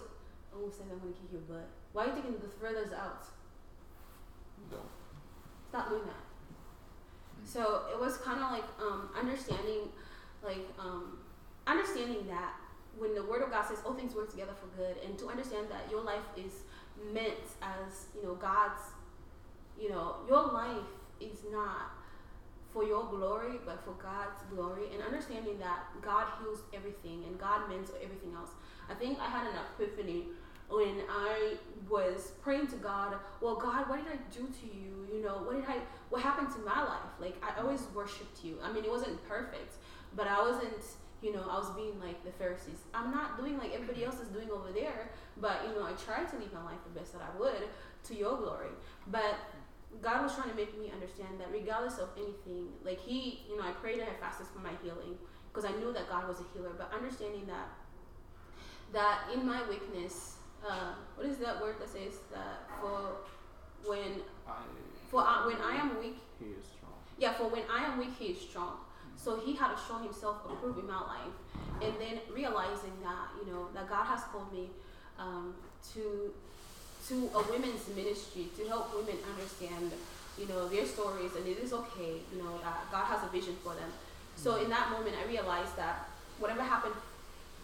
[0.54, 1.68] oh, says I'm gonna kick your butt.
[1.94, 3.26] Why are you taking the furthers out?
[4.72, 4.78] No.
[5.70, 6.24] Stop doing that.
[7.44, 9.90] So it was kind of like um, understanding,
[10.44, 11.20] like um,
[11.66, 12.54] understanding that
[12.98, 15.68] when the Word of God says all things work together for good, and to understand
[15.70, 16.64] that your life is
[17.14, 18.82] meant as you know God's,
[19.80, 20.88] you know, your life
[21.20, 21.92] is not
[22.74, 27.70] for your glory, but for God's glory, and understanding that God heals everything and God
[27.70, 28.52] mends everything else.
[28.90, 30.26] I think I had an epiphany
[30.70, 31.56] when I
[31.90, 35.08] was praying to God, well, God, what did I do to you?
[35.14, 35.78] You know, what did I,
[36.10, 37.12] what happened to my life?
[37.22, 38.58] Like, I always worshipped you.
[38.62, 39.76] I mean, it wasn't perfect,
[40.16, 40.84] but I wasn't,
[41.22, 42.86] you know, I was being like the Pharisees.
[42.94, 46.30] I'm not doing like everybody else is doing over there, but, you know, I tried
[46.30, 47.64] to live my life the best that I would
[48.06, 48.70] to your glory.
[49.08, 49.36] But
[50.02, 53.64] God was trying to make me understand that regardless of anything, like He, you know,
[53.64, 55.18] I prayed and I fasted for my healing
[55.50, 57.70] because I knew that God was a healer, but understanding that,
[58.94, 60.36] that in my weakness,
[60.68, 63.18] uh, what is that word that says that for
[63.86, 64.54] when I,
[65.10, 66.94] for uh, when I am weak, he is strong.
[67.18, 68.78] yeah, for when I am weak, He is strong.
[69.18, 71.36] So He had to show Himself approved in my life,
[71.82, 74.70] and then realizing that you know that God has called me
[75.20, 75.56] um,
[75.94, 76.32] to
[77.10, 79.92] to a women's ministry to help women understand
[80.38, 82.22] you know their stories, and it is okay.
[82.32, 83.92] You know that God has a vision for them.
[84.36, 86.08] So in that moment, I realized that
[86.40, 86.96] whatever happened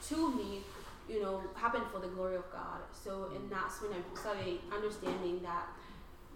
[0.10, 0.64] to me
[1.10, 2.80] you know, happened for the glory of God.
[2.92, 5.68] So, and that's when I started understanding that,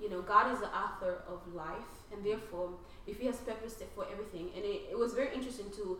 [0.02, 2.72] you know, God is the author of life, and therefore,
[3.08, 5.98] if He has purposed it for everything, and it, it was very interesting to,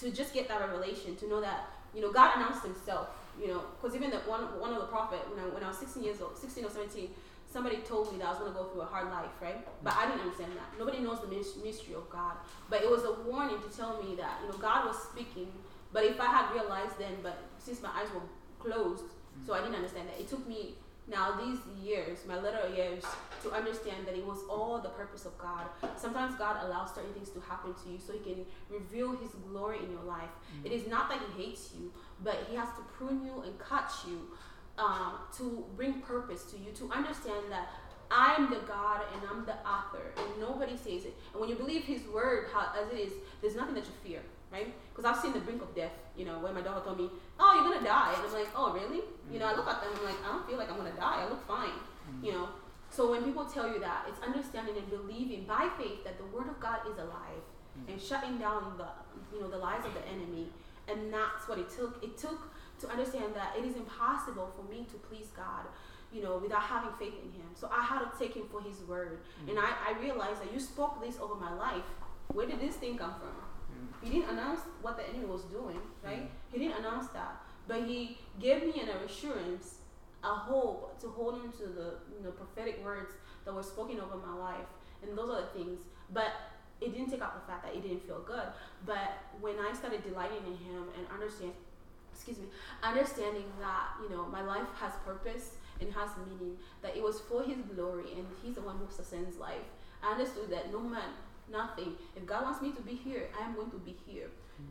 [0.00, 3.08] to just get that revelation, to know that, you know, God announced Himself,
[3.40, 5.78] you know, because even the one one of the prophet when I when I was
[5.78, 7.10] 16 years old, 16 or 17.
[7.52, 9.60] Somebody told me that I was going to go through a hard life, right?
[9.84, 10.72] But I didn't understand that.
[10.78, 12.32] Nobody knows the mystery of God.
[12.70, 15.52] But it was a warning to tell me that, you know, God was speaking.
[15.92, 18.22] But if I had realized then, but since my eyes were
[18.58, 19.04] closed,
[19.46, 20.18] so I didn't understand that.
[20.18, 20.76] It took me
[21.08, 23.04] now these years, my later years,
[23.42, 25.66] to understand that it was all the purpose of God.
[25.96, 29.78] Sometimes God allows certain things to happen to you so He can reveal His glory
[29.78, 30.30] in your life.
[30.30, 30.66] Mm-hmm.
[30.66, 31.92] It is not that He hates you,
[32.22, 34.28] but He has to prune you and cut you
[34.78, 37.68] um, to bring purpose to you, to understand that
[38.10, 41.16] I'm the God and I'm the author, and nobody says it.
[41.32, 44.22] And when you believe His word how, as it is, there's nothing that you fear,
[44.52, 44.74] right?
[44.90, 47.54] Because I've seen the brink of death, you know, when my daughter told me, "Oh,
[47.54, 50.04] you're gonna die," and I'm like, "Oh, really?" You know, I look at them, I'm
[50.04, 51.24] like, I don't feel like I'm gonna die.
[51.24, 51.78] I look fine,
[52.10, 52.24] mm.
[52.24, 52.48] you know.
[52.90, 56.48] So when people tell you that, it's understanding and believing by faith that the word
[56.48, 57.40] of God is alive
[57.78, 57.90] mm.
[57.90, 58.88] and shutting down the,
[59.32, 60.50] you know, the lies of the enemy,
[60.86, 62.02] and that's what it took.
[62.04, 65.64] It took to understand that it is impossible for me to please God,
[66.12, 67.48] you know, without having faith in Him.
[67.54, 69.50] So I had to take Him for His word, mm.
[69.50, 71.88] and I, I realized that you spoke this over my life.
[72.28, 73.36] Where did this thing come from?
[74.02, 76.30] He didn't announce what the enemy was doing, right?
[76.52, 79.78] He didn't announce that, but he gave me an assurance,
[80.24, 83.12] a hope to hold on to the you know, prophetic words
[83.44, 84.66] that were spoken over my life,
[85.02, 85.80] and those are the things.
[86.12, 86.32] But
[86.80, 88.48] it didn't take out the fact that it didn't feel good.
[88.84, 91.52] But when I started delighting in Him and understand,
[92.12, 92.46] excuse me,
[92.82, 97.42] understanding that you know my life has purpose and has meaning, that it was for
[97.42, 99.66] His glory, and He's the one who sustains life.
[100.02, 101.14] I understood that no man,
[101.52, 101.92] nothing.
[102.16, 104.28] If God wants me to be here, I am going to be here.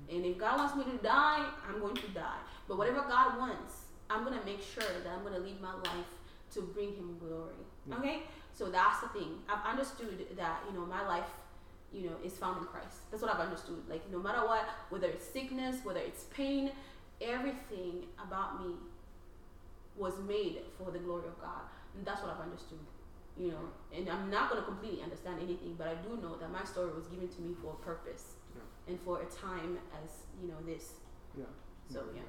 [0.10, 2.40] And if God wants me to die, I'm going to die.
[2.68, 6.12] But whatever God wants, I'm gonna make sure that I'm gonna live my life
[6.54, 7.56] to bring Him glory.
[7.88, 7.96] Yeah.
[7.98, 8.24] Okay,
[8.54, 9.40] so that's the thing.
[9.50, 11.30] I've understood that you know my life,
[11.94, 13.10] you know, is found in Christ.
[13.10, 13.84] That's what I've understood.
[13.90, 16.72] Like no matter what, whether it's sickness, whether it's pain,
[17.22, 18.74] everything about me
[19.96, 21.62] was made for the glory of God.
[21.96, 22.80] And that's what I've understood.
[23.42, 26.64] You know, and I'm not gonna completely understand anything, but I do know that my
[26.64, 28.62] story was given to me for a purpose Yeah.
[28.88, 30.94] and for a time as you know this.
[31.36, 31.46] Yeah.
[31.90, 32.22] So yeah,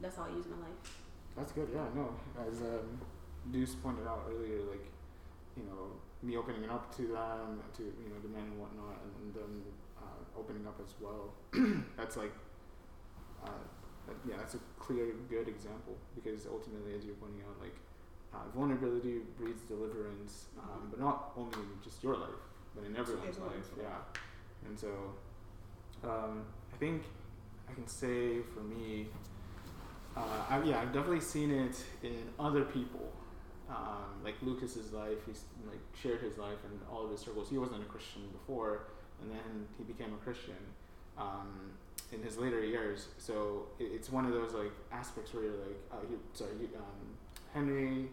[0.00, 1.00] that's how I use my life.
[1.34, 1.70] That's good.
[1.72, 2.12] Yeah, no.
[2.36, 3.00] As um,
[3.50, 4.84] Deuce pointed out earlier, like
[5.56, 9.00] you know, me opening it up to them, to you know, the men and whatnot,
[9.02, 9.62] and, and them
[9.96, 11.32] uh, opening up as well.
[11.96, 12.32] that's like,
[13.42, 13.64] uh,
[14.28, 17.74] yeah, that's a clear, good example because ultimately, as you're pointing out, like
[18.34, 22.28] uh, vulnerability breeds deliverance, um, but not only in just your life,
[22.74, 23.68] but in everyone's life.
[23.78, 24.88] Yeah, and so
[26.04, 27.02] um, I think
[27.68, 29.06] I can say for me.
[30.16, 30.20] Uh,
[30.50, 33.12] I, yeah, I've definitely seen it in other people.
[33.68, 37.50] Um, like Lucas's life, he's like shared his life and all of his struggles.
[37.50, 38.86] He wasn't a Christian before,
[39.20, 40.56] and then he became a Christian
[41.18, 41.72] um,
[42.10, 43.08] in his later years.
[43.18, 46.68] So it, it's one of those like aspects where you're like, uh, you, sorry, you,
[46.76, 47.16] um,
[47.52, 48.08] Henry,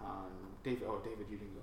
[0.00, 0.82] um, David.
[0.86, 1.62] Oh, David, you didn't go.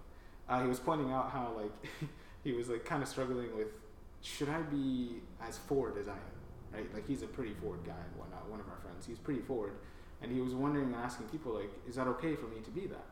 [0.49, 2.09] Uh, he was pointing out how like
[2.43, 3.79] he was like kind of struggling with,
[4.21, 6.43] should I be as forward as I am?
[6.73, 6.93] right?
[6.93, 8.49] Like he's a pretty forward guy and whatnot.
[8.49, 9.73] One of our friends, he's pretty forward,
[10.21, 12.87] and he was wondering and asking people like, "Is that okay for me to be
[12.87, 13.05] that?"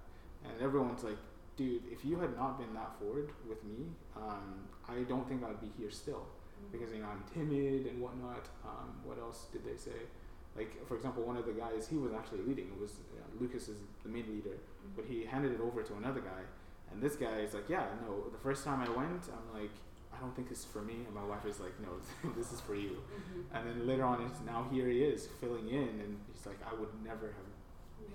[0.43, 1.17] And everyone's like,
[1.55, 5.61] "Dude, if you had not been that forward with me, um, I don't think I'd
[5.61, 6.25] be here still,
[6.71, 10.09] because you know I'm timid and whatnot." Um, what else did they say?
[10.55, 12.65] Like for example, one of the guys he was actually leading.
[12.67, 14.57] It was uh, Lucas is the main leader,
[14.95, 16.43] but he handed it over to another guy,
[16.91, 19.71] and this guy is like, "Yeah, no." The first time I went, I'm like.
[20.13, 20.97] I don't think this is for me.
[21.07, 21.89] And my wife is like, no,
[22.37, 22.91] this is for you.
[22.91, 23.55] Mm-hmm.
[23.55, 26.79] And then later on, it's now here he is filling in, and he's like, I
[26.79, 27.51] would never have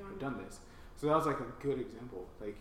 [0.05, 0.61] I've done this.
[0.97, 2.26] So that was like a good example.
[2.41, 2.57] Like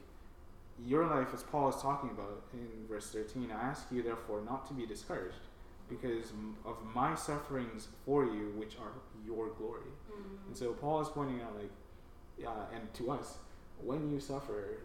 [0.84, 4.66] your life, as Paul is talking about in verse 13, I ask you therefore not
[4.68, 5.48] to be discouraged
[5.90, 6.32] because
[6.66, 8.92] of my sufferings for you, which are
[9.26, 9.92] your glory.
[10.10, 10.48] Mhm.
[10.48, 11.72] And so Paul is pointing out, like,
[12.38, 13.40] yeah, and to us,
[13.84, 14.80] when you suffer,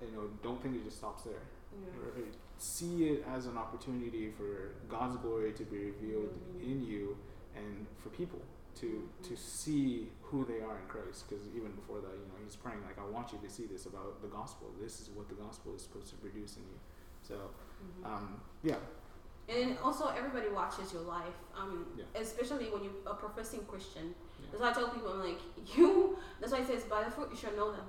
[0.00, 1.42] you know, don't think it just stops there.
[1.72, 1.88] Yeah.
[2.14, 2.34] Right?
[2.58, 6.62] See it as an opportunity for God's glory to be revealed Mhm.
[6.62, 7.16] in you
[7.54, 8.40] and for people
[8.76, 11.28] to to see who they are in Christ.
[11.28, 13.86] Because even before that, you know, he's praying like, I want you to see this
[13.86, 14.70] about the gospel.
[14.80, 16.78] This is what the gospel is supposed to produce in you.
[17.22, 17.50] So,
[17.82, 18.06] Mhm.
[18.06, 18.78] um, yeah,
[19.48, 21.34] And also, everybody watches your life.
[21.56, 22.04] Um, Yeah.
[22.20, 24.14] especially when you're a professing Christian.
[24.40, 24.46] Yeah.
[24.50, 25.38] That's why I tell people, I'm like,
[25.76, 26.18] you.
[26.40, 27.84] That's why it says, by the fruit you shall know them.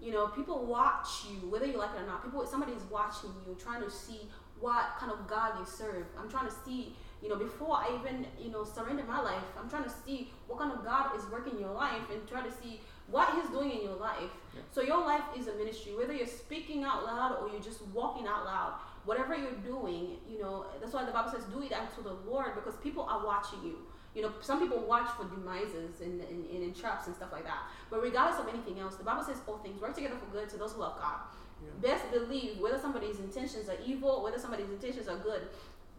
[0.00, 2.22] You know, people watch you, whether you like it or not.
[2.24, 4.28] People, somebody is watching you, trying to see
[4.60, 6.06] what kind of God you serve.
[6.18, 9.42] I'm trying to see, you know, before I even, you know, surrender my life.
[9.58, 12.42] I'm trying to see what kind of God is working in your life and try
[12.42, 14.30] to see what He's doing in your life.
[14.54, 14.62] Yeah.
[14.70, 18.26] So your life is a ministry, whether you're speaking out loud or you're just walking
[18.28, 18.74] out loud
[19.04, 22.54] whatever you're doing, you know, that's why the Bible says, do it unto the Lord
[22.54, 23.78] because people are watching you.
[24.14, 27.62] You know, some people watch for demises and, and, traps and stuff like that.
[27.90, 30.58] But regardless of anything else, the Bible says all things work together for good to
[30.58, 31.20] those who love God.
[31.62, 31.94] Yeah.
[31.94, 35.42] Best believe whether somebody's intentions are evil, whether somebody's intentions are good,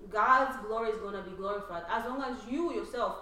[0.10, 3.18] God's glory is going to be glorified as long as you yourself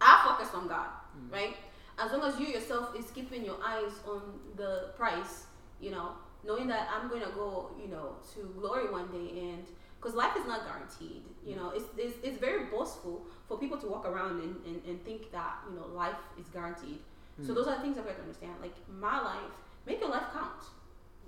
[0.00, 1.32] are focused on God, Mm.
[1.32, 1.56] right?
[1.98, 5.46] As long as you yourself is keeping your eyes on the price,
[5.80, 6.12] you know,
[6.46, 9.64] knowing that I'm going to go, you know, to glory one day and
[10.00, 13.86] because life is not guaranteed, you know, it's, it's, it's very boastful for people to
[13.86, 16.98] walk around and, and, and think that, you know, life is guaranteed.
[17.42, 17.54] So Mm.
[17.56, 18.52] those are the things I've got to understand.
[18.60, 19.54] Like my life,
[19.86, 20.62] make your life count.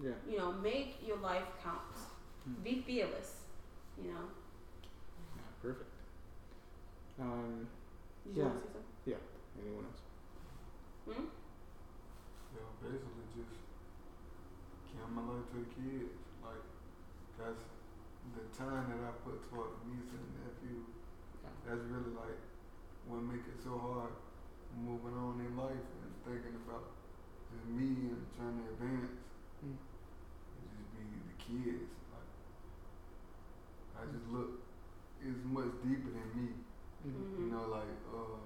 [0.02, 1.80] yeah, You know, make your life count.
[2.48, 2.62] Mm.
[2.62, 3.40] Be fearless.
[4.00, 4.24] You know.
[5.36, 5.90] yeah, perfect.
[7.18, 7.66] Um,
[8.26, 8.48] Did you Yeah.
[8.48, 9.16] want to say something?
[9.62, 10.02] anyone else?
[11.06, 11.24] Hmm?
[12.52, 13.15] You know, basically
[15.06, 16.18] just give my life to the kids.
[16.42, 16.62] Like
[17.38, 17.62] that's
[18.34, 20.82] the time that I put toward niece and nephew.
[21.42, 21.50] Yeah.
[21.66, 22.38] That's really like
[23.06, 24.10] what make it so hard
[24.74, 25.70] moving on in life
[26.02, 26.90] and thinking about
[27.54, 29.14] just me and trying to advance.
[29.62, 29.78] Mm.
[29.78, 31.90] It just be the kids.
[32.10, 32.30] Like
[34.02, 34.62] I just look
[35.22, 36.48] it's much deeper than me.
[37.06, 37.14] Mhm.
[37.14, 37.38] Mhm.
[37.40, 38.42] You know, like uh,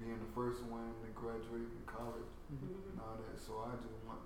[0.00, 2.64] being the first one to graduate from college Mhm.
[2.64, 2.90] Mhm.
[2.90, 3.36] and all that.
[3.38, 4.18] So I just want,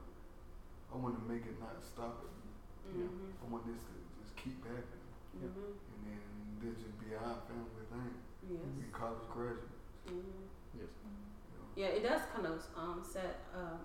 [0.92, 3.04] I want to make it not stop at me.
[3.04, 3.32] Mhm.
[3.44, 5.48] I want this to just keep happening, Yeah.
[5.48, 5.76] Mhm.
[5.76, 6.22] and then
[6.60, 8.14] this just be our family thing.
[8.48, 8.60] Yes.
[8.78, 9.84] We college graduates.
[10.06, 10.48] Mhm.
[10.74, 10.90] Yes.
[11.04, 11.66] You know?
[11.76, 13.80] Yeah, it does kind of um, set, um,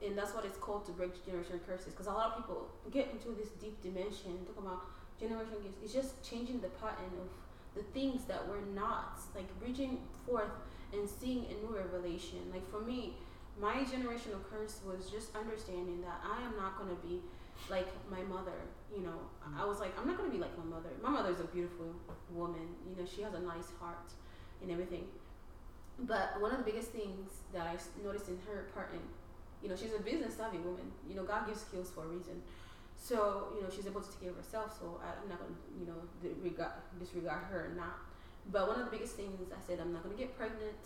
[0.00, 1.92] and that's what it's called to break generation curses.
[1.92, 4.82] Because a lot of people get into this deep dimension, talk about
[5.18, 5.78] generation gifts.
[5.82, 7.28] It's just changing the pattern of
[7.74, 10.52] the things that were not, like reaching forth
[10.92, 12.50] and seeing a new revelation.
[12.52, 13.16] Like for me,
[13.60, 17.20] my generational curse was just understanding that I am not going to be
[17.68, 18.56] like my mother.
[18.94, 19.60] You know, mm.
[19.60, 20.88] I was like, I'm not going to be like my mother.
[21.02, 21.92] My mother is a beautiful
[22.32, 22.74] woman.
[22.88, 24.10] You know, she has a nice heart
[24.62, 25.04] and everything.
[26.00, 29.00] But one of the biggest things that I noticed in her part, in,
[29.62, 30.90] you know, she's a business savvy woman.
[31.08, 32.40] You know, God gives skills for a reason.
[32.96, 34.76] So, you know, she's able to take care of herself.
[34.80, 38.00] So I, I'm not going to, you know, disregard, disregard her or not.
[38.50, 40.80] But one of the biggest things I said, I'm not going to get pregnant.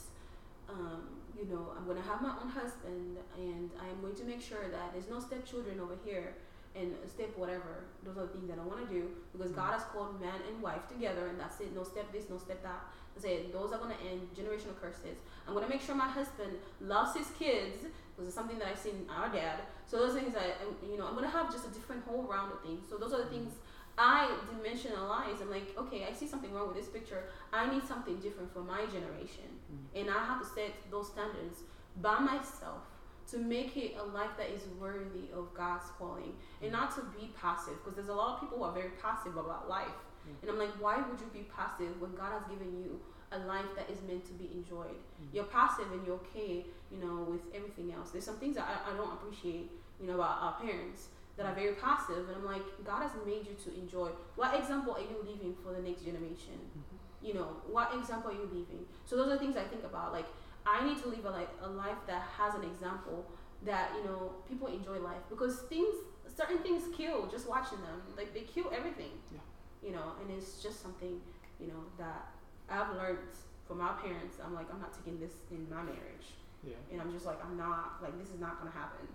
[0.69, 4.25] Um, you know, I'm going to have my own husband, and I am going to
[4.25, 6.35] make sure that there's no stepchildren over here
[6.75, 7.85] and step whatever.
[8.05, 10.62] Those are the things that I want to do because God has called man and
[10.62, 11.75] wife together, and that's it.
[11.75, 12.83] No step this, no step that.
[13.17, 15.19] I said those are going to end generational curses.
[15.47, 17.79] I'm going to make sure my husband loves his kids
[18.15, 19.61] because it's something that I've seen our dad.
[19.87, 22.25] So those things I, I'm- you know, I'm going to have just a different whole
[22.25, 22.83] round of things.
[22.91, 23.53] So those are the things
[23.97, 25.40] I dimensionalize.
[25.40, 27.24] I'm like, okay, I see something wrong with this picture.
[27.53, 30.01] I need something different for my generation, Mhm.
[30.01, 31.62] and I have to set those standards
[32.03, 32.82] by myself
[33.28, 37.32] to make it a life that is worthy of God's calling and not to be
[37.40, 39.97] passive because there's a lot of people who are very passive about life.
[40.28, 40.42] Mm.
[40.42, 43.01] And I'm like, why would you be passive when God has given you
[43.32, 44.99] a life that is meant to be enjoyed?
[45.22, 45.28] Mm.
[45.32, 48.11] You're passive and you're okay, you know, with everything else.
[48.11, 49.70] There's some things that I, I don't appreciate,
[50.01, 52.28] you know, about our parents that are very passive.
[52.28, 54.11] And I'm like, God has made you to enjoy.
[54.37, 56.59] What example are you leaving for the next generation?
[56.62, 57.26] Mm-hmm.
[57.26, 58.85] You know, what example are you leaving?
[59.05, 60.12] So those are things I think about.
[60.12, 60.26] Like,
[60.66, 63.26] I need to live a, like, a life that has an example
[63.64, 65.22] that, you know, people enjoy life.
[65.28, 65.95] Because things,
[66.28, 68.03] certain things kill just watching them.
[68.16, 69.12] Like, they kill everything.
[69.32, 69.41] Yeah.
[69.82, 71.20] You know, and it's just something,
[71.59, 72.28] you know, that
[72.68, 73.18] I've learned
[73.66, 74.37] from my parents.
[74.45, 76.37] I'm like, I'm not taking this in my marriage.
[76.62, 76.76] Yeah.
[76.93, 79.09] And I'm just like, I'm not, like, this is not going to happen.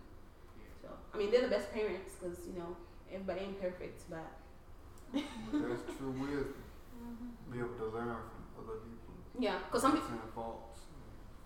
[0.90, 2.76] So, I mean, they're the best parents because, you know,
[3.14, 4.26] everybody ain't perfect, but
[5.14, 6.54] That's true wisdom.
[7.52, 9.14] Be able to learn from other people.
[9.40, 10.82] yeah, because some people, faults,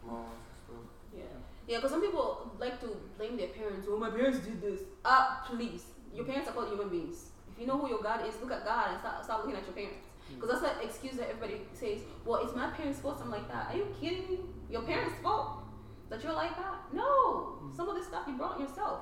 [0.03, 0.85] and flaws and stuff.
[1.15, 1.23] yeah.
[1.67, 2.87] Yeah, because some people like to
[3.17, 3.87] blame their parents.
[3.89, 4.81] Oh, my parents did this.
[5.05, 5.83] Uh, please.
[6.13, 7.29] Your parents are called human beings.
[7.53, 9.63] If you know who your God is, look at God and stop, stop looking at
[9.65, 10.07] your parents.
[10.27, 10.35] Hmm.
[10.35, 13.73] Because that's that excuse that everybody says, well, it's my parents' fault, something like that.
[13.73, 14.39] Are you kidding me?
[14.69, 15.63] Your parents' fault
[16.09, 16.75] that you're like that?
[16.91, 17.61] No.
[17.61, 17.75] Hmm.
[17.77, 18.99] Some of this stuff you brought yourself.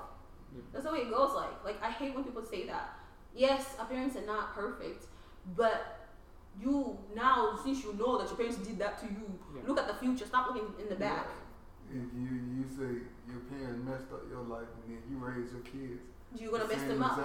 [0.53, 0.61] Yeah.
[0.73, 1.33] That's the way it goes.
[1.35, 2.97] Like, like I hate when people say that.
[3.35, 5.05] Yes, our parents are not perfect,
[5.55, 6.09] but
[6.61, 9.61] you now, since you know that your parents did that to you, Yeah.
[9.67, 10.25] look at the future.
[10.25, 11.27] Stop looking in the back.
[11.89, 15.61] If you you say your parents messed up your life and then you raise your
[15.61, 16.01] kids,
[16.37, 17.19] You're gonna the mess them up.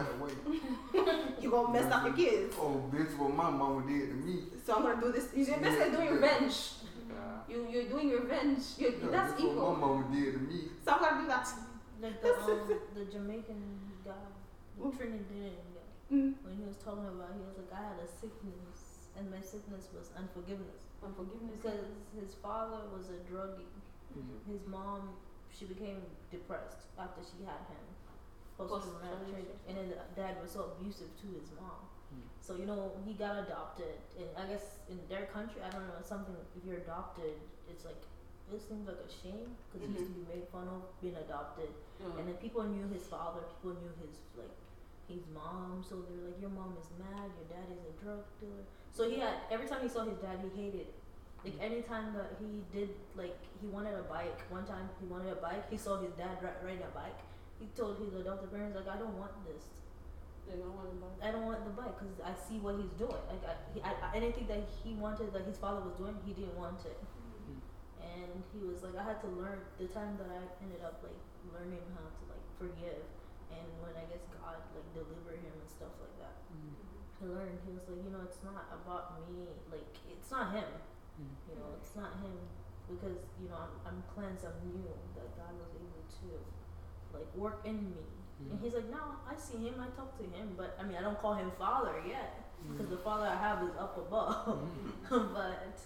[1.41, 2.55] You're gonna mess up your kids.
[2.59, 4.45] Oh, bitch, what my mama did to me.
[4.65, 5.29] So I'm gonna do this.
[5.35, 6.57] You're basically doing revenge.
[7.09, 7.15] Yeah.
[7.49, 8.63] You you're doing revenge.
[8.79, 9.75] You're, Yeah, that's that's what equal.
[9.75, 10.61] my mama did to me.
[10.85, 11.49] So I'm gonna do that.
[12.01, 13.63] Like the um, the Jamaican
[14.05, 14.13] guy,
[14.79, 15.83] the Trinidadian guy,
[16.13, 16.35] Mm.
[16.47, 19.91] when he was talking about, he was like, I had a sickness, and my sickness
[19.91, 21.51] was unforgiveness Unforgiveness.
[21.59, 21.83] because
[22.15, 23.67] his father was a druggie.
[24.15, 24.39] Mhm.
[24.47, 25.17] His mom,
[25.51, 25.99] she became
[26.31, 27.83] depressed after she had him
[28.57, 29.59] post traumatic Post-traumatic.
[29.67, 31.83] and then the dad was so abusive to his mom.
[32.15, 32.23] Mm.
[32.41, 35.99] So you know he got adopted, and I guess in their country, I don't know
[36.07, 36.37] something.
[36.57, 37.35] If you're adopted,
[37.69, 37.99] it's like
[38.55, 41.71] it seems like a shame because he used to be made fun of being adopted.
[41.99, 42.19] Mm.
[42.19, 44.55] And then people knew his father, people knew his like
[45.11, 48.63] his mom, so they're like, Your mom is mad, your dad is a drug dealer.
[48.95, 50.87] So he had every time he saw his dad he hated.
[51.43, 55.41] Like anytime that he did like he wanted a bike, one time he wanted a
[55.43, 57.19] bike, he saw his dad ri- riding a bike.
[57.59, 59.75] He told his adopted parents like I don't want this.
[60.47, 61.11] They don't want to buy.
[61.27, 63.19] I don't want the bike because I see what he's doing.
[63.27, 66.55] Like I, he, I, anything that he wanted, that his father was doing, he didn't
[66.55, 66.95] want it.
[68.07, 71.19] And he was like, I had to learn the time that I ended up like
[71.51, 73.03] learning how to like forgive,
[73.51, 76.37] and when I guess God like delivered him and stuff like that.
[76.55, 76.87] Mm-hmm.
[77.17, 79.49] I learned he was like, you know, it's not about me.
[79.73, 80.69] Like it's not him.
[81.17, 81.33] Mm.
[81.49, 82.37] You know, it's not him
[82.87, 84.45] because you know I'm, I'm cleansed.
[84.45, 84.93] I'm new.
[85.17, 86.29] That God was able to
[87.17, 88.05] like work in me.
[88.37, 88.65] And mm-hmm.
[88.65, 89.81] he's like, no, I see him.
[89.81, 92.99] I talk to him, but I mean, I don't call him father yet because the
[92.99, 94.69] father I have is up above.
[95.11, 95.81] but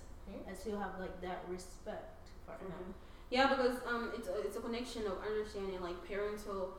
[0.49, 2.95] I still have like that respect for him.
[3.31, 6.79] Yeah, because um, it's a, it's a connection of understanding like parental.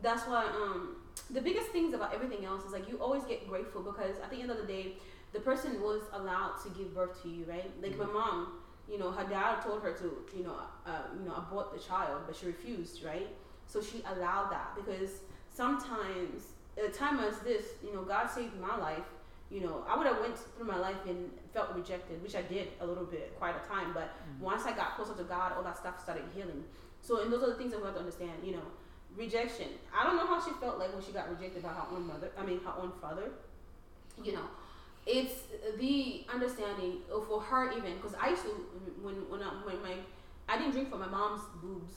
[0.00, 0.96] That's why um,
[1.30, 4.40] the biggest things about everything else is like you always get grateful because at the
[4.40, 4.94] end of the day,
[5.32, 7.70] the person was allowed to give birth to you, right?
[7.82, 8.60] Like my mom,
[8.90, 10.56] you know, her dad told her to, you know,
[10.86, 13.28] uh, you know, abort the child, but she refused, right?
[13.66, 15.20] So she allowed that because
[15.50, 19.04] sometimes at a time as this, you know, God saved my life.
[19.52, 22.68] You know, I would have went through my life and felt rejected, which I did
[22.80, 23.92] a little bit, quite a time.
[23.92, 24.40] But mm.
[24.40, 26.64] once I got closer to God, all that stuff started healing.
[27.02, 28.32] So, and those are the things that we have to understand.
[28.42, 28.66] You know,
[29.14, 29.68] rejection.
[29.94, 32.30] I don't know how she felt like when she got rejected by her own mother.
[32.38, 33.30] I mean, her own father.
[34.22, 34.46] You know,
[35.06, 35.34] it's
[35.78, 36.98] the understanding
[37.28, 38.50] for her even because I used to
[39.02, 39.96] when when I, when my
[40.48, 41.92] I didn't drink from my mom's boobs.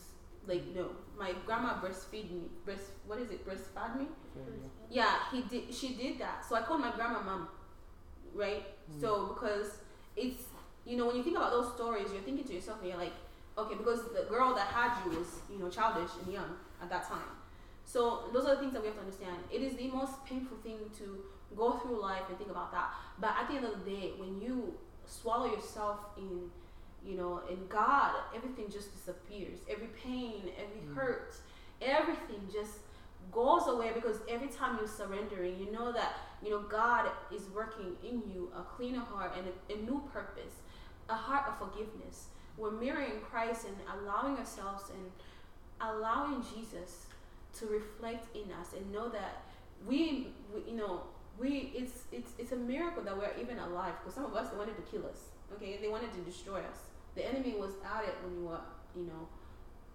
[0.47, 2.43] Like no, my grandma breastfeed me.
[2.65, 3.45] Breast what is it?
[3.47, 4.07] Breastfed me.
[4.35, 4.67] Yeah,
[5.31, 5.73] he did.
[5.73, 6.45] She did that.
[6.47, 7.47] So I called my grandma mom,
[8.33, 8.63] right?
[8.91, 9.01] Hmm.
[9.01, 9.77] So because
[10.15, 10.43] it's
[10.85, 13.13] you know when you think about those stories, you're thinking to yourself and you're like,
[13.57, 17.07] okay, because the girl that had you was you know childish and young at that
[17.07, 17.33] time.
[17.85, 19.37] So those are the things that we have to understand.
[19.51, 21.19] It is the most painful thing to
[21.55, 22.89] go through life and think about that.
[23.19, 24.73] But at the end of the day, when you
[25.05, 26.49] swallow yourself in,
[27.05, 29.59] you know, in God, everything just disappears.
[29.69, 30.95] Every pain, every hmm.
[30.95, 31.35] hurt,
[31.81, 32.79] everything just
[33.31, 36.13] goes away because every time you're surrendering, you know that
[36.43, 40.61] you know God is working in you a cleaner heart and a, a new purpose,
[41.09, 42.27] a heart of forgiveness.
[42.57, 45.11] We're mirroring Christ and allowing ourselves and
[45.81, 47.07] allowing Jesus
[47.59, 49.43] to reflect in us and know that
[49.85, 51.01] we, we you know
[51.37, 54.57] we it's it's it's a miracle that we're even alive because some of us they
[54.57, 55.77] wanted to kill us okay?
[55.81, 56.89] They wanted to destroy us.
[57.15, 58.59] The enemy was at it when you were
[58.95, 59.27] you know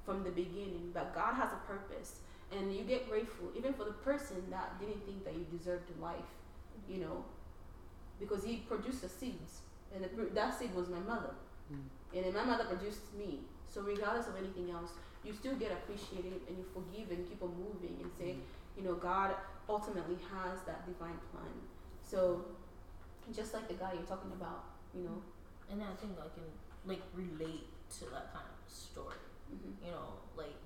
[0.05, 0.91] from the beginning.
[0.93, 2.21] But god has a purpose
[2.53, 6.31] and you get grateful even for the person that didn't think that you deserved life
[6.89, 7.25] you know?
[8.19, 9.61] Because he produced the seeds
[9.95, 11.35] and the, that seed was my mother.
[12.15, 13.41] And then my mother produced me.
[13.69, 14.91] So regardless of anything else
[15.25, 18.37] you still get appreciated and you forgive and keep on moving and say
[18.77, 19.35] you know god
[19.69, 21.55] ultimately has that divine plan.
[22.03, 22.45] So
[23.33, 25.23] just like the guy you're talking about you know?
[25.71, 26.49] And I think I can
[26.87, 27.69] like relate
[28.01, 29.23] to that kind of story.
[29.49, 30.57] hmm You know, like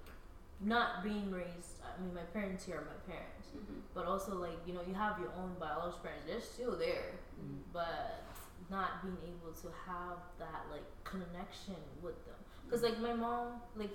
[0.60, 1.80] not being raised.
[1.84, 4.94] I mean, my parents here are my parents, hmm but also like you know, you
[4.94, 6.24] have your own biological parents.
[6.26, 7.12] They're still there,
[7.72, 8.24] but
[8.70, 12.34] not being able to have that like connection with them.
[12.70, 13.92] Cause like my mom, like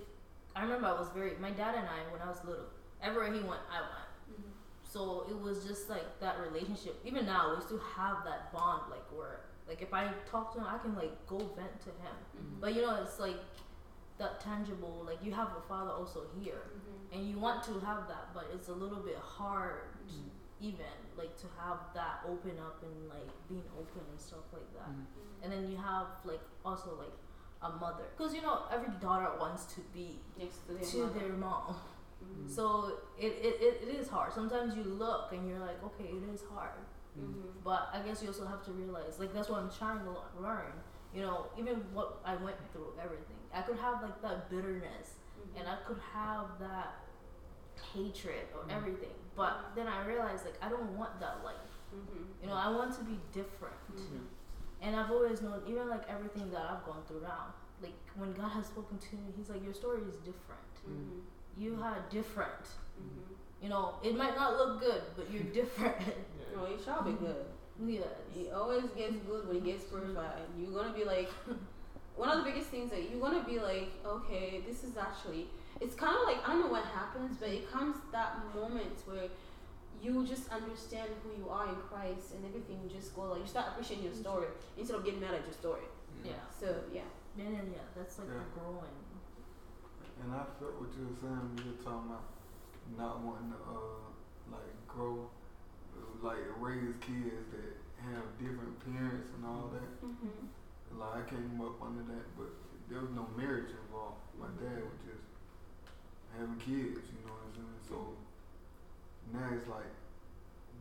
[0.56, 1.34] I remember I was very.
[1.40, 2.66] My dad and I, when I was little,
[3.02, 4.10] everywhere he went, I went.
[4.30, 4.50] hmm
[4.84, 6.96] So it was just like that relationship.
[7.06, 8.84] Even now, we still have that bond.
[8.90, 12.16] Like where, like if I talk to him, I can like go vent to him.
[12.38, 13.38] hmm But you know, it's like
[14.20, 15.04] that tangible.
[15.06, 17.14] Like you have a father also here, Mhm.
[17.14, 20.30] and you want to have that, but it's a little bit hard, Mhm.
[20.62, 24.90] even like to have that open up and like being open and stuff like that.
[24.90, 25.06] Mhm.
[25.44, 27.14] And then you have like also like
[27.62, 31.20] a mother, because you know every daughter wants to be Next to their to mother.
[31.20, 31.76] their mom.
[32.24, 32.50] Mhm.
[32.50, 34.32] So it, it, it, it is hard.
[34.34, 36.80] Sometimes you look and you're like, okay, it is hard.
[37.64, 40.72] But I guess you also have to realize, like, that's what I'm trying to learn.
[41.14, 43.39] You know, even what I went through, everything.
[43.54, 45.60] I could have, like, that bitterness Mhm.
[45.60, 46.96] and I could have that
[47.94, 48.72] hatred or Mhm.
[48.78, 49.16] everything.
[49.36, 51.80] But then I realized, like, I don't want that life.
[51.94, 52.26] Mhm.
[52.42, 53.96] You know, I want to be different.
[53.96, 54.26] Mhm.
[54.82, 58.50] And I've always known, even like everything that I've gone through now, like, when God
[58.50, 60.76] has spoken to me, He's like, your story is different.
[60.88, 61.22] Mhm.
[61.58, 62.68] You had different.
[63.62, 65.98] You know, it might not look good, but you're different.
[66.56, 67.46] No, it shall be good.
[67.80, 68.08] yes.
[68.36, 70.44] It always gets good when it gets purified.
[70.58, 71.30] You're gonna be like,
[72.20, 75.48] one of the biggest things that you're gonna be like, okay, this is actually.
[75.80, 79.32] It's kind of like I don't know what happens, but it comes that moment where
[80.04, 83.68] you just understand who you are in Christ and everything just go like you start
[83.72, 84.48] appreciating your story
[84.78, 85.88] instead of getting mad at your story.
[86.24, 86.44] Yeah.
[86.52, 87.08] So yeah.
[87.40, 88.44] And then, yeah, that's like Yeah.
[88.52, 89.00] growing.
[90.22, 91.56] And I felt what you were saying.
[91.64, 92.28] You were talking about
[93.00, 94.04] not wanting to uh,
[94.52, 95.32] like grow,
[96.22, 100.04] like raise kids that have different parents and all that.
[100.04, 100.59] Mm-hmm.
[100.98, 102.50] Like I came up under that, but
[102.90, 104.20] there was no marriage involved.
[104.40, 105.26] My dad was just
[106.38, 107.80] having kids, you know what I'm saying?
[107.88, 107.98] So
[109.34, 109.90] now it's like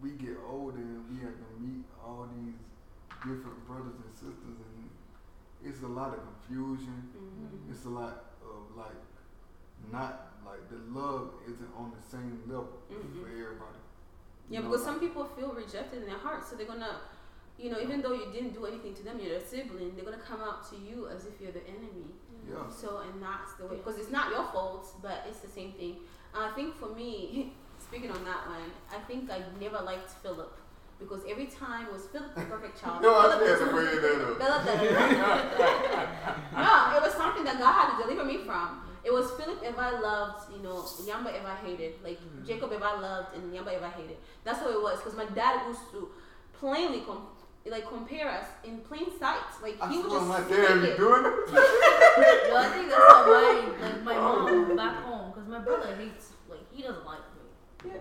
[0.02, 2.58] we get older and we have to meet all these
[3.26, 4.88] different brothers and sisters, and
[5.64, 7.10] it's a lot of confusion.
[7.14, 7.72] Mm-hmm.
[7.72, 8.98] It's a lot of like
[9.92, 13.20] not like the love isn't on the same level Mhm.
[13.20, 13.78] for everybody.
[14.48, 17.00] Yeah, You know, because like- some people feel rejected in their hearts, so they're gonna,
[17.58, 20.16] you know, even though you didn't do anything to them, you're their sibling, they're gonna
[20.18, 22.06] come out to you as if you're the enemy.
[22.48, 22.68] Yeah.
[22.70, 25.96] So, and that's the way, because it's not your fault, but it's the same thing.
[26.34, 30.56] And I think for me, speaking on that one, I think I never liked Philip.
[30.98, 33.02] Because every time it was Philip the perfect child.
[33.02, 34.38] No, I Philip had the- to bring that up.
[34.38, 38.82] Philip the- no, it was something that God had to deliver me from.
[39.04, 41.94] It was Philip if I loved, you know, Yamba if I hated.
[42.02, 44.16] Like Jacob if I loved and Yamba if I hated.
[44.44, 44.98] That's what it was.
[44.98, 46.08] Because my dad used to
[46.58, 47.28] plainly com-
[47.70, 49.42] like compare us in plain sight.
[49.62, 50.96] Like I he would just dad be it.
[50.96, 51.34] doing it.
[52.50, 54.76] well, I think that's how my like my mom oh.
[54.76, 57.90] back home, because my brother hates like he doesn't like me.
[57.90, 57.98] Yeah.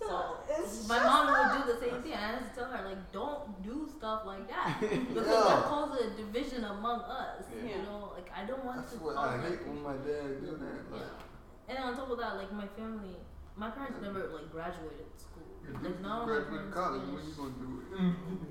[0.00, 2.14] So It's my mom would do the same thing.
[2.14, 5.44] I had to tell her like, don't do stuff like that because Yeah.
[5.44, 7.44] that causes a division among us.
[7.54, 7.76] Yeah.
[7.76, 8.98] You know, like I don't want That's to.
[9.04, 10.90] what I hate when my dad do that.
[10.90, 11.74] Like, Yeah.
[11.76, 13.16] And on top of that, like my family,
[13.56, 15.42] my parents never like graduated school.
[15.66, 17.86] you Like none of my parents college, when you gonna do it?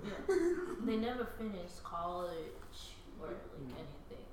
[0.06, 0.36] Yeah.
[0.86, 2.80] they never finished college
[3.22, 3.74] or like Mm.
[3.76, 4.26] anything.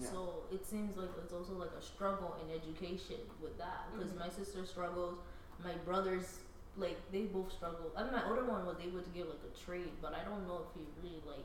[0.00, 0.08] Yeah.
[0.10, 4.18] So it seems like it's also like a struggle in education with that because Mhm.
[4.18, 5.18] my sister struggles,
[5.62, 6.40] my brothers
[6.76, 7.92] like they both struggle.
[7.96, 10.46] I mean, my older one was able to get like a trade, but I don't
[10.48, 11.44] know if he really like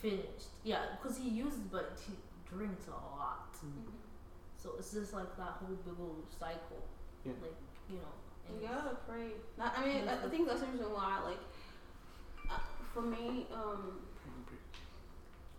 [0.00, 0.48] finished.
[0.62, 2.12] Yeah, because he uses, but he
[2.48, 3.56] drinks a lot.
[4.56, 6.82] So it's just like that whole big old cycle.
[7.24, 7.32] Yeah.
[7.42, 7.56] Like
[7.90, 8.14] you know.
[8.60, 9.32] You gotta pray.
[9.58, 11.40] That- I mean, I, I think that's the reason why, like,
[12.50, 12.58] uh,
[12.92, 14.00] for me, um,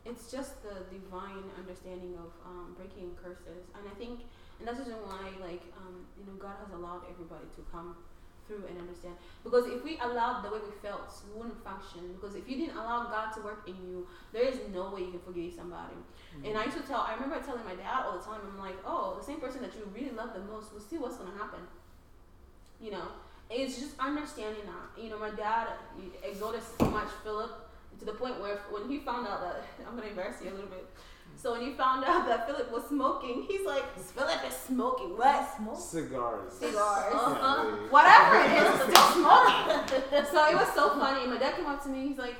[0.05, 4.21] it's just the divine understanding of um, breaking curses, and I think,
[4.59, 7.97] and that's the reason why, like, um, you know, God has allowed everybody to come
[8.45, 9.15] through and understand.
[9.43, 12.13] Because if we allowed the way we felt, we wouldn't function.
[12.13, 15.09] Because if you didn't allow God to work in you, there is no way you
[15.17, 15.97] can forgive somebody.
[16.45, 18.77] And I used to tell, I remember telling my dad all the time, I'm like,
[18.85, 21.65] oh, the same person that you really love the most will see what's gonna happen.
[22.85, 23.07] You know,
[23.49, 25.01] it's just understanding that.
[25.03, 27.49] You know, my dad he exalted so much Philip
[27.97, 30.69] to the point where when he found out that I'm gonna embarrass you a little
[30.69, 30.85] bit.
[31.35, 35.57] So when he found out that Philip was smoking, he's like, Philip is smoking what?
[35.57, 35.79] Smoke.
[35.79, 36.53] Cigars.
[36.53, 37.13] Cigars.
[37.13, 37.63] Uh-huh.
[37.89, 40.25] Whatever it is, it's still smoking.
[40.31, 41.25] so it was so funny.
[41.25, 42.07] My dad came up to me.
[42.07, 42.35] He's like,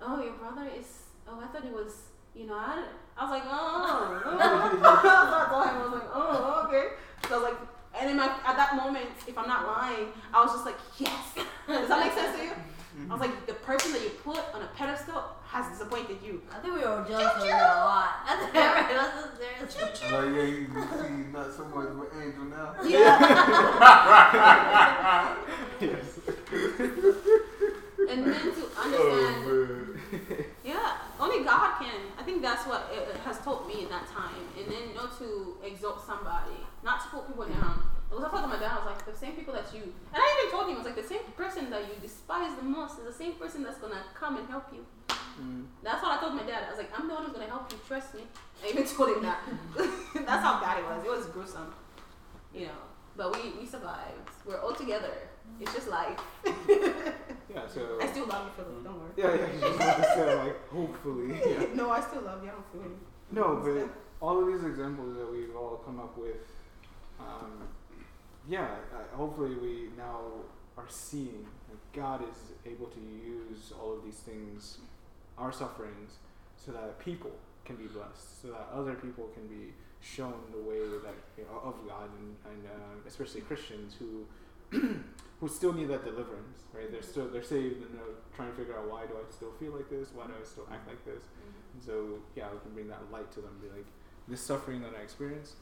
[0.00, 1.12] "Oh, your brother is.
[1.28, 1.92] Oh, I thought he was.
[2.34, 2.86] You know, I.
[3.18, 4.22] I was like, oh.
[4.24, 4.38] oh.
[4.80, 6.86] I told him, I was like, oh, okay.
[7.28, 10.42] So I was like, and in my at that moment, if I'm not lying, I
[10.42, 11.34] was just like, yes.
[11.66, 12.52] Does that make sense to you?
[13.08, 16.42] I was like, the person that you put on a pedestal has disappointed you.
[16.54, 18.10] I think we were jealous of you a lot.
[18.26, 20.20] I think everybody was just there.
[20.20, 22.74] Like, yeah, you can see not so much with Angel now.
[25.80, 26.18] yes.
[28.10, 29.46] And then to Oh, understand.
[29.46, 30.44] man.
[30.64, 32.00] Yeah, only God can.
[32.18, 34.34] I think that's what it it has taught me in that time.
[34.58, 37.82] And then not to exalt somebody, not to put people down.
[38.08, 40.18] Because I thought to my dad, I was like, the same people that you, and
[40.18, 42.98] I even told him, I was like, the same person that you despise the most
[42.98, 44.82] is the same person that's gonna come and help you.
[45.40, 45.66] Mm.
[45.84, 46.64] That's what I told my dad.
[46.66, 47.78] I was like, I'm the one who's gonna help you.
[47.86, 48.22] Trust me.
[48.64, 49.38] I even told him that.
[50.26, 51.04] That's how bad it was.
[51.04, 51.72] It was gruesome,
[52.52, 52.82] you know.
[53.16, 54.28] But we we survived.
[54.44, 55.14] We're all together.
[55.60, 56.18] It's just life.
[56.68, 56.92] Yeah.
[57.74, 57.98] So.
[58.00, 58.84] I still love you, Philip.
[58.84, 59.10] Don't worry.
[59.16, 59.52] Yeah, yeah.
[59.52, 61.28] You just have to say like, hopefully.
[61.34, 61.66] Yeah.
[61.74, 62.50] no, I still love you.
[62.50, 62.98] I don't feel any.
[63.32, 63.88] No, but
[64.24, 66.46] all of these examples that we've all come up with,
[67.28, 67.68] um,
[68.48, 70.20] yeah, uh, hopefully we now
[70.76, 74.78] are seeing that God is able to use all of these things,
[75.38, 76.12] our sufferings,
[76.56, 77.32] so that people
[77.64, 81.60] can be blessed, so that other people can be shown the way that you know,
[81.62, 84.26] of God, and, and uh, especially Christians who
[85.40, 86.90] who still need that deliverance, right?
[86.90, 89.72] They're still they're saved and they're trying to figure out why do I still feel
[89.72, 90.08] like this?
[90.14, 91.24] Why do I still act like this?
[91.74, 93.58] And so yeah, we can bring that light to them.
[93.62, 93.86] Be like,
[94.28, 95.56] this suffering that I experience,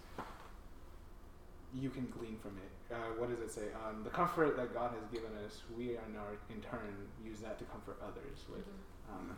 [1.74, 2.94] you can glean from it.
[2.94, 3.68] Uh, what does it say?
[3.86, 7.58] Um, the comfort that God has given us, we in our in turn use that
[7.58, 8.64] to comfort others with.
[9.10, 9.36] Um,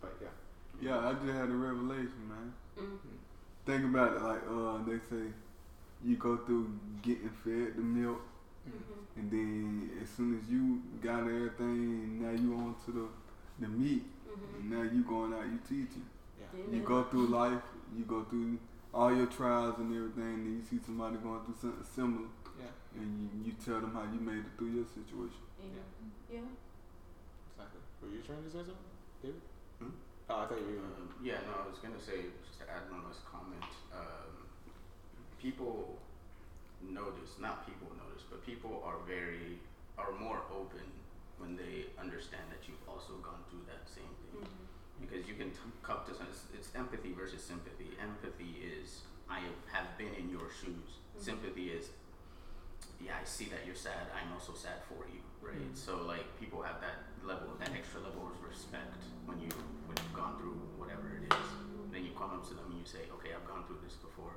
[0.00, 0.28] but yeah,
[0.80, 2.52] Yeah, I just had a revelation, man.
[2.78, 3.16] Mm-hmm.
[3.66, 5.30] Think about it, like uh, they say,
[6.04, 6.70] you go through
[7.02, 8.20] getting fed the milk,
[8.68, 9.20] Mm-hmm.
[9.20, 13.06] and then as soon as you got everything, now you on to the
[13.60, 14.60] the meat, Mm-hmm.
[14.60, 16.04] and now you going out, you teaching.
[16.38, 17.62] yeah, You go through life,
[17.96, 18.58] you go through
[18.94, 23.08] all your trials and everything, and you see somebody going through something similar, yeah, and
[23.20, 25.44] you, you tell them how you made it through your situation.
[25.60, 26.40] Yeah.
[26.40, 26.48] Yeah.
[27.52, 27.82] exactly.
[28.00, 29.42] Were you trying to say something, David?
[29.80, 29.94] Hmm?
[30.30, 30.92] Oh, I thought you were.
[30.98, 33.68] Um, yeah, no, I was gonna say just to add on this comment.
[33.92, 34.32] Um,
[35.40, 35.98] people
[36.82, 39.60] notice, not people notice, but people are very
[39.98, 40.86] are more open
[41.38, 44.42] when they understand that you've also gone through that same thing.
[44.46, 44.77] Mm-hmm.
[45.00, 47.94] Because you can t- come to some, it's, it's empathy versus sympathy.
[48.02, 49.40] Empathy is I
[49.72, 50.98] have been in your shoes.
[51.16, 51.22] Mhm.
[51.22, 51.90] Sympathy is
[53.00, 54.10] yeah, I see that you're sad.
[54.10, 55.54] I'm also sad for you, right?
[55.54, 55.76] Mhm.
[55.76, 59.48] So like people have that level, that extra level of respect when you
[59.86, 61.46] when you've gone through whatever it is.
[61.94, 64.34] Then you come up to them and you say, okay, I've gone through this before.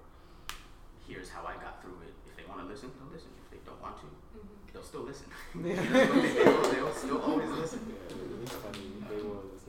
[1.07, 2.13] Here's how I got through it.
[2.29, 3.31] If they want to listen, they'll listen.
[3.43, 4.71] If they don't want to, Mm-hmm.
[4.71, 5.27] they'll still listen.
[5.59, 5.75] Yeah.
[5.75, 7.81] they'll, they'll still always listen.
[7.89, 8.15] Yeah,
[8.45, 8.87] it's funny.
[9.09, 9.51] They will listen.
[9.51, 9.51] Yeah.
[9.51, 9.60] Wow.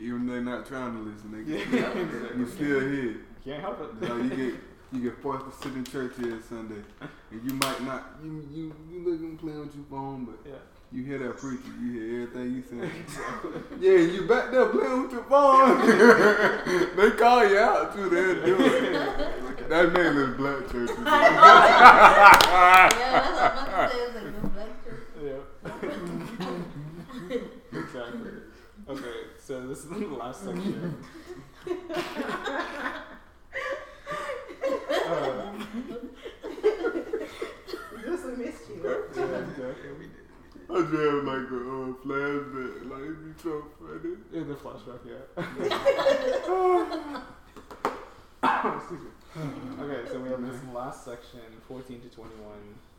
[0.00, 1.64] Even they're not trying to listen, they Yeah,
[1.94, 2.46] you exactly.
[2.46, 3.16] still here.
[3.44, 3.88] Can't help it.
[4.02, 4.54] You know, you get
[4.92, 6.82] you get forced to sit in church here Sunday,
[7.30, 10.58] and you might not you you you looking playing with your phone, but Yeah.
[10.92, 12.90] you hear that preacher, you hear everything you saying.
[13.80, 15.78] yeah, you back there playing with your phone.
[16.96, 18.08] they call you out too.
[18.10, 19.28] They do it.
[19.68, 20.90] That name is black church.
[20.98, 21.04] yeah,
[22.12, 24.02] that's what I'm about to say.
[24.02, 25.06] It's like no black church.
[25.22, 25.42] Yeah.
[27.80, 28.30] exactly.
[28.88, 30.94] Okay, so this is the last section.
[35.08, 35.52] uh,
[38.04, 38.76] Just missed you.
[38.84, 40.10] yeah, exactly.
[40.68, 44.14] I just have like a uh, flashback, like it'd be so funny.
[44.34, 45.24] In the flashback, yeah.
[48.76, 49.08] Excuse me.
[49.80, 52.52] Okay, so we have this last section, 14 to 21.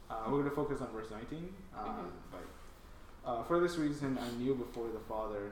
[0.10, 1.54] Uh, we're going to focus on verse 19.
[1.78, 2.10] Um, Mhm.
[2.32, 2.46] but,
[3.30, 5.52] uh, for this reason, I knew before the Father,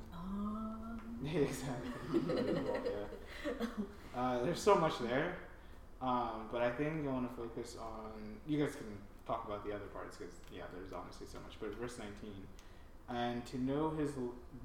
[1.33, 1.91] Exactly.
[4.17, 5.35] uh, there's so much there,
[6.01, 8.11] um, but I think I want to focus on.
[8.47, 8.87] You guys can
[9.27, 11.57] talk about the other parts because yeah, there's honestly so much.
[11.59, 12.33] But verse 19,
[13.09, 14.11] and to know His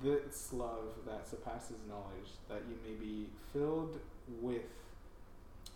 [0.03, 3.99] this love that surpasses knowledge, that you may be filled
[4.41, 4.63] with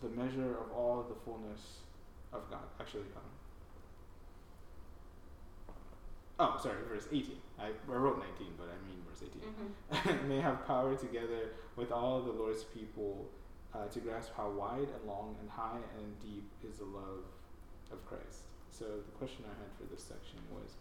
[0.02, 1.80] the measure of all the fullness
[2.32, 2.64] of God.
[2.80, 3.22] Actually, um,
[6.40, 7.36] oh, sorry, verse 18.
[7.58, 10.28] I, I wrote 19, but I mean verse 18 Mm-hmm.
[10.28, 13.28] may have power together with all the Lord's people
[13.74, 17.24] uh, to grasp how wide and long and high and deep is the love
[17.92, 18.48] of Christ.
[18.70, 20.76] So the question I had for this section was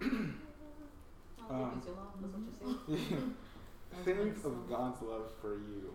[1.50, 2.14] Um, your love.
[2.22, 3.34] That's what you're saying.
[4.04, 5.92] think of God's love for you.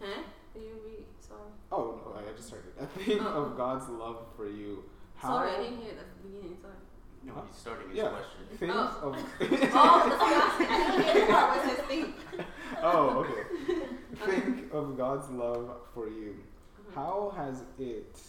[0.00, 0.22] Huh?
[0.54, 1.04] You read?
[1.20, 1.40] Sorry.
[1.70, 2.72] Oh no, I just started.
[2.80, 3.44] A Oh.
[3.44, 4.82] of God's love for you.
[5.16, 5.28] How?
[5.36, 6.56] Sorry, I didn't hear at the beginning.
[6.62, 6.74] Sorry.
[7.22, 8.08] No, he's starting his Yeah.
[8.08, 8.40] question.
[8.58, 9.08] Things Oh.
[9.08, 9.16] of.
[9.42, 10.70] Oh, that's what I said.
[10.70, 12.14] I didn't hear the part where it says think.
[12.82, 13.86] oh, okay.
[14.26, 16.36] Think of God's love for you.
[16.88, 17.00] Uh-huh.
[17.00, 18.20] How has it?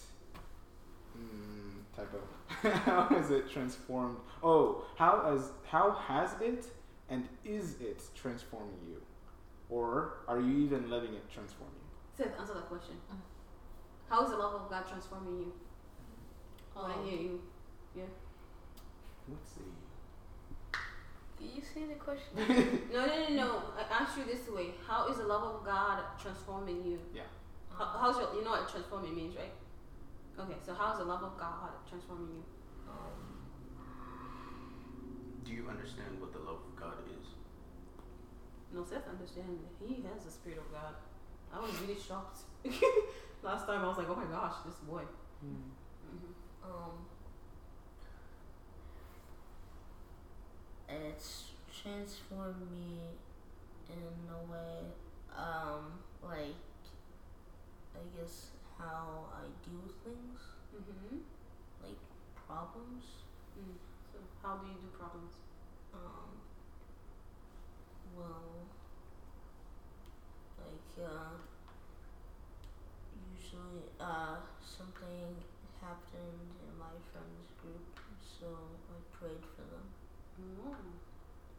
[1.18, 2.20] Mm, typo.
[2.86, 4.18] how has it transformed?
[4.44, 6.66] Oh, how has how has it
[7.10, 9.02] and is it transforming you,
[9.70, 12.24] or are you even letting it transform you?
[12.24, 12.96] Seth, answer that question.
[14.10, 15.54] How is the love of God transforming you?
[16.74, 17.42] When I hear you.
[19.32, 19.72] Let's see.
[21.38, 22.80] Can you say the question?
[22.94, 23.62] No, no, no, no.
[23.78, 24.76] I asked you this way.
[24.88, 27.00] How is the love of God transforming you?
[27.14, 27.24] Yeah.
[27.76, 29.54] How, how's your, you know what transforming means, right?
[30.40, 32.44] Okay, so how's the love of God transforming you?
[35.44, 37.28] Do you understand what the love of God is?
[38.74, 39.68] No, Seth understands.
[39.84, 40.96] He has the spirit of God.
[41.54, 42.48] I was really shocked.
[43.44, 45.02] Last time I was like, oh my gosh, this boy.
[45.44, 45.76] Mm.
[46.08, 46.32] hmm
[46.64, 47.04] Um,
[50.92, 53.00] it's transformed me
[53.90, 54.92] in a way,
[55.36, 56.56] um, like,
[57.96, 60.42] I guess how I deal with things,
[60.72, 61.18] hmm
[61.84, 61.98] like
[62.48, 63.04] problems.
[63.58, 63.76] Mm.
[64.12, 65.34] So how do you do problems?
[65.94, 66.30] Um,
[68.16, 68.68] well,
[70.60, 71.36] like, uh,
[73.34, 75.36] usually, uh, something
[75.82, 80.01] happened in my friend's group, so I prayed for them.
[80.66, 80.76] Oh.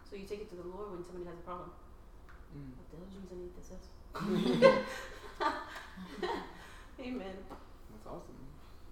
[0.08, 1.70] So you take it to the Lord when somebody has a problem.
[2.52, 2.72] Mm.
[2.76, 3.84] What the hell Jesus underneath this is?
[7.00, 7.36] Amen.
[7.90, 8.36] That's awesome.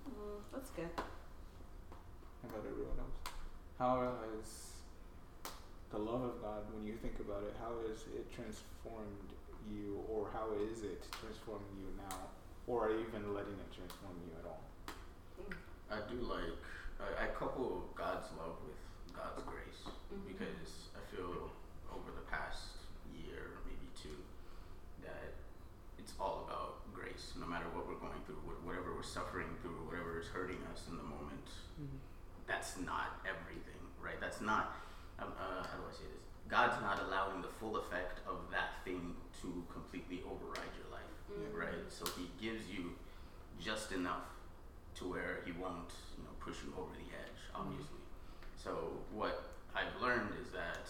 [0.09, 0.89] Mm, that's good.
[0.97, 3.19] How about everyone else?
[3.79, 4.71] How has
[5.91, 9.35] the love of God, when you think about it, how has it transformed
[9.67, 12.31] you, or how is it transforming you now,
[12.67, 14.63] or are you even letting it transform you at all?
[15.91, 16.55] I do like
[17.03, 18.79] I, I couple God's love with
[19.15, 19.83] God's grace
[20.13, 20.27] Mhm.
[20.27, 21.53] because I feel
[21.93, 24.25] over the past year, maybe two,
[25.03, 25.35] that
[25.99, 27.33] it's all about grace.
[27.37, 30.97] No matter what we're going through, whatever we're suffering through, whatever is hurting us in
[30.97, 31.47] the moment,
[32.47, 34.21] that's not everything, right?
[34.21, 34.77] That's not.
[35.19, 36.21] Um, uh, how do I say this?
[36.49, 41.55] God's not allowing the full effect of that thing to completely override your life Mm.
[41.55, 41.93] right?
[41.93, 42.97] So he gives you
[43.61, 44.25] just enough
[44.97, 48.00] to where he won't, you know, push you over the edge, obviously.
[48.63, 49.41] So what
[49.75, 50.85] I've learned is that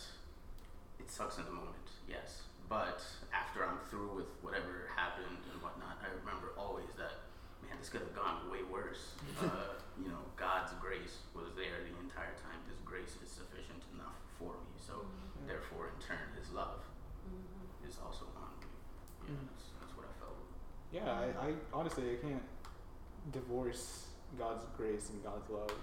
[0.98, 2.42] it sucks in the moment, yes.
[2.68, 3.02] But
[3.34, 7.14] after I'm through with whatever happened and whatnot, I remember always that,
[7.62, 9.14] man, this could have gone way worse.
[9.42, 12.58] uh, you know, God's grace was there the entire time.
[12.70, 14.74] His grace is sufficient enough for me.
[14.78, 15.02] So
[15.46, 16.82] therefore, in turn, his love
[17.26, 17.86] Mhm.
[17.88, 18.66] is also on me.
[19.26, 19.46] You know, Mhm.
[19.50, 20.38] that's, that's what I felt.
[20.90, 22.42] Yeah, I, I honestly I can't
[23.32, 24.06] divorce
[24.38, 25.74] God's grace and God's love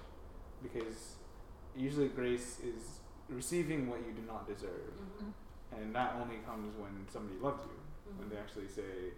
[0.63, 1.15] because
[1.77, 2.99] usually grace is
[3.29, 5.33] receiving what you do not deserve, Mhm.
[5.71, 7.77] and that only comes when somebody loves you.
[8.17, 8.31] When Mhm.
[8.31, 9.13] they actually say,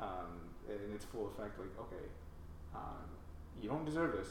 [0.00, 2.08] um, in its full effect, like, okay,
[2.74, 3.04] um,
[3.60, 4.28] you don't deserve this,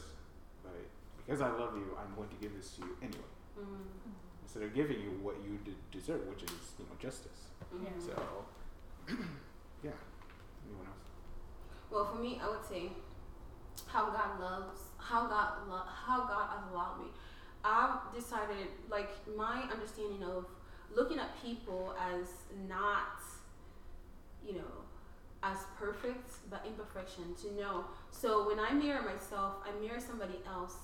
[0.62, 0.74] but
[1.16, 3.24] because I love you, I'm going to give this to you anyway.
[3.58, 4.12] Mhm.
[4.42, 7.48] Instead of giving you what you de- deserve, which is you know justice.
[7.72, 8.00] Mhm.
[8.02, 8.44] So,
[9.82, 9.92] yeah.
[10.66, 11.06] Anyone else?
[11.90, 12.92] Well, for me, I would say
[13.86, 17.12] how God loves, how God, lo- how God has allowed me.
[17.64, 20.46] I've decided, like my understanding of
[20.94, 22.26] looking at people as
[22.68, 23.22] not,
[24.46, 24.72] you know,
[25.42, 27.34] as perfect but imperfection.
[27.42, 30.76] To know, so when I mirror myself, I mirror somebody else.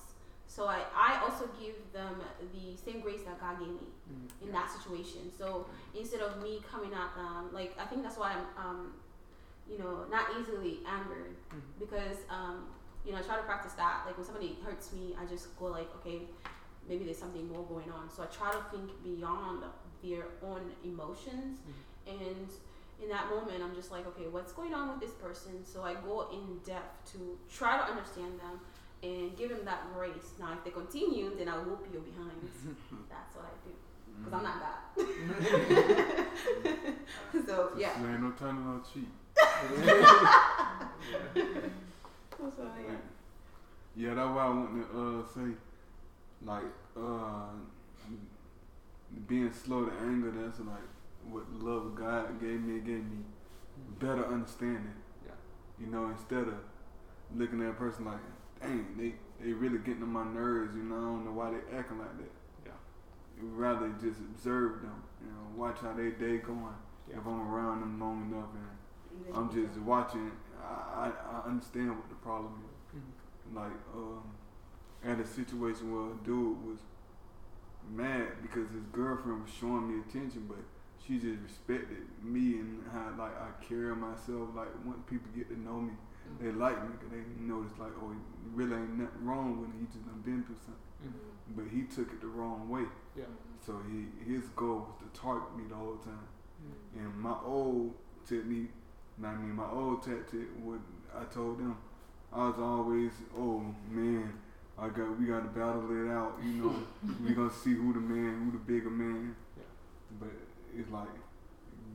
[0.47, 2.15] So I, I also give them
[2.53, 3.87] the same grace that God gave me
[4.41, 5.31] in that situation.
[5.37, 8.93] So instead of me coming at them, like I think that's why I'm, um,
[9.69, 11.61] you know, not easily angered Mhm.
[11.79, 12.65] because, um,
[13.05, 14.03] you know, I try to practice that.
[14.07, 16.27] Like when somebody hurts me, I just go like, okay,
[16.89, 18.09] maybe there's something more going on.
[18.09, 19.63] So I try to think beyond
[20.03, 22.23] their own emotions, mm-hmm.
[22.23, 22.49] and
[23.01, 25.63] in that moment, I'm just like, okay, what's going on with this person?
[25.63, 28.59] So I go in depth to try to understand them
[29.01, 30.33] and give them that grace.
[30.39, 32.31] Now, if they continue, then I'll whoop you behind.
[32.31, 32.97] Mm-hmm.
[33.09, 33.71] That's what I do
[34.11, 34.23] mm-hmm.
[34.25, 34.75] because I'm not God.
[37.47, 38.01] so yeah.
[38.01, 39.07] You ain't no turning no cheat.
[42.39, 42.95] So, yeah.
[43.95, 45.55] Yeah, that's why I want to uh, say,
[46.43, 46.63] like,
[46.97, 47.49] uh,
[49.27, 50.31] being slow to anger.
[50.31, 50.87] That's like
[51.29, 52.77] what love of God gave me.
[52.77, 53.23] It gave me
[53.99, 54.93] better understanding.
[55.25, 55.33] Yeah.
[55.79, 56.55] You know, instead of
[57.35, 58.19] looking at a person like,
[58.61, 59.13] dang, they
[59.43, 60.75] they really getting on my nerves.
[60.75, 62.31] You know, I don't know why they acting like that.
[62.65, 62.71] Yeah.
[63.41, 65.03] You rather just observe them.
[65.21, 66.75] You know, watch how they day going.
[67.09, 67.17] Yeah.
[67.17, 70.31] If I'm around them long enough and I'm just watching.
[70.61, 72.99] I, I, I understand what the problem is.
[72.99, 73.55] Mhm.
[73.55, 74.23] Like, um,
[75.03, 76.79] I had a situation where a dude was
[77.89, 80.59] mad because his girlfriend was showing me attention, but
[81.05, 84.49] she just respected me and how like I carry myself.
[84.55, 85.93] Like once people get to know me,
[86.39, 88.17] they like me because they notice like, oh, it
[88.53, 89.79] really ain't nothing wrong with him.
[89.79, 90.83] He just done been through something.
[91.07, 91.55] Mhm.
[91.55, 92.85] But he took it the wrong way.
[93.15, 93.25] Yeah.
[93.65, 96.27] So he his goal was to target me the whole time.
[96.61, 96.99] Mhm.
[96.99, 97.95] And my old
[98.25, 98.71] technique,
[99.23, 100.79] I mean my old tactic, what
[101.15, 101.77] I told them,
[102.31, 104.33] I was always, oh man,
[104.79, 106.37] I got we got to battle it out.
[106.43, 106.75] You know,
[107.25, 109.35] we gonna see who the man, who the bigger man.
[109.57, 109.63] Yeah.
[110.19, 110.29] But
[110.75, 111.09] it's like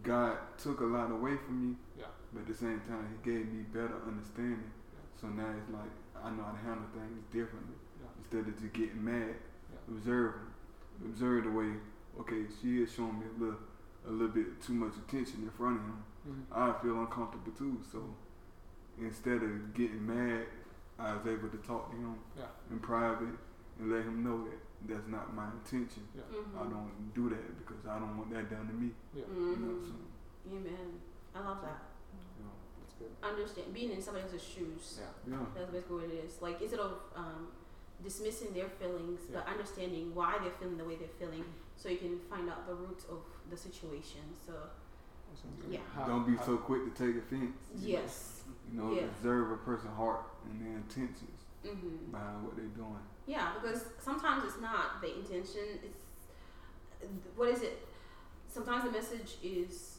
[0.02, 2.06] God took a lot away from me, Yeah.
[2.32, 4.70] but at the same time He gave me better understanding.
[4.92, 5.20] Yeah.
[5.20, 5.90] So now it's like
[6.22, 8.08] I know how to handle things differently Yeah.
[8.18, 9.34] instead of just getting mad.
[9.72, 9.96] Yeah.
[9.96, 10.34] Observe,
[11.04, 11.72] observe the way.
[12.20, 13.58] Okay, she is showing me a little,
[14.06, 16.04] a little bit too much attention in front of him.
[16.28, 16.56] Mhm.
[16.56, 17.80] I feel uncomfortable too.
[17.90, 18.14] So
[19.00, 20.46] instead of getting mad,
[20.98, 22.46] I was able to talk to him Yeah.
[22.70, 23.34] in private
[23.78, 24.58] and let him know that
[24.88, 26.06] that's not my intention.
[26.14, 26.22] Yeah.
[26.30, 26.56] Mhm.
[26.56, 28.94] I don't do that because I don't want that done to me.
[29.12, 29.24] Yeah.
[29.26, 29.88] You know, Mhm.
[29.88, 29.94] so
[30.56, 31.00] Amen.
[31.34, 31.82] I love that.
[32.38, 32.44] you
[32.80, 33.10] That's good.
[33.22, 35.00] Understand being in somebody else's shoes.
[35.00, 35.32] Yeah.
[35.32, 36.40] yeah, That's basically what it is.
[36.42, 37.48] Like instead of um,
[38.02, 41.44] dismissing their feelings, but understanding why they're feeling the way they're feeling,
[41.76, 44.22] so you can find out the root of the situation.
[44.46, 44.70] So Awesome.
[45.68, 45.80] Yeah.
[45.94, 47.56] How- don't be how- so quick to take offense.
[47.76, 48.30] yes,
[48.70, 49.02] You know, Yeah.
[49.04, 52.98] observe a person's heart and their intentions hmm behind what they're doing.
[53.26, 55.78] yeah, because sometimes it's not the intention.
[55.82, 56.04] It's
[57.36, 57.86] what is it?
[58.48, 59.98] Sometimes the message is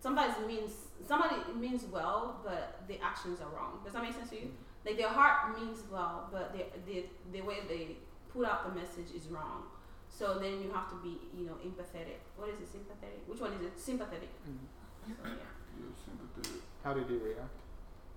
[0.00, 0.72] sometimes it means
[1.06, 3.80] somebody means well, but the actions are wrong.
[3.84, 4.50] Does that make sense to you?
[4.84, 7.98] Like their heart means well, but the the the way they
[8.32, 9.64] put out the message is wrong.
[10.14, 12.20] So then you have to be, you know, empathetic.
[12.36, 12.68] What is it?
[12.70, 13.22] Sympathetic?
[13.26, 13.78] Which one is it?
[13.80, 14.28] Sympathetic.
[14.46, 14.58] Mhm.
[15.06, 15.34] So, yeah.
[15.78, 16.62] You're sympathetic.
[16.84, 17.58] How did he react?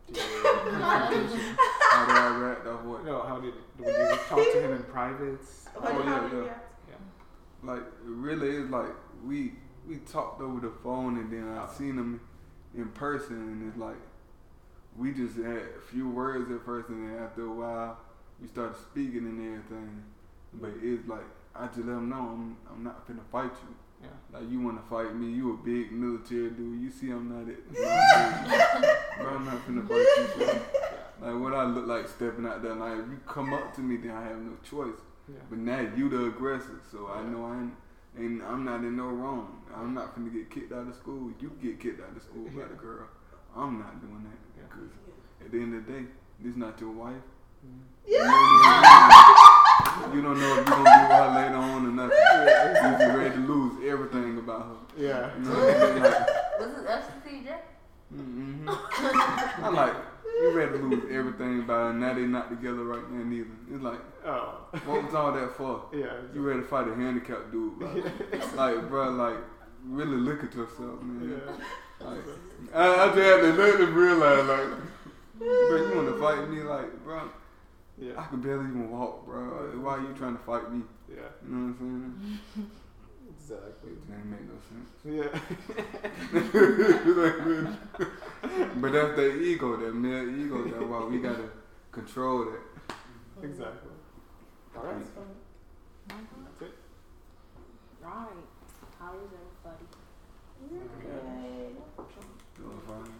[0.07, 1.55] Did you-
[1.91, 3.05] How do I react off what?
[3.05, 5.39] no, how did when you talk to him in private?
[5.73, 6.95] How, Oh, how yeah, did yeah.
[7.63, 8.91] Like really, it's like
[9.26, 9.53] we
[9.88, 12.19] we talked over the phone and then I seen him
[12.76, 13.97] in person and it's like
[14.97, 17.97] we just had a few words at first and then after a while
[18.41, 20.03] we started speaking and everything.
[20.53, 21.26] But it's like
[21.57, 23.76] I just let him know I'm I'm not finna fight you.
[24.03, 24.10] Yeah.
[24.40, 25.32] Like you wanna fight me?
[25.32, 26.82] You a big military dude.
[26.82, 27.72] You see I'm not it.
[27.73, 30.07] Bro, I'm not finna fight
[30.40, 30.45] you.
[30.45, 30.53] bro.
[31.22, 32.76] Like what I look like stepping out there.
[32.76, 34.99] Like if you come up to me, then I have no choice.
[35.27, 35.40] Yeah.
[35.49, 37.73] But now you the aggressor, so I know I ain't,
[38.18, 39.61] and I'm not in no wrong.
[39.76, 41.32] I'm not finna get kicked out of school.
[41.40, 43.07] You get kicked out of school by the girl.
[43.56, 44.68] I'm not doing that Yeah.
[44.69, 44.91] because
[45.44, 46.06] at the end of the day,
[46.41, 47.23] this not your wife.
[47.65, 47.82] Mhm.
[49.95, 51.91] You don't know- You don't know if you're gonna be with her later on or
[51.91, 52.17] nothing.
[52.84, 54.76] You be ready to lose everything about her.
[54.97, 55.30] Yeah.
[55.38, 56.03] You know what I mean?
[56.03, 56.27] Like,
[56.59, 57.55] Was it FCJ?
[58.15, 59.65] mm-hmm.
[59.65, 59.93] I'm like,
[60.41, 61.93] you ready to lose everything about her.
[61.93, 63.47] Now they not together right now neither.
[63.72, 64.65] It's like, Oh.
[64.85, 65.85] what was all that for?
[65.93, 66.13] Yeah.
[66.34, 67.80] You ready to fight a handicapped dude?
[67.81, 69.38] Like, like bro, like
[69.88, 71.39] really look at yourself, man.
[71.45, 72.05] Yeah.
[72.07, 72.19] Like,
[72.73, 74.80] I, I just had to let them realize, like,
[75.39, 77.22] bro, you want to fight me, like, bro?
[78.01, 78.26] I Yeah.
[78.27, 79.41] can barely even walk, bro.
[79.80, 80.81] Why are you trying to fight me?
[81.09, 81.15] Yeah.
[81.47, 82.69] You know what I'm saying?
[83.27, 83.91] Exactly.
[83.91, 84.89] It ain't make no sense.
[85.03, 85.30] Yeah.
[88.81, 90.63] but that's the ego, that male ego.
[90.63, 91.49] That's why we gotta
[91.91, 92.61] control that.
[93.43, 93.91] exactly.
[94.76, 95.05] Oh, All right.
[96.07, 96.73] That's it.
[98.01, 98.45] Right.
[98.99, 99.85] How is everybody?
[102.57, 103.13] Doing fine.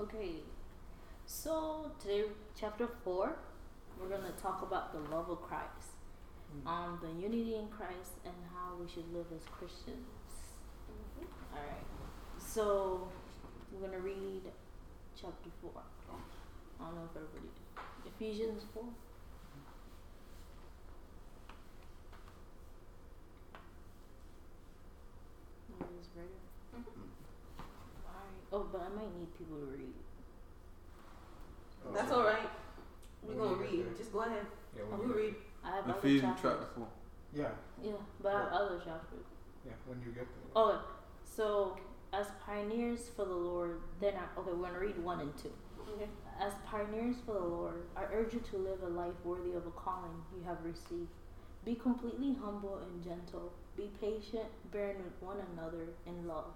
[0.00, 0.30] Okay.
[1.26, 2.24] So today,
[2.58, 3.36] chapter four,
[4.02, 5.94] we're gonna talk about the love of Christ,
[6.50, 6.66] mm-hmm.
[6.66, 10.08] um, the unity in Christ, and how we should live as Christians.
[10.90, 11.56] Mm-hmm.
[11.56, 11.86] All right.
[12.38, 13.08] So
[13.70, 14.42] we're gonna read
[15.14, 15.82] chapter four.
[16.80, 18.12] I don't know if everybody did.
[18.12, 18.84] Ephesians four.
[25.70, 26.38] Everybody's ready?
[26.76, 27.00] Mm-hmm.
[28.08, 28.42] Alright.
[28.52, 29.94] Oh, but I might need people to read.
[31.86, 32.50] Oh, That's all right.
[33.22, 33.86] We're gonna read.
[33.96, 34.46] Just go ahead.
[34.76, 34.82] Yeah.
[34.90, 35.34] We'll When you, read.
[35.64, 36.50] I have other Ephesians chapters.
[36.60, 36.88] chapter four.
[37.34, 37.48] yeah.
[37.82, 37.92] Yeah,
[38.22, 39.26] but I have other chapters.
[39.64, 39.72] Yeah.
[39.86, 40.50] When you get there.
[40.56, 40.82] Oh,
[41.24, 41.76] so
[42.12, 45.52] as pioneers for the Lord, then I, okay, we're gonna read one and two.
[45.94, 46.08] Okay.
[46.40, 49.70] As pioneers for the Lord, I urge you to live a life worthy of a
[49.70, 51.08] calling you have received.
[51.64, 53.52] Be completely humble and gentle.
[53.76, 56.52] Be patient, bearing with one another in love.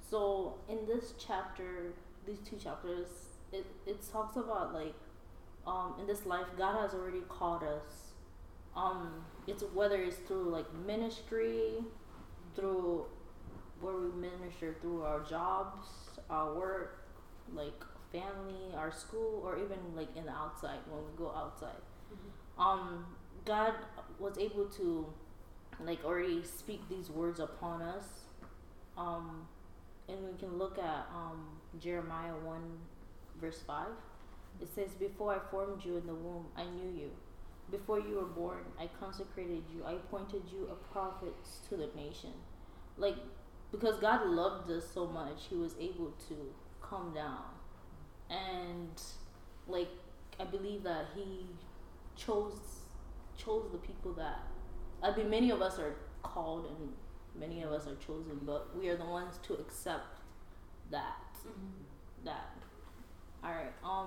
[0.00, 1.92] So in this chapter,
[2.26, 3.06] these two chapters,
[3.52, 4.94] it, it talks about like
[5.66, 8.12] um in this life God has already called us.
[8.76, 11.84] Um it's whether it's through like ministry,
[12.54, 13.06] through
[13.80, 15.88] where we minister through our jobs,
[16.30, 17.04] our work,
[17.52, 17.82] like
[18.12, 21.82] family, our school, or even like in the outside when we go outside.
[22.12, 22.62] Mhm.
[22.62, 23.74] Um, God
[24.20, 25.06] was able to
[25.80, 28.04] like already speak these words upon us.
[28.96, 29.48] Um,
[30.08, 32.78] and we can look at um, Jeremiah 1,
[33.40, 33.86] verse 5.
[34.62, 37.10] It says, Before I formed you in the womb, I knew you.
[37.70, 39.84] Before you were born, I consecrated you.
[39.84, 41.34] I appointed you a prophet
[41.68, 42.32] to the nation.
[42.96, 43.16] Like,
[43.72, 46.36] because God loved us so much, He was able to
[46.82, 47.44] come down.
[48.30, 49.00] And,
[49.66, 49.90] like,
[50.38, 51.46] I believe that He
[52.16, 52.52] chose
[53.36, 54.40] chose the people that
[55.02, 56.92] I mean many of us are called and
[57.34, 60.18] many of us are chosen, but we are the ones to accept
[60.90, 62.24] that Mhm.
[62.24, 62.52] that.
[63.42, 63.72] All right.
[63.82, 64.01] Um,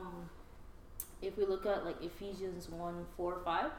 [1.25, 3.71] if we look at like Ephesians one four five,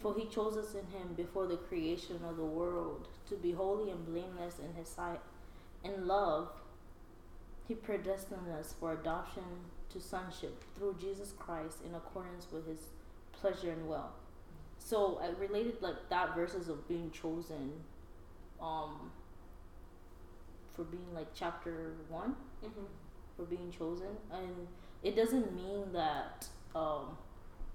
[0.00, 3.90] for he chose us in him before the creation of the world to be holy
[3.90, 5.20] and blameless in his sight.
[5.84, 6.48] In love,
[7.68, 9.44] he predestined us for adoption
[9.90, 12.80] to sonship through Jesus Christ in accordance with his
[13.32, 14.10] pleasure and will.
[14.78, 17.72] So I related like that verses of being chosen,
[18.60, 19.10] um,
[20.74, 22.86] for being like chapter one Mhm.
[23.36, 24.68] for being chosen and
[25.02, 27.16] it doesn't mean that um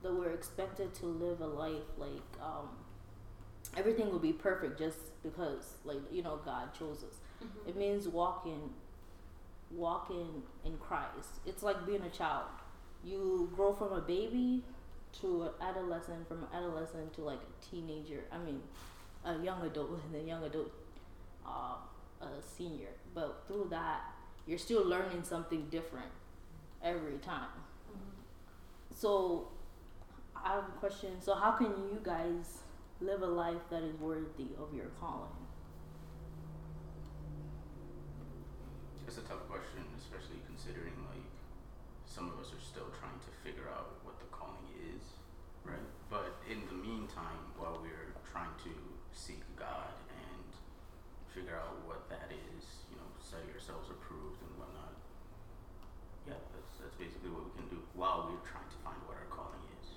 [0.03, 2.67] that we're expected to live a life like um
[3.77, 7.69] everything will be perfect just because like you know god chose us Mhm.
[7.69, 8.63] it means walking
[9.71, 12.45] walking in christ it's like being a child
[13.03, 14.63] you grow from a baby
[15.21, 18.61] to an adolescent from an adolescent to like a teenager i mean
[19.25, 20.71] a young adult and then young adult
[21.45, 21.75] uh,
[22.21, 24.01] a senior but through that
[24.45, 26.11] you're still learning something different
[26.83, 27.47] every time.
[28.95, 29.47] So
[30.35, 31.21] i have a question.
[31.21, 32.63] So how can you guys
[32.99, 35.29] live a life that is worthy of your calling?
[39.07, 41.27] It's a tough question, especially considering like
[42.05, 44.65] some of us are still trying to figure out what the calling
[44.95, 45.03] is,
[45.63, 45.83] right?
[46.09, 48.73] But in the meantime, while we're trying to
[49.11, 50.49] seek God and
[51.31, 54.95] figure out what that is, you know, study ourselves approved and whatnot.
[56.27, 59.29] Yeah, that's that's basically what we can do while we're trying to find what our
[59.31, 59.87] calling is.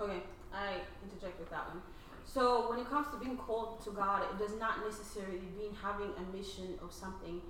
[0.00, 1.82] Okay, I interject with that one.
[2.32, 6.10] So when it comes to being called to God, it does not necessarily mean having
[6.16, 7.40] a mission of something.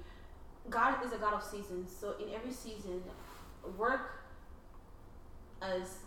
[0.70, 1.94] God is a God of seasons.
[1.94, 3.02] So in every season,
[3.77, 4.24] work
[5.61, 5.98] as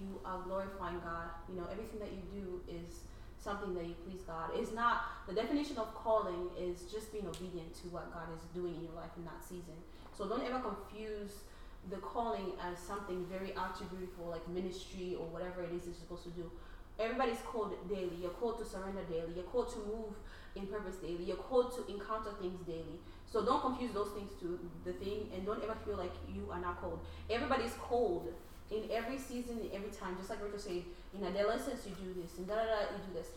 [0.00, 1.28] you are glorifying God.
[1.48, 3.04] You know, everything that you do is
[3.38, 4.50] something that you please God.
[4.54, 8.74] It's not the definition of calling is just being obedient to what God is doing
[8.76, 9.76] in your life in that season.
[10.16, 11.44] So don't ever confuse
[11.90, 16.30] the calling as something very attributable like ministry or whatever it is you're supposed to
[16.30, 16.50] do.
[16.98, 18.16] Everybody's called daily.
[18.20, 19.32] You're called to surrender daily.
[19.34, 20.14] You're called to move
[20.54, 21.24] in purpose daily.
[21.24, 22.98] You're called to encounter things daily.
[23.26, 26.60] So don't confuse those things to the thing and don't ever feel like you are
[26.60, 27.00] not called.
[27.28, 28.32] Everybody's called
[28.70, 30.16] in every season, in every time.
[30.16, 30.82] Just like Rachel said,
[31.14, 33.28] in adolescence you do this, and da da da you do this.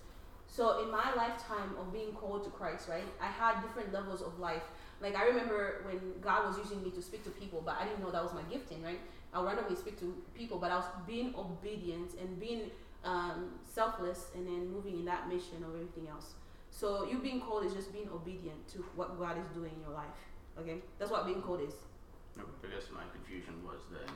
[0.47, 4.39] So in my lifetime of being called to Christ, right, I had different levels of
[4.39, 4.63] life.
[5.01, 8.01] Like I remember when God was using me to speak to people, but I didn't
[8.01, 8.99] know that was my gifting, right?
[9.33, 12.71] I randomly speak to people, but I was being obedient and being
[13.03, 16.33] um, selfless, and then moving in that mission of everything else.
[16.71, 19.91] So you being called is just being obedient to what God is doing in your
[19.93, 20.19] life.
[20.59, 21.73] Okay, that's what being called is.
[22.37, 24.09] I guess my confusion was then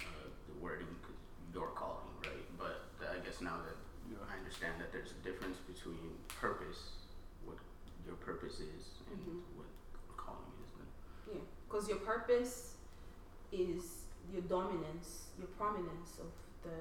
[0.00, 1.14] uh, the wording, cause
[1.52, 2.46] your calling, right?
[2.58, 3.76] But I guess now that
[4.30, 6.92] I understand that there's a difference between purpose,
[7.44, 7.56] what
[8.06, 9.40] your purpose is, and Mhm.
[9.56, 9.66] what
[10.16, 10.70] calling is.
[10.78, 11.34] Then.
[11.36, 12.76] Yeah, because your purpose
[13.52, 16.30] is your dominance, your prominence of
[16.62, 16.76] the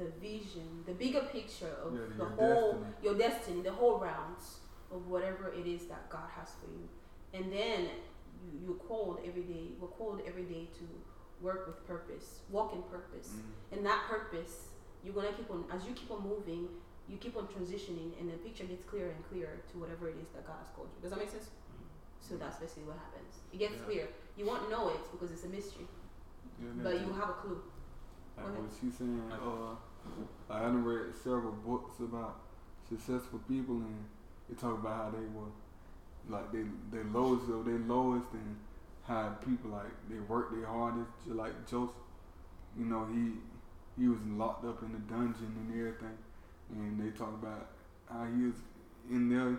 [0.00, 2.94] the vision, the bigger picture of Yeah, the whole destiny.
[3.04, 4.44] your destiny, the whole rounds
[4.90, 6.88] of whatever it is that God has for you.
[7.36, 7.80] And then
[8.42, 9.66] you you're called every day.
[9.80, 10.84] We're called every day to
[11.46, 13.28] work with purpose, walk in purpose.
[13.36, 13.76] Mm.
[13.76, 14.54] And that purpose,
[15.04, 16.68] you're gonna keep on as you keep on moving,
[17.08, 20.28] you keep on transitioning, and the picture gets clearer and clearer to whatever it is
[20.34, 21.00] that God has called you.
[21.02, 21.48] Does that make sense?
[22.20, 23.32] So that's basically what happens.
[23.52, 23.86] It gets Yeah.
[23.86, 24.08] clear.
[24.36, 25.86] You won't know it because it's a mystery,
[26.60, 27.60] Yeah, but you have a clue.
[28.36, 29.76] Like what she's saying, uh,
[30.50, 32.40] I done read several books about
[32.88, 34.04] successful people, and
[34.48, 35.52] they talk about how they were,
[36.28, 38.56] like they they lowest of their lowest, and
[39.06, 41.94] how people like they work their hardest, just like Joseph.
[42.78, 43.32] You know, he
[44.00, 46.18] he was locked up in the dungeon and everything,
[46.72, 47.68] and they talk about
[48.08, 48.54] how he was
[49.10, 49.58] in there.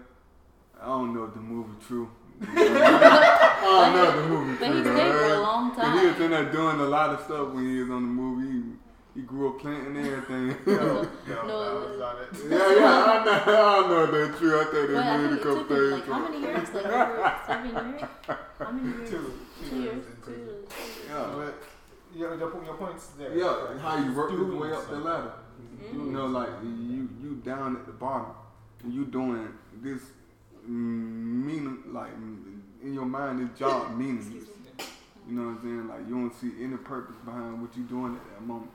[0.82, 2.10] I don't know if the movie true.
[2.42, 4.96] I don't know if the movie but he true.
[4.96, 7.70] stayed for a long And he was in there doing a lot of stuff when
[7.70, 8.78] he was on the movie.
[9.14, 10.56] He, he grew up planting everything.
[10.66, 12.30] No, yeah, no, that was on it.
[12.50, 14.60] yeah, I, know, I don't know if that's true.
[14.60, 15.92] I thought they But I made a it couple took him days.
[15.92, 16.70] like how many years?
[16.74, 18.02] Like over seven years?
[18.60, 19.10] How many years?
[19.10, 19.34] Two.
[19.70, 19.94] Two years.
[19.96, 20.46] in Two prison.
[20.48, 20.66] years.
[21.08, 21.54] Two
[22.14, 23.34] your, your, your point's there.
[23.38, 23.80] Yeah, Right.
[23.80, 25.32] how you work your way up the ladder.
[25.62, 26.06] Mm-hmm.
[26.08, 28.32] You know, like you you down at the bottom,
[28.84, 29.48] and you doing
[29.82, 30.02] this
[30.66, 34.46] mm, meaning like mm, in your mind this job meaningless.
[35.28, 35.88] You know what I'm saying?
[35.88, 38.72] Like you don't see any purpose behind what you're doing at that moment,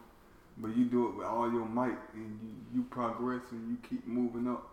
[0.58, 4.06] but you do it with all your might, and you you progress and you keep
[4.06, 4.68] moving up.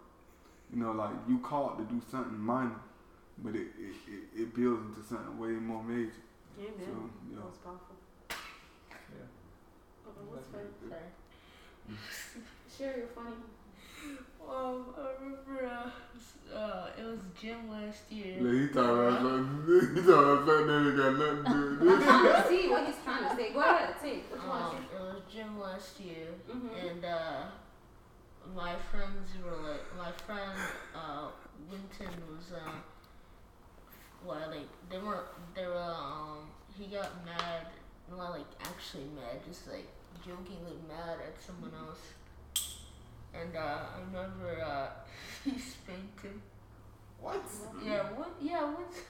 [0.74, 2.80] You know, like you called to do something minor,
[3.40, 6.12] but it it, it, it builds into something way more major.
[6.60, 6.74] Amen.
[6.80, 7.36] So yeah.
[7.36, 7.96] That was powerful.
[8.30, 10.08] Yeah.
[10.08, 10.70] Uh-oh, what's funny?
[10.90, 11.98] Sorry.
[12.78, 13.36] Share your funny.
[14.48, 18.36] Um, I remember uh, uh, it was gym last year.
[18.42, 19.96] Like, he talking about something.
[19.96, 22.06] He talking about something that ain't got nothing to do with I'm this.
[22.06, 23.54] trying to see what he's trying to say.
[23.54, 24.24] Go ahead, say it.
[24.30, 24.96] What you want Um, to say?
[24.96, 26.88] it was gym last year, Mm-hmm.
[26.88, 27.42] and uh,
[28.56, 30.52] my friends were like, my friend
[30.94, 31.28] uh,
[31.72, 32.72] Winton was uh,
[34.26, 35.24] well, like they were,
[35.56, 36.48] they were, um,
[36.78, 37.68] he got mad,
[38.10, 39.88] not like actually mad, just like
[40.26, 42.00] jokingly mad at someone else.
[43.34, 44.88] And uh, I remember uh,
[45.44, 46.42] he spanked him.
[47.20, 47.44] What?
[47.84, 48.32] Yeah, what?
[48.42, 48.94] Yeah, what?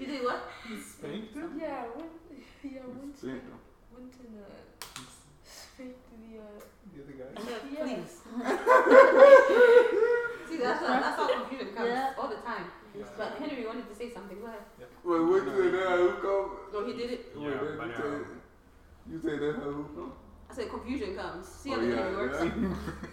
[0.00, 0.40] You did what?
[0.70, 1.58] You spanked him?
[1.60, 2.06] Yeah, what?
[2.62, 3.12] Yeah, Winton.
[3.16, 3.58] Spanked him.
[3.92, 4.44] Winton uh,
[5.44, 6.38] spanked the.
[6.38, 6.60] Uh,
[6.94, 7.30] The other guy?
[7.42, 7.84] Yeah, Yeah.
[7.84, 8.14] please.
[10.48, 12.14] See, that's how, that's how confusion comes Yeah.
[12.18, 12.66] all the time.
[12.96, 13.04] Yeah.
[13.18, 14.38] But Henry wanted to say something.
[14.40, 14.60] Go ahead.
[14.78, 15.98] Wait, what you say that?
[15.98, 16.46] Who come?
[16.72, 17.20] No, he did it.
[17.34, 18.12] Wait, Yeah, that- you say,
[19.10, 20.12] you say that how who come?
[20.54, 21.48] I said confusion comes.
[21.48, 22.38] See Oh, how the yeah, Henry works?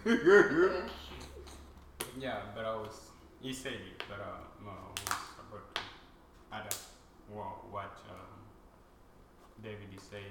[0.05, 0.13] yeah.
[0.13, 0.87] Okay.
[2.19, 3.09] Yeah, but I was.
[3.41, 5.81] He said it, but uh, no, I was about to
[6.53, 6.79] add up
[7.33, 8.37] what, what um,
[9.63, 10.29] David is said.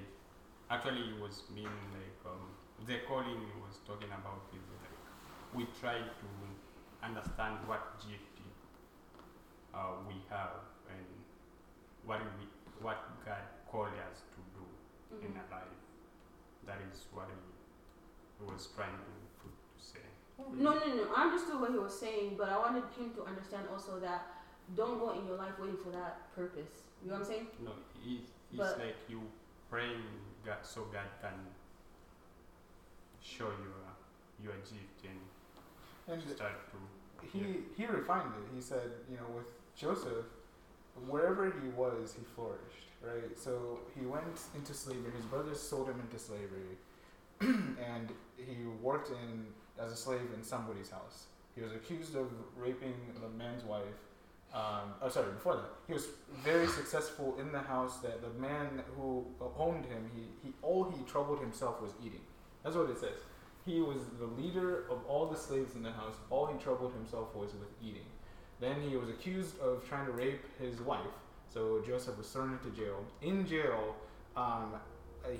[0.69, 2.47] Actually, it was meaning like um,
[2.87, 4.95] the calling he was talking about is like
[5.53, 6.27] we try to
[7.03, 8.39] understand what gift
[9.73, 11.07] uh, we have and
[12.05, 12.45] what we
[12.79, 14.63] what God called us to do
[15.27, 15.41] in Mhm.
[15.51, 15.80] our life.
[16.71, 19.11] That is what he was trying to,
[19.43, 19.99] to, to say.
[20.55, 21.03] No, no, no.
[21.15, 24.25] I understood what he was saying, but I wanted him to understand also that
[24.77, 26.87] don't go in your life waiting for that purpose.
[27.03, 27.47] You know what I'm saying?
[27.59, 27.71] No,
[28.07, 29.19] it, it's But- like you
[29.69, 29.99] praying
[30.45, 31.35] God so God can
[33.21, 33.91] show you uh,
[34.41, 35.19] your gift and
[36.07, 37.27] And start to.
[37.27, 38.47] he he refined it.
[38.55, 40.25] He said, you know, with Joseph,
[41.07, 43.37] wherever he was, he flourished, right?
[43.37, 45.11] So he went into slavery.
[45.15, 46.77] His brothers sold him into slavery,
[47.41, 49.45] and he worked in
[49.83, 51.25] as a slave in somebody's house.
[51.55, 53.83] He was accused of raping the man's wife.
[54.53, 55.31] Um, oh, sorry.
[55.31, 56.07] Before that, he was
[56.43, 57.99] very successful in the house.
[57.99, 59.25] That the man who
[59.57, 62.21] owned him, he, he all he troubled himself was eating.
[62.63, 63.19] That's what it says.
[63.65, 66.15] He was the leader of all the slaves in the house.
[66.29, 68.05] All he troubled himself was with eating.
[68.59, 70.99] Then he was accused of trying to rape his wife.
[71.53, 73.03] So Joseph was thrown into jail.
[73.21, 73.95] In jail,
[74.37, 74.75] um,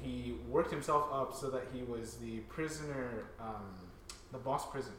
[0.01, 3.73] he worked himself up so that he was the prisoner, um,
[4.31, 4.93] the boss prison,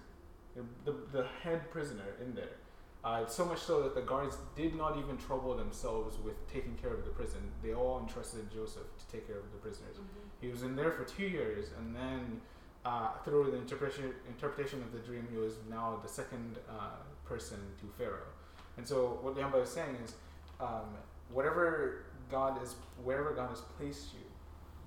[0.84, 2.56] the, the, head prisoner in there.
[3.04, 6.92] Uh, so much so that the guards did not even trouble themselves with taking care
[6.94, 7.40] of the prison.
[7.62, 9.96] They all entrusted Joseph to take care of the prisoners.
[10.40, 12.40] He was in there for two years, and then
[12.84, 17.58] uh, through the interpretation interpretation of the dream, he was now the second uh, person
[17.80, 18.30] to Pharaoh.
[18.76, 20.14] And so, what Yamba is saying is,
[20.62, 20.96] um,
[21.30, 24.24] whatever God is, wherever God has placed you,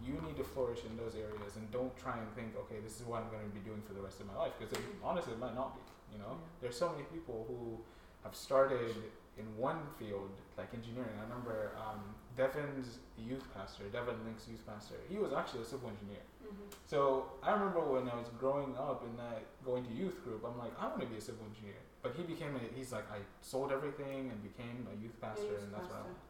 [0.05, 3.05] you need to flourish in those areas, and don't try and think, okay, this is
[3.05, 5.39] what I'm going to be doing for the rest of my life, because honestly, it
[5.39, 5.81] might not be.
[6.13, 7.77] You know, there's so many people who
[8.23, 8.95] have started
[9.37, 11.11] in one field, like engineering.
[11.19, 11.99] I remember um,
[12.37, 14.95] Devin's youth pastor, Devin Link's youth pastor.
[15.09, 16.23] He was actually a civil engineer.
[16.43, 16.71] Mm-hmm.
[16.87, 20.57] So I remember when I was growing up and that going to youth group, I'm
[20.57, 21.81] like, I want to be a civil engineer.
[22.05, 25.73] But he became a, he's like, I sold everything and became a youth pastor, and
[25.73, 26.21] that's what I want.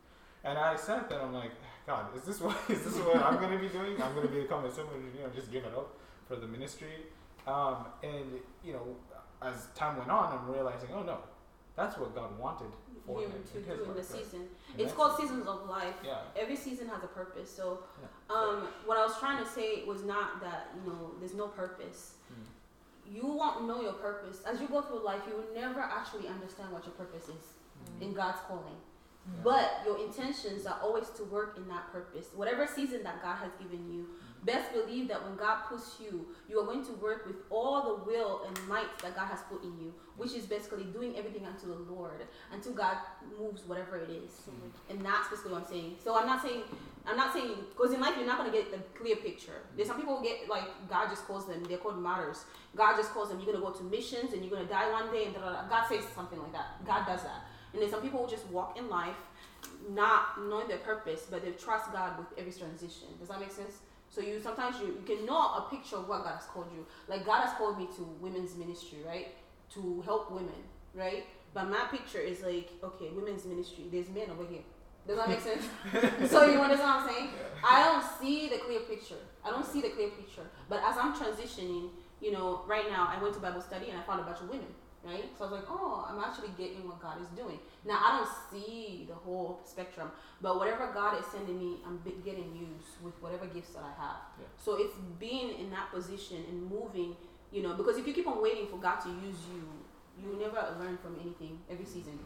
[0.46, 1.52] And I sat there, I'm like,
[1.86, 4.02] God, is this what is this what I'm gonna be doing?
[4.02, 5.98] I'm gonna become a civil engineer and just give it up
[6.30, 7.12] for the ministry.
[7.46, 8.96] Um, and you know,
[9.42, 11.18] as time went on, I'm realizing, oh no,
[11.76, 12.72] that's what God wanted
[13.06, 14.48] for Him to do in the season.
[14.72, 15.96] And It's called seasons of life.
[16.06, 16.20] Yeah.
[16.40, 17.54] Every season has a purpose.
[17.54, 18.34] So, Yeah.
[18.34, 22.14] um, what I was trying to say was not that you know there's no purpose.
[22.32, 22.46] Mm.
[23.12, 25.22] You won't know your purpose as you go through life.
[25.28, 27.54] You will never actually understand what your purpose is
[28.00, 28.02] Mm.
[28.02, 28.64] in God's calling.
[29.28, 29.42] Yeah.
[29.44, 32.28] But your intentions are always to work in that purpose.
[32.36, 34.08] Whatever season that God has given you,
[34.46, 38.12] best believe that when God puts you, you are going to work with all the
[38.12, 41.68] will and might that God has put in you, which is basically doing everything unto
[41.68, 42.24] the Lord,
[42.54, 42.98] until God
[43.40, 44.32] moves whatever it is.
[44.32, 44.92] Mm-hmm.
[44.92, 45.96] And that's basically what I'm saying.
[46.04, 46.62] So I'm not saying,
[47.06, 49.64] I'm not saying, because in life you're not going to get the clear picture.
[49.76, 52.46] There's some people who get, like, God just calls them, they're called martyrs.
[52.76, 54.92] God just calls them, you're going to go to missions and you're going to die
[54.92, 55.68] one day, and da, da, da.
[55.68, 56.86] God says something like that.
[56.86, 57.46] God does that.
[57.74, 59.18] And then some people will just walk in life
[59.90, 63.08] not knowing their purpose, but they trust God with every transition.
[63.20, 63.80] Does that make sense?
[64.16, 66.86] So you sometimes you, you can know a picture of what God has called you.
[67.10, 69.36] Like God has called me to women's ministry, right?
[69.74, 70.62] To help women,
[70.94, 71.26] right?
[71.54, 73.86] But my picture is like, okay, women's ministry.
[73.92, 74.62] There's men over here.
[75.06, 75.66] Does that make sense?
[76.32, 77.30] so you understand what I'm saying?
[77.62, 79.20] I don't see the clear picture.
[79.44, 80.48] I don't see the clear picture.
[80.70, 81.90] But as I'm transitioning,
[82.22, 84.48] you know, right now I went to Bible study and I found a bunch of
[84.48, 84.68] women,
[85.06, 85.26] right?
[85.38, 87.60] So I was like, oh, I'm actually getting what God is doing.
[87.86, 90.12] Now I don't see the whole spectrum,
[90.42, 94.18] but whatever God is sending me, I'm getting used with whatever gifts that I have.
[94.40, 94.48] Yeah.
[94.58, 97.16] So it's being in that position and moving,
[97.52, 99.64] you know, because if you keep on waiting for God to use you,
[100.22, 102.18] you never learn from anything every season.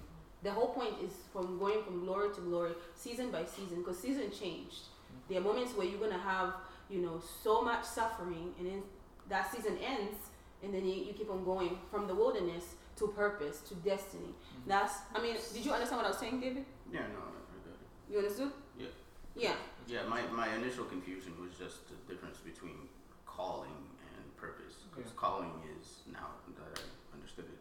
[0.41, 4.31] The whole point is from going from glory to glory, season by season, because season
[4.31, 4.87] changed.
[5.27, 6.53] There are moments where you're gonna have,
[6.89, 8.83] you know, so much suffering, and then
[9.27, 10.28] that season ends,
[10.63, 14.33] and then you, you keep on going from the wilderness to purpose to destiny.
[14.67, 16.65] That's, I mean, did you understand what I was saying, David?
[16.91, 18.11] Yeah, no, I I got it.
[18.11, 18.51] You understood?
[18.77, 18.87] Yeah.
[19.35, 19.53] Yeah.
[19.87, 22.89] Yeah, my, my initial confusion was just the difference between
[23.25, 23.71] calling
[24.15, 24.83] and purpose.
[24.91, 25.17] Because Yeah.
[25.19, 26.27] calling is, now
[26.59, 27.59] that I understood it,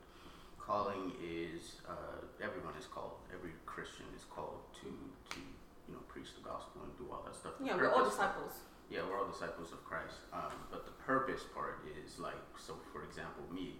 [0.58, 3.12] calling is, uh, everyone is called.
[3.32, 5.38] Every Christian is called to, to,
[5.86, 7.52] you know, preach the gospel and do all that stuff.
[7.60, 8.52] The Yeah, we're all purpose- disciples.
[8.90, 10.16] Yeah, we're all disciples of Christ.
[10.32, 13.76] Um, but the purpose part is like, so for example, me,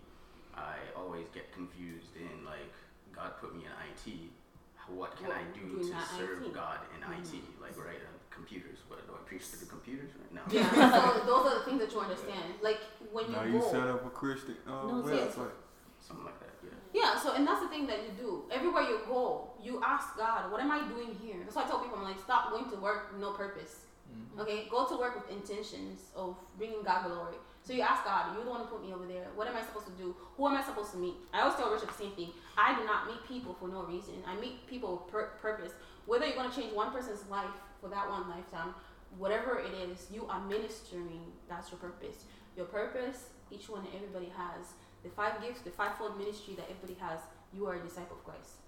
[0.55, 2.73] I always get confused in like,
[3.15, 4.31] God put me in IT.
[4.89, 6.55] What can I What do do to serve IT?
[6.55, 7.21] God in Mhm.
[7.21, 7.45] IT?
[7.61, 8.79] Like, right, uh, computers.
[8.89, 10.45] What do I preach to the computers right now?
[10.49, 10.69] Yeah.
[10.93, 12.55] so those are the things that you understand.
[12.63, 12.81] Like
[13.13, 13.71] when now you you go.
[13.71, 15.35] set up a Christian uh, No, yes.
[15.35, 15.57] website.
[16.01, 16.53] Something like that.
[16.65, 17.03] Yeah.
[17.03, 18.45] Yeah, so and that's the thing that you do.
[18.51, 21.37] Everywhere you go, you ask God, what am I doing here?
[21.45, 23.85] That's why I tell people, I'm like, stop going to work no purpose.
[24.11, 24.41] Mm-hmm.
[24.41, 27.37] Okay, go to work with intentions of bringing God glory.
[27.63, 29.29] So you ask God, you're the one who put me over there.
[29.35, 30.17] What am I supposed to do?
[30.37, 31.15] Who am I supposed to meet?
[31.35, 32.31] I always tell Richard the same thing.
[32.57, 34.15] I do not meet people for no reason.
[34.27, 35.73] I meet people with pur- purpose.
[36.07, 38.75] Whether you're going to change one person's life for that one lifetime,
[39.19, 41.21] whatever it is, you are ministering.
[41.49, 42.25] That's your purpose.
[42.57, 44.73] Your purpose, each one and everybody has
[45.03, 47.21] the five gifts, the fivefold ministry that everybody has.
[47.53, 48.65] You are a disciple of Christ.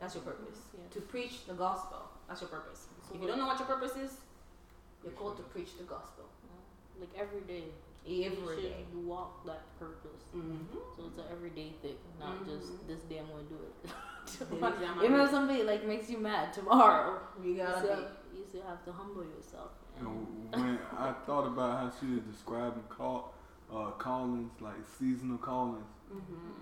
[0.00, 0.58] That's your purpose.
[0.58, 0.82] Mm-hmm.
[0.82, 0.94] Yeah.
[0.94, 2.02] To preach the gospel.
[2.28, 2.86] That's your purpose.
[3.08, 4.16] So If you don't know what your purpose is,
[5.04, 6.24] you're called to preach the gospel
[6.98, 7.64] Like every day.
[8.06, 8.74] every you day.
[8.90, 10.24] should walk that purpose.
[10.34, 10.76] Mm-hmm.
[10.96, 12.86] So it's an everyday thing, not just Mhm.
[12.88, 13.90] this day I'm gonna do it.
[14.56, 17.96] Even Even if somebody like makes you mad tomorrow, you you gotta still,
[18.32, 18.38] be.
[18.38, 19.70] you still have to humble yourself.
[19.98, 20.16] You know,
[20.58, 23.32] when I thought about how she was describing call,
[23.72, 26.60] uh, callings, like seasonal callings, Mm-hmm.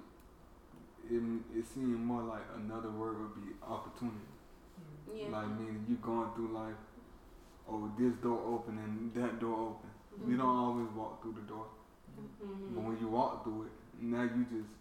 [1.54, 4.30] it, it seemed more like another word would be opportunity.
[5.12, 5.28] Yeah.
[5.36, 6.80] Like meaning you're going through life,
[7.68, 9.90] oh this door open and that door open.
[10.28, 11.66] You don't always walk through the door,
[12.18, 12.74] Mm-hmm.
[12.74, 14.72] but when you walk through it, now you just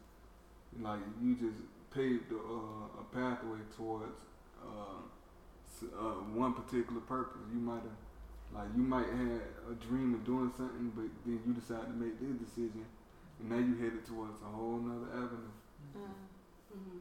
[0.82, 1.58] like you just
[1.94, 4.20] paved a, uh, a pathway towards
[4.62, 5.02] uh,
[5.84, 7.42] uh, one particular purpose.
[7.54, 8.00] You might have
[8.54, 9.42] like you might have
[9.72, 12.86] a dream of doing something, but then you decide to make this decision,
[13.40, 15.56] and now you headed towards a whole nother avenue.
[15.94, 16.98] hmm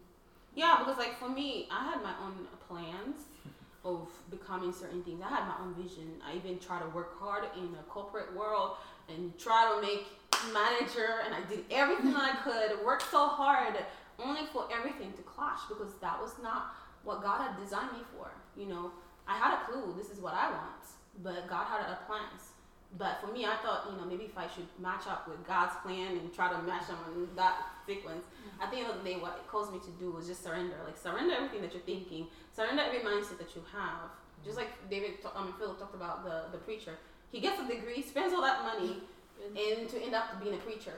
[0.54, 3.26] Yeah, because like for me, I had my own plans
[3.84, 5.22] of becoming certain things.
[5.24, 6.20] I had my own vision.
[6.24, 8.76] I even tried to work hard in a corporate world
[9.08, 10.06] and try to make
[10.52, 12.84] manager, and I did everything I could.
[12.84, 13.76] Worked so hard,
[14.18, 16.74] only for everything to clash because that was not
[17.04, 18.30] what God had designed me for.
[18.56, 18.90] You know,
[19.26, 19.94] I had a clue.
[19.96, 20.84] This is what I want,
[21.22, 22.49] but God had other plans.
[22.98, 25.76] But for me, I thought, you know, maybe if I should match up with God's
[25.84, 27.56] plan and try to match them in that
[27.86, 28.24] sequence,
[28.60, 30.74] at the end of the day, what it caused me to do was just surrender.
[30.84, 34.10] Like surrender everything that you're thinking, surrender every mindset that you have.
[34.44, 36.94] Just like David, ta- um, Philip talked about the the preacher.
[37.30, 39.02] He gets a degree, spends all that money,
[39.44, 40.94] and to end up being a preacher.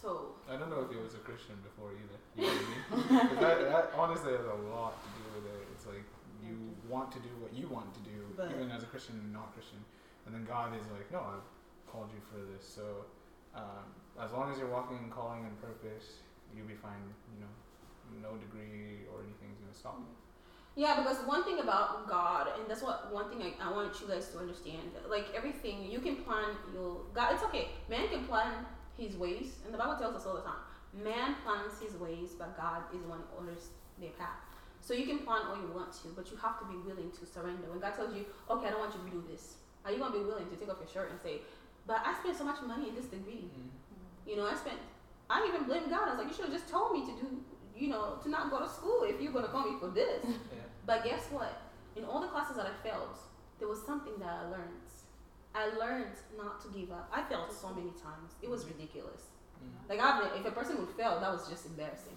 [0.00, 2.18] So I don't know if he was a Christian before either.
[2.36, 3.28] You know what I mean?
[3.28, 5.66] 'Cause that, that honestly has a lot to do with it.
[5.74, 6.04] It's like
[6.42, 6.56] you
[6.88, 9.52] want to do what you want to do, But- even as a Christian and not
[9.52, 9.84] Christian,
[10.28, 11.48] and then God is like, no, I've
[11.88, 12.60] called you for this.
[12.60, 13.08] So
[13.56, 13.88] um,
[14.20, 16.20] as long as you're walking and calling and purpose,
[16.52, 17.00] you'll be fine.
[17.32, 20.12] You know, no degree or anything's gonna stop you.
[20.76, 24.06] Yeah, because one thing about God, and that's what one thing I, I want you
[24.06, 24.92] guys to understand.
[25.08, 27.32] Like everything, you can plan your God.
[27.32, 27.68] It's okay.
[27.88, 28.66] Man can plan
[28.98, 30.60] his ways, and the Bible tells us all the time.
[30.92, 34.44] Man plans his ways, but God is the one who orders their path.
[34.80, 37.26] So you can plan all you want to, but you have to be willing to
[37.26, 37.68] surrender.
[37.70, 40.12] When God tells you, "Okay, I don't want you to do this," are you gonna
[40.12, 41.42] be willing to take off your shirt and say,
[41.86, 43.50] "But I spent so much money in this degree.
[44.26, 44.78] You know, I spent.
[45.30, 46.08] I even blame God.
[46.08, 47.44] I was like, you should have just told me to do.
[47.76, 50.62] You know, to not go to school if you're gonna call me for this." Yeah.
[50.86, 51.62] But guess what?
[51.96, 53.16] In all the classes that I failed,
[53.58, 54.88] there was something that I learned.
[55.54, 57.10] I learned not to give up.
[57.12, 58.36] I failed so many times.
[58.42, 59.22] It was ridiculous.
[59.58, 59.88] Mm.
[59.88, 62.16] Like I've if a person would fail, that was just embarrassing.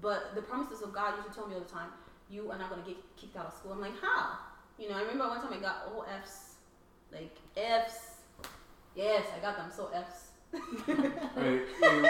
[0.00, 1.90] But the promises of God used to tell me all the time,
[2.28, 3.72] you are not gonna get kicked out of school.
[3.72, 4.38] I'm like, how?
[4.78, 6.45] You know, I remember one time I got all Fs,
[7.16, 7.96] like Fs.
[8.94, 9.70] Yes, I got them.
[9.74, 10.22] So Fs.
[11.36, 12.00] Hey, hey,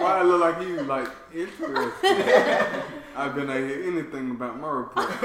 [0.00, 2.82] why I look like you like interested?
[3.14, 5.08] I've been to hear anything about my report.
[5.08, 5.22] Look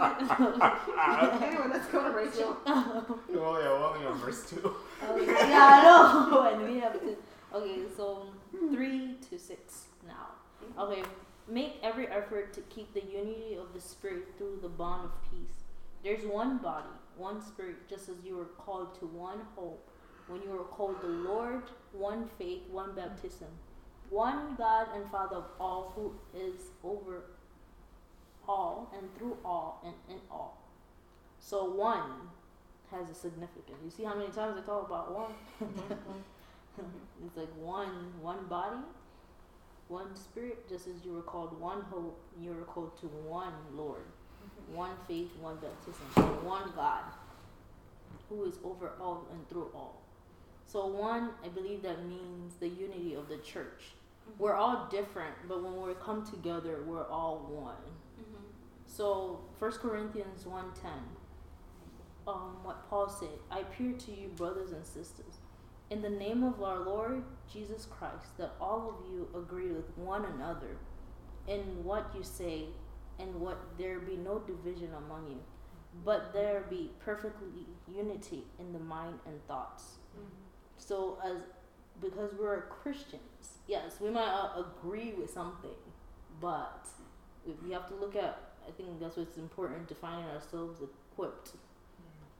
[0.00, 2.56] like you still got that anyway, let's go to Rachel.
[2.66, 4.74] well, yeah, only on verse two.
[5.08, 6.42] Okay, yeah, I know.
[6.52, 7.16] and we have to.
[7.54, 8.26] Okay, so
[8.72, 10.28] three to six now.
[10.64, 10.80] Mm-hmm.
[10.80, 11.02] Okay,
[11.50, 15.64] make every effort to keep the unity of the Spirit through the bond of peace.
[16.02, 19.90] There's one body, one Spirit, just as you were called to one hope
[20.28, 23.48] when you were called the Lord, one faith, one baptism,
[24.08, 27.24] one God and Father of all, who is over
[28.48, 30.62] all and through all and in all.
[31.38, 32.28] So one
[32.90, 33.78] has a significance.
[33.84, 35.32] You see how many times I talk about one?
[35.62, 36.82] Mm-hmm.
[37.26, 38.82] it's like one one body,
[39.90, 44.04] one spirit, just as you were called one hope, you were called to one Lord,
[44.72, 47.02] one faith, one baptism, one God,
[48.28, 50.00] who is over all and through all.
[50.66, 53.82] So one, I believe that means the unity of the church.
[54.38, 57.74] We're all different, but when we come together, we're all one.
[57.74, 58.44] Mm-hmm.
[58.86, 60.62] So, 1 Corinthians 1.10,
[62.28, 65.38] um, what Paul said, I appear to you, brothers and sisters,
[65.90, 70.24] in the name of our Lord Jesus Christ, that all of you agree with one
[70.24, 70.76] another
[71.48, 72.66] in what you say,
[73.18, 75.40] and what there be no division among you,
[76.04, 77.48] but there be perfectly
[77.92, 79.98] unity in the mind and thoughts.
[80.78, 81.36] So, as
[82.00, 85.76] because we're Christians, yes, we might uh, agree with something,
[86.40, 86.88] but
[87.46, 88.38] we we have to look at.
[88.66, 91.52] I think that's what's important defining ourselves equipped,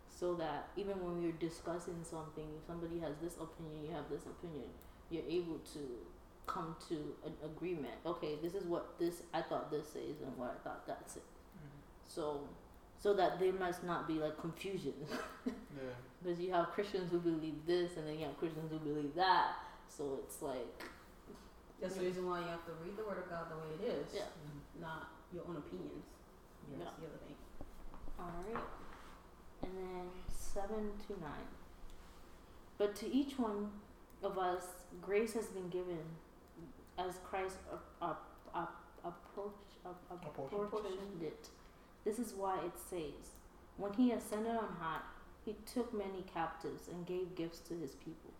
[0.08, 4.24] so that even when we're discussing something, if somebody has this opinion, you have this
[4.26, 4.70] opinion,
[5.10, 5.80] you're able to
[6.46, 7.94] come to an agreement.
[8.04, 11.22] Okay, this is what this I thought this says, and what I thought that said.
[11.22, 12.08] Mm-hmm.
[12.08, 12.40] So,
[12.98, 14.94] so that there must not be like confusion.
[15.46, 15.94] Yeah.
[16.22, 19.56] Because you have Christians who believe this, and then you have Christians who believe that.
[19.88, 20.68] So it's like,
[21.80, 23.94] That's the reason why you have to read the Word of God the way it
[23.94, 24.82] is, yeah, mm-hmm.
[24.82, 26.04] not your own opinions.
[26.68, 26.84] Yeah.
[26.84, 27.38] That's the other thing.
[28.18, 28.62] all right.
[29.62, 31.48] And then seven to nine.
[32.76, 33.70] But to each one
[34.22, 34.64] of us,
[35.00, 35.98] grace has been given
[36.98, 37.56] as Christ
[38.02, 39.52] approach,
[39.84, 40.62] uh, Apportioned.
[40.62, 41.48] apportioned it.
[42.04, 43.34] This is why it says,
[43.76, 45.00] When he ascended on high,
[45.44, 48.30] he took many captives and gave gifts to his people.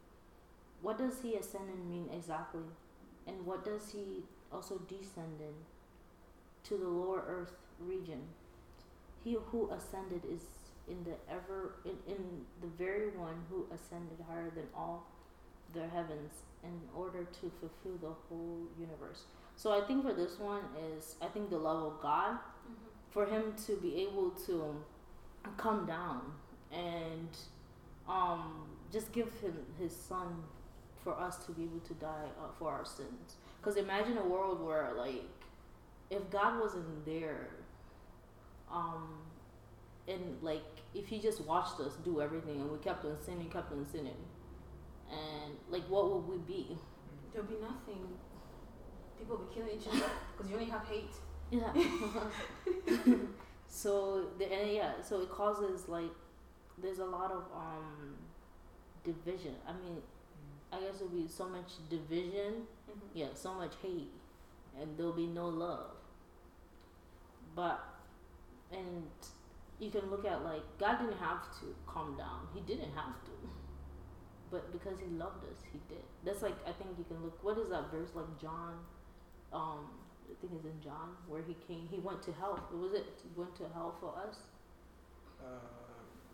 [0.82, 2.62] What does he ascended mean exactly?
[3.27, 5.55] And what does he also descended
[6.65, 8.20] to the lower earth region?
[9.23, 10.43] He who ascended is
[10.89, 15.07] in the ever in, in the very one who ascended higher than all
[15.72, 16.32] the heavens
[16.62, 19.24] in order to fulfill the whole universe.
[19.56, 20.62] So I think for this one
[20.94, 22.38] is I think the love of God
[23.10, 24.76] for him to be able to
[25.56, 26.20] come down
[26.72, 27.28] and
[28.09, 30.28] um, just give him his son
[31.02, 33.36] for us to be able to die uh, for our sins.
[33.60, 35.24] Because imagine a world where like
[36.10, 37.48] if God wasn't there,
[38.70, 39.09] um,
[40.09, 40.62] and like
[40.94, 44.16] if he just watched us do everything and we kept on sinning, kept on sinning,
[45.11, 46.78] and like what would we be?
[47.32, 48.07] There'll be nothing.
[49.19, 51.15] People will be killing each other because you only have hate.
[51.51, 51.73] Yeah.
[53.69, 56.11] so the and yeah, so it causes like
[56.82, 58.16] there's a lot of um
[59.05, 59.55] division.
[59.66, 59.99] I mean,
[60.73, 63.19] I guess it'll be so much division, Mm-hmm.
[63.19, 64.11] yeah, so much hate,
[64.81, 65.93] and there'll be no love.
[67.55, 67.81] But
[68.73, 69.07] and
[69.78, 72.49] you can look at like God didn't have to calm down.
[72.55, 73.31] He didn't have to.
[74.51, 76.02] But because he loved us, he did.
[76.24, 78.74] That's like I think you can look what is that verse like John
[79.52, 79.86] um
[80.31, 82.59] I think it's in John where he came he went to hell.
[82.72, 84.51] Was it he went to hell for us?
[85.40, 85.59] Uh,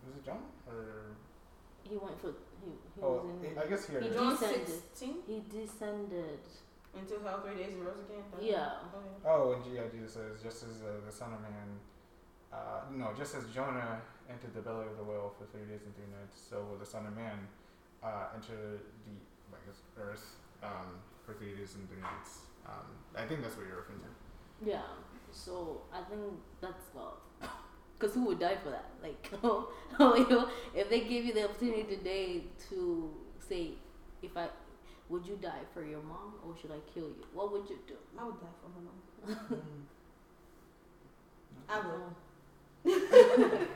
[0.07, 0.43] was it John?
[0.67, 1.17] Or
[1.89, 2.33] He went for
[2.65, 4.01] he, he oh, was in I guess here.
[4.01, 4.11] He.
[4.11, 4.69] John descended.
[4.69, 6.41] 16 he descended
[6.99, 8.25] until hell three days and rose again.
[8.33, 8.89] That's Yeah.
[8.97, 9.13] Okay.
[9.25, 11.69] Oh, and yeah, Jesus says, just as uh, the Son of Man,
[12.53, 15.95] uh, no, just as Jonah entered the belly of the whale for three days and
[15.95, 17.47] three nights, so will the Son of Man
[18.03, 19.15] uh, enter the,
[19.53, 22.41] I guess, earth um, for three days and three nights.
[22.67, 22.87] Um,
[23.17, 24.71] I think that's what you're referring to.
[24.71, 24.83] Yeah.
[25.33, 26.23] So I think
[26.61, 27.19] that's love.
[27.99, 28.91] Cause who would die for that?
[29.03, 33.11] Like, you know, if they give you the opportunity today to
[33.49, 33.71] say,
[34.23, 34.49] if I,
[35.09, 37.25] would you die for your mom or should I kill you?
[37.33, 37.95] What would you do?
[38.19, 39.63] I would die for my mom.
[41.69, 42.26] I would.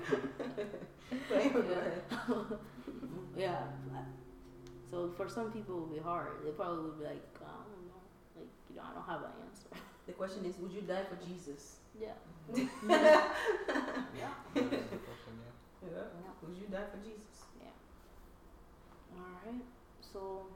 [1.28, 2.02] But anyway, go ahead.
[3.36, 3.62] yeah.
[4.90, 6.28] So for some people, it would be hard.
[6.44, 8.02] They probably would be like, I don't know,
[8.36, 9.68] like you know, I don't have an answer.
[10.06, 11.76] The question is, would you die for Jesus?
[12.00, 12.08] Yeah.
[12.56, 12.64] yeah.
[14.18, 14.34] Yeah.
[14.54, 15.52] That is the question, yeah.
[15.86, 16.32] Yeah.
[16.42, 17.46] Would you die for Jesus?
[17.62, 17.70] Yeah.
[19.14, 19.62] All right.
[20.00, 20.46] So,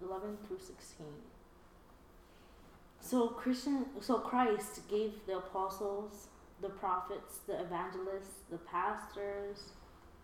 [0.00, 1.16] eleven through sixteen.
[3.00, 6.28] So Christian, so Christ gave the apostles,
[6.60, 9.72] the prophets, the evangelists, the pastors,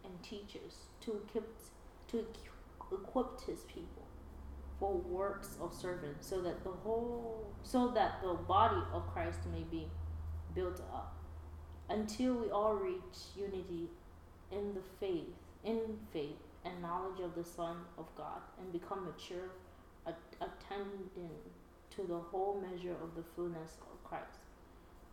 [0.05, 1.49] and teachers to equip
[2.09, 2.27] to
[2.93, 4.03] equip his people
[4.79, 9.63] for works of servants, so that the whole, so that the body of Christ may
[9.71, 9.87] be
[10.55, 11.15] built up
[11.89, 13.91] until we all reach unity
[14.51, 15.35] in the faith,
[15.65, 19.51] in faith and knowledge of the Son of God, and become mature,
[20.07, 21.31] at- attending
[21.91, 24.40] to the whole measure of the fullness of Christ.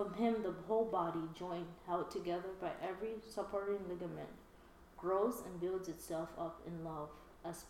[0.00, 4.30] From him, the whole body, joined, held together by every supporting ligament,
[4.96, 7.10] grows and builds itself up in love
[7.44, 7.64] as,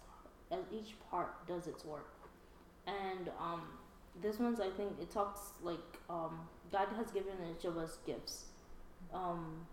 [0.52, 2.12] as each part does its work.
[2.86, 3.62] And um,
[4.22, 6.38] this one's, I think, it talks like um,
[6.70, 8.44] God has given each of us gifts.
[9.12, 9.66] Um,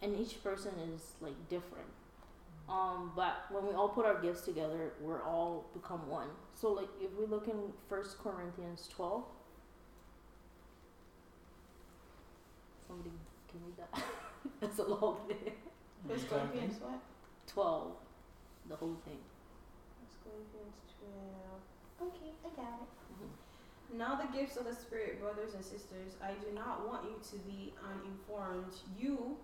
[0.00, 1.90] and each person is like different.
[2.70, 6.28] Um, but when we all put our gifts together, we're all become one.
[6.54, 9.24] So, like, if we look in First Corinthians 12,
[12.86, 13.10] Somebody
[13.50, 14.02] Can read that.
[14.60, 15.54] That's a long name.
[16.04, 17.00] What's what?
[17.46, 17.92] 12.
[18.68, 19.18] The whole thing.
[20.00, 20.16] What's
[21.98, 22.12] 12.
[22.14, 22.88] Okay, I got it.
[23.12, 23.98] Mm-hmm.
[23.98, 27.36] Now the gifts of the Spirit, brothers and sisters, I do not want you to
[27.44, 28.74] be uninformed.
[28.98, 29.36] You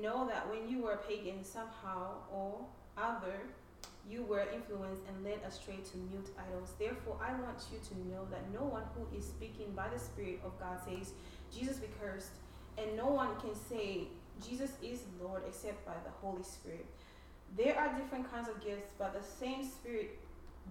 [0.00, 2.66] know that when you were pagans somehow or
[2.96, 3.40] other,
[4.08, 6.74] you were influenced and led astray to mute idols.
[6.78, 10.40] Therefore, I want you to know that no one who is speaking by the Spirit
[10.44, 11.12] of God says,
[11.54, 12.32] Jesus be cursed
[12.78, 14.08] and no one can say,
[14.46, 16.86] Jesus is Lord except by the Holy Spirit.
[17.56, 20.18] There are different kinds of gifts, but the same Spirit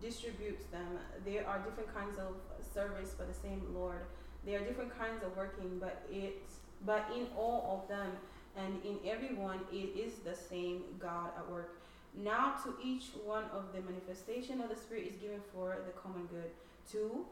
[0.01, 0.99] distributes them.
[1.25, 2.35] There are different kinds of
[2.73, 4.01] service, but the same Lord.
[4.45, 6.41] There are different kinds of working, but it,
[6.85, 8.11] but in all of them
[8.57, 11.77] and in everyone, it is the same God at work.
[12.15, 16.27] Now to each one of the manifestation of the Spirit is given for the common
[16.27, 16.51] good.
[16.91, 17.25] To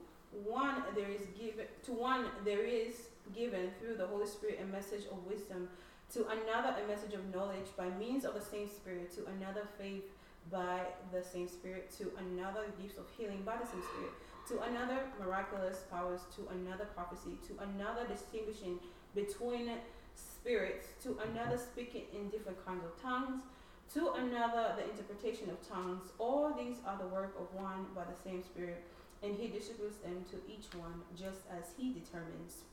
[0.45, 5.05] one there is given to one there is given through the Holy Spirit a message
[5.11, 5.69] of wisdom,
[6.13, 10.03] to another a message of knowledge by means of the same Spirit, to another faith
[10.51, 10.81] by
[11.13, 14.13] the same Spirit, to another gifts of healing by the same Spirit,
[14.47, 18.79] to another miraculous powers, to another prophecy, to another distinguishing
[19.15, 19.69] between
[20.15, 23.41] spirits, to another speaking in different kinds of tongues,
[23.93, 26.11] to another the interpretation of tongues.
[26.17, 28.83] All these are the work of one by the same Spirit,
[29.23, 32.64] and He distributes them to each one just as He determines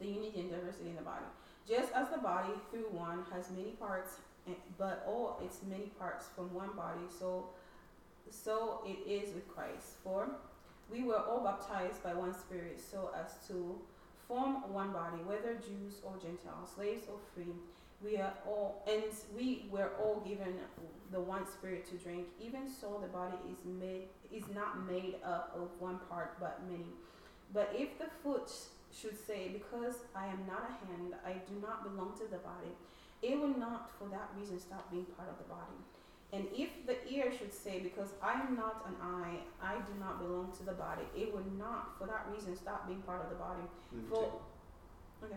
[0.00, 1.24] the unity and diversity in the body.
[1.68, 4.16] Just as the body through one has many parts,
[4.78, 7.46] but all its many parts from one body, so
[8.30, 9.98] so it is with Christ.
[10.02, 10.28] For
[10.90, 13.78] we were all baptized by one Spirit, so as to
[14.28, 17.54] form one body, whether Jews or Gentiles, slaves or free.
[18.04, 19.04] We are all, and
[19.34, 20.54] we were all given
[21.10, 22.26] the one Spirit to drink.
[22.40, 26.92] Even so, the body is made is not made up of one part, but many.
[27.54, 28.50] But if the foot
[28.92, 32.76] should say, "Because I am not a hand, I do not belong to the body,"
[33.22, 35.78] it will not, for that reason, stop being part of the body.
[36.32, 40.18] And if the ear should say, Because I am not an eye, I do not
[40.18, 43.36] belong to the body, it would not, for that reason, stop being part of the
[43.36, 43.62] body.
[44.10, 44.32] For,
[45.24, 45.36] okay.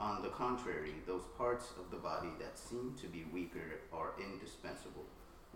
[0.00, 5.04] On the contrary, those parts of the body that seem to be weaker are indispensable,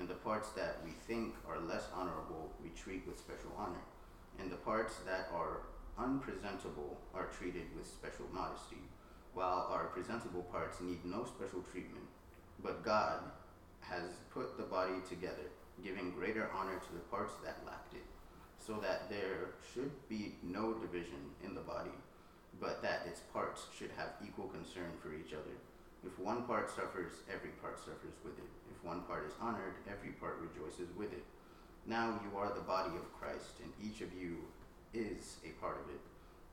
[0.01, 3.85] and the parts that we think are less honorable we treat with special honor,
[4.41, 5.63] and the parts that are
[5.97, 8.83] unpresentable are treated with special modesty,
[9.33, 12.07] while our presentable parts need no special treatment.
[12.65, 13.21] But God
[13.81, 15.47] has put the body together,
[15.85, 18.07] giving greater honor to the parts that lacked it,
[18.59, 21.95] so that there should be no division in the body,
[22.63, 25.59] but that its parts should have equal concern for each other.
[26.07, 28.51] If one part suffers, every part suffers with it.
[28.71, 31.27] If one part is honored, every part rejoices with it.
[31.87, 34.47] Now you are the body of Christ, and each of you
[34.95, 36.01] is a part of it.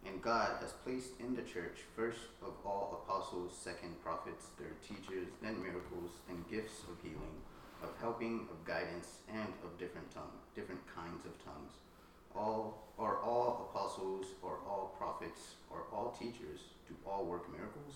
[0.09, 5.29] And God has placed in the church first of all apostles, second prophets, third teachers,
[5.43, 7.37] then miracles, then gifts of healing,
[7.83, 11.85] of helping, of guidance, and of different tongue, different kinds of tongues.
[12.35, 16.59] All are all apostles, or all prophets, or all teachers?
[16.87, 17.95] Do all work miracles?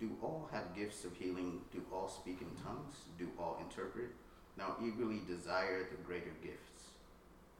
[0.00, 1.60] Do all have gifts of healing?
[1.72, 2.94] Do all speak in tongues?
[3.18, 4.10] Do all interpret?
[4.56, 6.94] Now eagerly desire the greater gifts.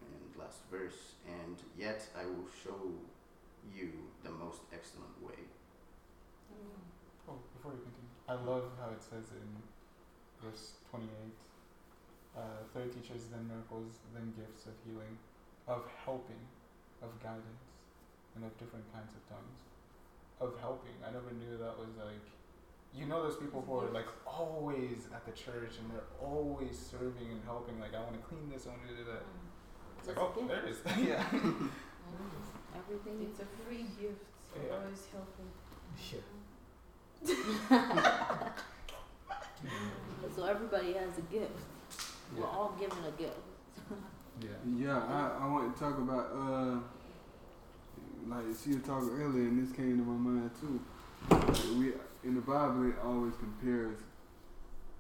[0.01, 2.79] And last verse, and yet I will show
[3.75, 3.91] you
[4.23, 5.43] the most excellent way.
[7.29, 9.49] Oh, before you continue, I love how it says in
[10.43, 11.11] verse 28
[12.37, 12.41] uh,
[12.73, 15.19] third teachers, then miracles, then gifts of healing,
[15.69, 16.41] of helping,
[17.03, 17.63] of guidance,
[18.35, 19.61] and of different kinds of tongues.
[20.41, 20.95] Of helping.
[21.07, 22.27] I never knew that was like.
[22.95, 27.29] You know, those people who are like always at the church and they're always serving
[27.31, 27.79] and helping.
[27.79, 29.23] Like, I want to clean this, I want to do that.
[29.99, 30.49] It's like, oh, a gift.
[30.49, 30.81] there it is.
[31.07, 31.23] yeah.
[31.25, 31.69] Mm-hmm.
[32.81, 33.21] Everything.
[33.29, 34.25] It's a free gift.
[34.49, 34.79] for Yeah.
[34.81, 35.51] always helping.
[36.11, 36.25] Yeah.
[40.37, 41.51] So everybody has a gift.
[42.37, 43.35] We're all given a gift.
[44.41, 44.49] Yeah.
[44.77, 46.79] Yeah, I, I want to talk about uh
[48.29, 50.81] like she was talking earlier and this came to my mind too.
[51.31, 51.93] Like we
[52.29, 53.99] in the Bible it always compares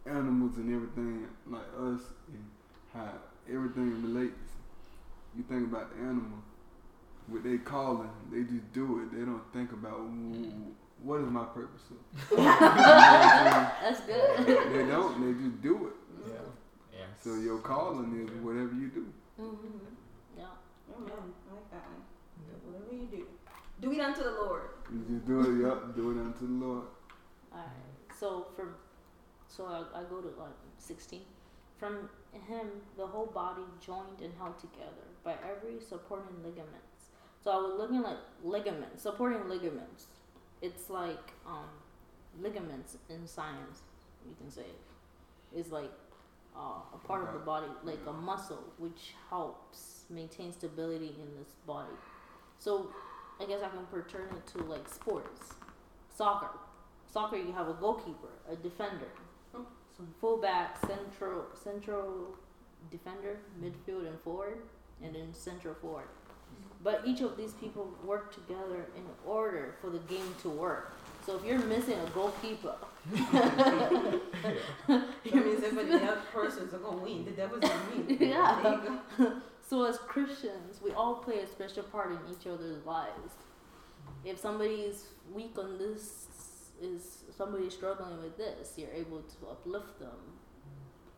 [0.06, 2.44] animals and everything like us and
[2.94, 3.10] how
[3.48, 4.40] everything relates.
[5.36, 6.38] You think about the animal,
[7.26, 9.12] what they calling, they just do it.
[9.16, 10.00] They don't think about
[11.02, 11.82] what is my purpose.
[12.30, 14.46] You know what I'm That's good.
[14.46, 15.20] they don't.
[15.20, 16.32] They just do it.
[16.32, 16.98] Yeah.
[16.98, 17.08] Yes.
[17.22, 19.06] So your calling is whatever you do.
[19.40, 19.94] Mm-hmm.
[20.36, 20.44] Yeah.
[20.96, 21.12] Amen.
[21.50, 22.02] I like that one.
[22.64, 23.26] Whatever you do,
[23.80, 24.62] do it unto the Lord.
[24.92, 25.62] You just do it.
[25.62, 25.94] Yup.
[25.94, 26.84] Do it unto the Lord.
[27.52, 27.70] Alright.
[28.18, 28.74] So for
[29.48, 31.22] so I, I go to like sixteen.
[31.78, 32.66] From him
[32.96, 37.10] the whole body joined and held together by every supporting ligaments.
[37.42, 40.06] So I was looking like ligaments, supporting ligaments.
[40.62, 41.68] It's like um
[42.40, 43.82] ligaments in science,
[44.26, 44.62] you can say.
[44.62, 44.80] it.
[45.56, 45.90] It's like
[46.58, 51.52] uh, a part of the body, like a muscle, which helps maintain stability in this
[51.66, 51.94] body.
[52.58, 52.90] So
[53.40, 55.54] I guess I can pertain it to like sports,
[56.14, 56.50] soccer.
[57.10, 59.08] Soccer, you have a goalkeeper, a defender,
[59.54, 59.64] Oh.
[59.96, 62.34] so fullback, central, central
[62.90, 64.58] defender, midfield, and forward,
[65.02, 66.08] and then central forward.
[66.82, 70.92] But each of these people work together in order for the game to work.
[71.28, 72.74] So if you're missing a goalkeeper,
[73.12, 74.22] That
[74.86, 78.16] means the other persons are gonna win, the devil's gonna win.
[78.18, 78.58] Yeah.
[78.62, 79.32] There you go.
[79.60, 83.34] So as Christians, we all play a special part in each other's lives.
[84.24, 86.28] If somebody's weak on this,
[86.80, 90.38] is somebody struggling with this, you're able to uplift them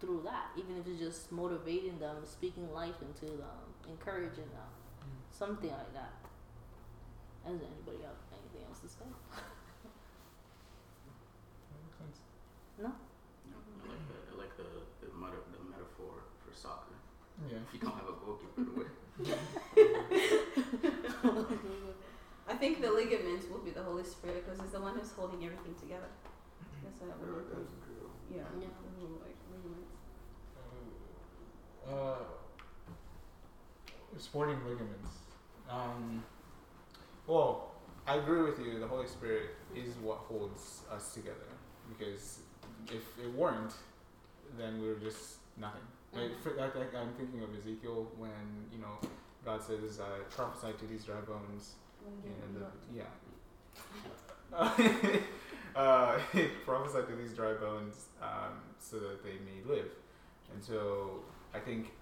[0.00, 4.72] through that, even if it's just motivating them, speaking life into them, encouraging them,
[5.02, 5.38] mm.
[5.38, 6.14] something like that.
[7.44, 9.06] Does anybody have anything else to say?
[12.88, 14.64] I like the, I like the,
[15.04, 16.96] the, meta, the metaphor for soccer.
[17.48, 17.58] Yeah.
[17.68, 18.90] If you don't have a goalkeeper to win.
[22.48, 25.44] I think the ligaments will be the Holy Spirit because it's the one who's holding
[25.44, 26.08] everything together.
[26.82, 28.10] That's what I Yeah, would that's good.
[28.34, 28.42] Yeah.
[28.60, 28.66] Yeah.
[29.22, 29.94] like ligaments.
[31.88, 32.24] Uh,
[34.18, 35.10] sporting ligaments.
[35.68, 36.24] Um,
[37.26, 37.72] well,
[38.06, 38.78] I agree with you.
[38.80, 41.36] The Holy Spirit is what holds us together.
[41.88, 42.40] Because
[42.88, 43.72] if it weren't,
[44.58, 45.82] then we were just nothing.
[46.12, 46.40] Like, Mhm.
[46.42, 48.98] for, like, like I'm thinking of Ezekiel when you know
[49.44, 51.74] God says, uh, "Prophesy to these dry bones."
[52.24, 53.04] And the, yeah.
[55.76, 56.18] uh,
[56.64, 59.90] prophesy to these dry bones um, so that they may live.
[60.52, 61.20] And so
[61.54, 61.92] I think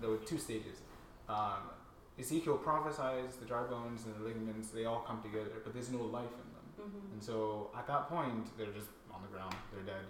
[0.00, 0.82] there were two stages.
[1.28, 1.70] Um,
[2.18, 6.02] Ezekiel prophesies the dry bones and the ligaments, they all come together, but there's no
[6.02, 6.88] life in them.
[6.88, 7.12] Mm-hmm.
[7.14, 10.04] And so at that point, they're just on the ground, they're dead.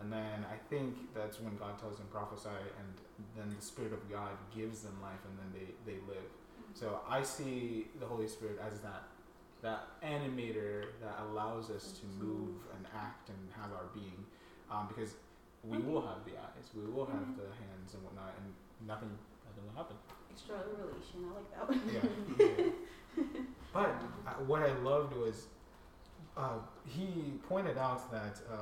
[0.00, 2.88] And then I think that's when God tells them prophesy, and
[3.36, 6.26] then the Spirit of God gives them life, and then they, they live.
[6.74, 9.04] So I see the Holy Spirit as that
[9.62, 14.24] that animator that allows us to move and act and have our being,
[14.68, 15.14] um, because
[15.62, 17.36] we will have the eyes, we will have Mhm.
[17.36, 18.52] the hands and whatnot, and
[18.88, 19.16] nothing
[19.46, 19.96] nothing will happen.
[20.32, 21.30] Extra relation.
[21.30, 21.80] I like that one.
[23.16, 23.22] Yeah.
[23.72, 23.94] but
[24.26, 25.46] uh, what I loved was
[26.36, 28.56] uh, he pointed out that uh,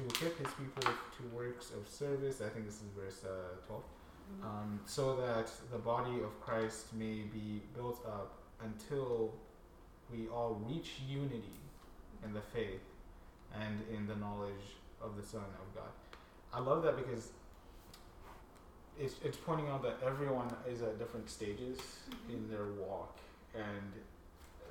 [0.00, 0.82] to equip his people
[1.16, 2.40] to works of service.
[2.40, 3.82] I think this is verse uh, twelve.
[4.30, 4.44] Mhm.
[4.44, 8.30] um, so that the body of Christ may be built up
[8.62, 9.34] until
[10.12, 11.58] we all reach unity
[12.24, 12.84] in the faith
[13.60, 15.90] and in the knowledge of the Son of God.
[16.52, 17.30] I love that because
[18.98, 21.78] it's, it's pointing out that everyone is at different stages
[22.28, 23.18] in their walk,
[23.54, 23.92] and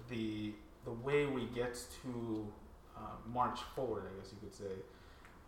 [0.09, 0.53] the
[0.85, 1.73] the way we get
[2.03, 2.47] to
[2.95, 4.73] uh, march forward, I guess you could say,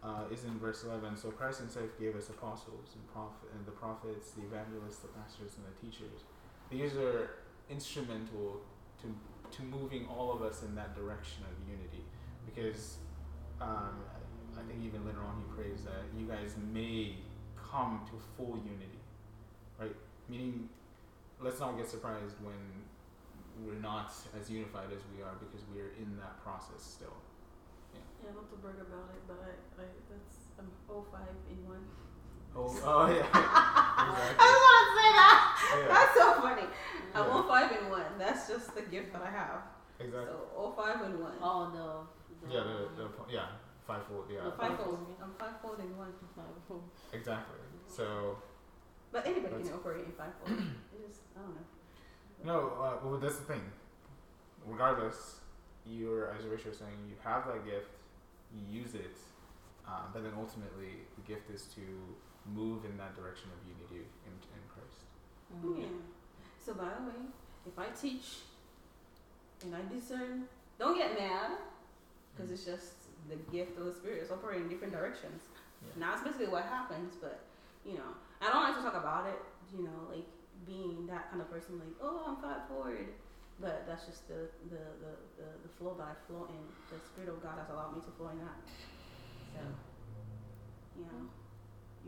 [0.04, 1.16] uh, is in verse 11.
[1.18, 5.58] So Christ himself gave us apostles and prophet and the prophets, the evangelists, the pastors,
[5.58, 6.26] and the teachers.
[6.70, 7.32] These are
[7.70, 8.62] instrumental
[9.02, 9.08] to
[9.58, 12.06] to moving all of us in that direction of unity,
[12.46, 12.98] because
[13.60, 14.00] um,
[14.58, 17.18] I think even later on he prays that you guys may
[17.58, 19.00] come to full unity,
[19.78, 19.96] right?
[20.30, 20.70] Meaning,
[21.42, 22.56] let's not get surprised when
[23.66, 27.14] we're not as unified as we are because we're in that process still.
[28.22, 31.84] Yeah, not to brag about it, but I, I that's I'm 05 in one.
[32.56, 33.26] Oh, oh yeah.
[33.34, 35.38] I just want to say that.
[35.72, 36.68] Yeah, That's so funny.
[37.16, 38.12] I'm 05 in one.
[38.20, 39.64] That's just the gift that I have.
[40.00, 40.30] exactly.
[40.30, 41.38] So 05 in one.
[41.42, 42.08] Oh no.
[42.50, 43.46] Yeah, the, the yeah
[43.86, 44.26] fivefold.
[44.32, 45.00] Yeah, I'm fivefold.
[45.22, 46.14] I'm fivefold in one.
[47.14, 47.60] exactly.
[47.88, 48.38] So
[49.12, 50.50] But anybody can operate in fivefold.
[50.94, 51.66] It just I don't know.
[52.44, 53.62] no, uh, well that's the thing.
[54.66, 55.40] Regardless,
[55.86, 57.90] you're as Rachel was saying, you have that gift,
[58.56, 59.16] you use it,
[59.88, 61.82] um, but then ultimately the gift is to
[62.46, 65.02] move in that direction of unity in, in Christ.
[65.64, 65.88] Yeah.
[66.64, 67.22] So by the way,
[67.66, 68.46] if I teach
[69.64, 70.46] and I discern,
[70.80, 71.52] don't get mad
[72.34, 72.94] because it's just
[73.30, 74.20] the gift of the Spirit.
[74.22, 75.44] It's operating in different directions.
[75.82, 76.00] Yeah.
[76.00, 77.40] Now that's basically what happens, but
[77.86, 79.40] you know, I don't like to talk about it.
[79.76, 80.28] You know, like
[80.66, 83.08] being that kind of person, like oh, I'm five forward.
[83.62, 86.62] But that's just the the, the, the, the flow that I flow in.
[86.90, 88.58] The Spirit of God has allowed me to flow in that.
[89.54, 89.62] So,
[90.98, 91.30] you know,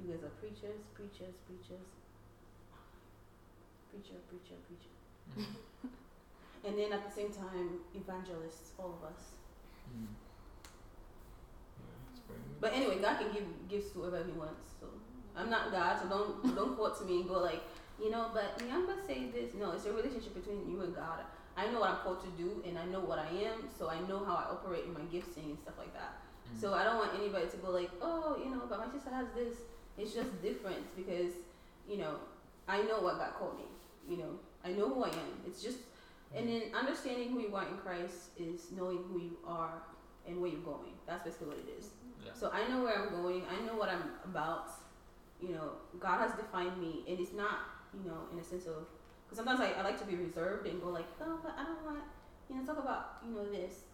[0.01, 1.87] you guys are preachers, preachers, preachers.
[3.93, 4.93] Preacher, preacher, preacher.
[6.65, 9.37] and then at the same time, evangelists, all of us.
[9.93, 10.09] Mm.
[11.77, 12.57] Yeah, it's pretty neat.
[12.59, 14.73] But anyway, God can give gifts to whoever He wants.
[14.81, 14.87] So
[15.37, 17.61] I'm not God, so don't don't quote to me and go like,
[18.01, 19.53] you know, but Nyamba say this.
[19.53, 21.21] No, it's a relationship between you and God.
[21.55, 23.99] I know what I'm called to do, and I know what I am, so I
[24.07, 26.21] know how I operate in my gifting and stuff like that.
[26.49, 26.61] Mm.
[26.61, 29.27] So I don't want anybody to go like, oh, you know, but my sister has
[29.35, 29.55] this.
[29.97, 31.33] It's just different because,
[31.87, 32.15] you know,
[32.67, 33.65] I know what God called me.
[34.09, 35.41] You know, I know who I am.
[35.45, 35.77] It's just,
[36.35, 39.83] and then understanding who you are in Christ is knowing who you are
[40.27, 40.93] and where you're going.
[41.05, 41.89] That's basically what it is.
[42.25, 42.31] Yeah.
[42.33, 43.43] So I know where I'm going.
[43.47, 44.71] I know what I'm about.
[45.39, 47.59] You know, God has defined me, and it's not,
[47.93, 48.87] you know, in a sense of,
[49.35, 52.03] sometimes I, I like to be reserved and go like, oh, but I don't want,
[52.49, 53.85] you know, talk about, you know, this.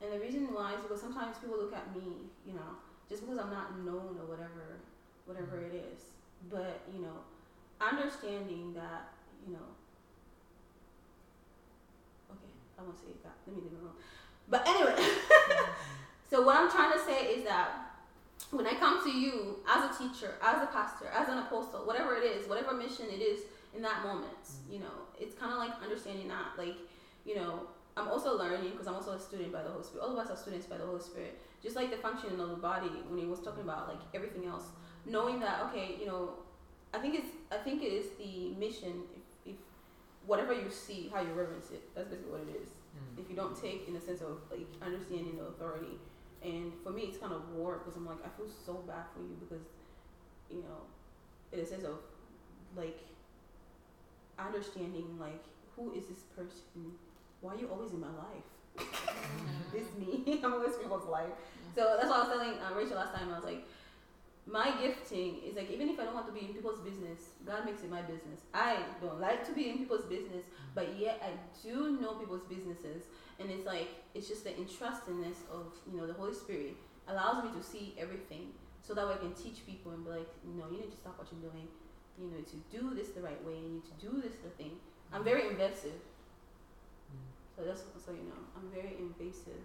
[0.00, 2.78] And the reason why is because sometimes people look at me, you know,
[3.08, 4.78] just because I'm not known or whatever,
[5.26, 5.74] whatever mm-hmm.
[5.74, 6.00] it is.
[6.50, 7.26] But you know,
[7.80, 9.10] understanding that,
[9.46, 9.68] you know.
[12.30, 13.34] Okay, I won't say that.
[13.46, 13.98] Let me leave it alone.
[14.48, 14.94] But anyway,
[16.30, 17.88] so what I'm trying to say is that
[18.50, 22.16] when I come to you as a teacher, as a pastor, as an apostle, whatever
[22.16, 23.40] it is, whatever mission it is
[23.74, 26.76] in that moment, you know, it's kind of like understanding that, like,
[27.24, 27.68] you know,
[27.98, 30.04] I'm also learning because I'm also a student by the Holy Spirit.
[30.04, 31.38] All of us are students by the Holy Spirit.
[31.62, 34.64] Just like the functioning of the body when he was talking about like everything else,
[35.04, 36.34] knowing that okay, you know,
[36.94, 39.02] I think it's I think it is the mission.
[39.44, 39.56] If, if
[40.26, 42.68] whatever you see, how you reverence it, that's basically what it is.
[42.94, 43.20] Mm.
[43.20, 45.98] If you don't take in the sense of like understanding the authority,
[46.42, 49.20] and for me it's kind of war because I'm like I feel so bad for
[49.20, 49.66] you because,
[50.48, 50.86] you know,
[51.52, 51.98] in a sense of
[52.76, 53.00] like
[54.38, 55.44] understanding like
[55.76, 56.92] who is this person
[57.40, 58.48] why are you always in my life?
[59.72, 60.40] this me.
[60.44, 61.30] I'm always in people's life.
[61.74, 63.30] So that's why I was telling uh, Rachel last time.
[63.30, 63.64] I was like,
[64.46, 67.64] my gifting is like even if I don't want to be in people's business, God
[67.64, 68.40] makes it my business.
[68.54, 73.04] I don't like to be in people's business, but yet I do know people's businesses,
[73.38, 77.50] and it's like it's just the entrustingness of you know the Holy Spirit allows me
[77.56, 78.48] to see everything,
[78.82, 81.18] so that way I can teach people and be like, no, you need to stop
[81.18, 81.68] what you're doing.
[82.20, 83.54] You know, to do this the right way.
[83.54, 84.72] and You need to do this the thing.
[85.12, 85.94] I'm very invasive.
[87.56, 89.62] So that's so you know I'm very invasive.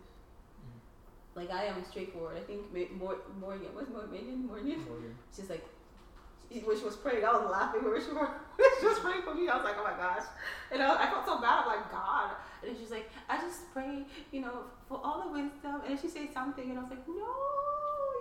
[0.62, 0.80] Mm.
[1.36, 2.38] Like I am straightforward.
[2.38, 4.46] I think Ma- Mor- Morgan, what's Mor- Megan?
[4.48, 4.82] Morgan?
[4.86, 5.16] Morgan.
[5.36, 5.66] She's like,
[6.52, 8.30] she, when she was praying, I was laughing when she was,
[8.80, 9.50] she was praying for me.
[9.50, 10.26] I was like, oh my gosh,
[10.72, 11.66] and I, I felt so bad.
[11.66, 12.32] I'm like, God.
[12.62, 15.82] And then she's like, I just pray, you know, for all the wisdom.
[15.86, 17.14] And then she said something, and I was like, no,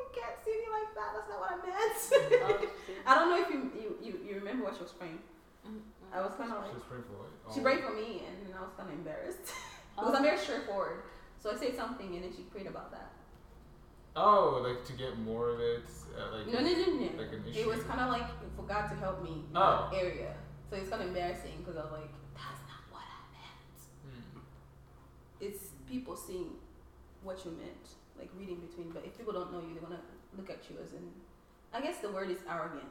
[0.04, 1.10] you can't see me like that.
[1.16, 2.72] That's not what I meant.
[3.06, 5.18] I don't know if you you, you, you remember what she was praying.
[6.12, 6.72] I was kind of like.
[6.74, 7.54] She's praying for it.
[7.54, 7.62] She Oh.
[7.62, 9.52] prayed for me, and then I was kind of embarrassed
[9.96, 11.02] because I'm very straightforward.
[11.40, 13.10] So I said something, and then she prayed about that.
[14.14, 17.08] Oh, like to get more of it, uh, like No, no, no, no.
[17.22, 19.88] like an It was kind of like for God to help me in Oh.
[19.90, 20.34] that area.
[20.68, 23.78] So it's kind of embarrassing because I was like, that's not what I meant.
[24.04, 24.40] Hmm.
[25.40, 26.50] It's people seeing
[27.22, 28.90] what you meant, like reading between.
[28.90, 30.04] But if people don't know you, they're gonna
[30.36, 31.08] look at you as in.
[31.74, 32.90] I guess the word is arrogant.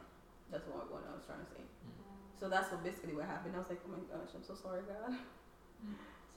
[0.51, 1.61] That's what, what I was trying to say.
[2.39, 3.53] So that's what basically what happened.
[3.55, 5.15] I was like, oh my gosh, I'm so sorry, God.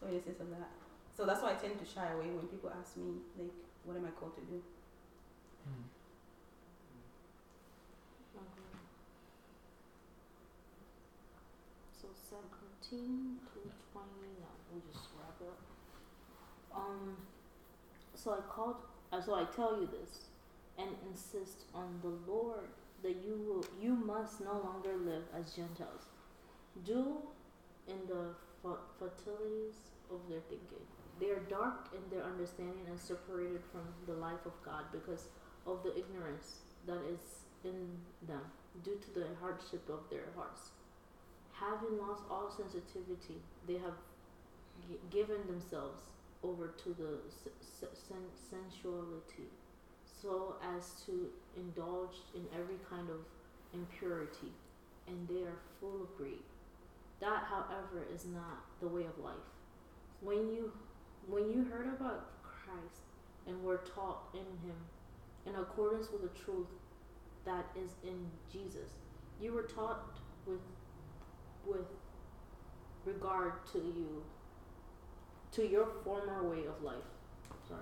[0.00, 0.68] So yes, yes, of that.
[1.16, 3.52] So that's why I tend to shy away when people ask me, like,
[3.84, 4.60] what am I called to do?
[5.64, 5.84] Hmm.
[12.00, 13.60] So seventeen to
[13.92, 14.28] twenty.
[14.40, 15.60] No, we'll just wrap it up.
[16.76, 17.16] Um.
[18.14, 18.76] So I called.
[19.12, 20.28] Uh, so I tell you this,
[20.78, 22.68] and insist on the Lord
[23.02, 23.64] that you will.
[23.80, 26.06] You must no longer live as Gentiles.
[26.84, 27.18] Do
[27.86, 29.74] in the fu- futilities
[30.10, 30.84] of their thinking.
[31.20, 35.28] They are dark in their understanding and separated from the life of God because
[35.66, 37.88] of the ignorance that is in
[38.26, 38.40] them
[38.82, 40.70] due to the hardship of their hearts.
[41.52, 43.94] Having lost all sensitivity, they have
[44.88, 46.02] gi- given themselves
[46.42, 47.18] over to the
[48.50, 49.48] sensuality,
[50.24, 53.20] so as to indulge in every kind of
[53.74, 54.52] impurity,
[55.06, 56.42] and they are full of greed.
[57.20, 59.34] That, however, is not the way of life.
[60.20, 60.72] When you
[61.28, 63.02] when you heard about Christ
[63.46, 64.76] and were taught in him
[65.46, 66.68] in accordance with the truth
[67.44, 68.90] that is in Jesus.
[69.40, 70.60] You were taught with
[71.66, 71.86] with
[73.04, 74.22] regard to you
[75.52, 76.96] to your former way of life.
[77.68, 77.80] Sorry.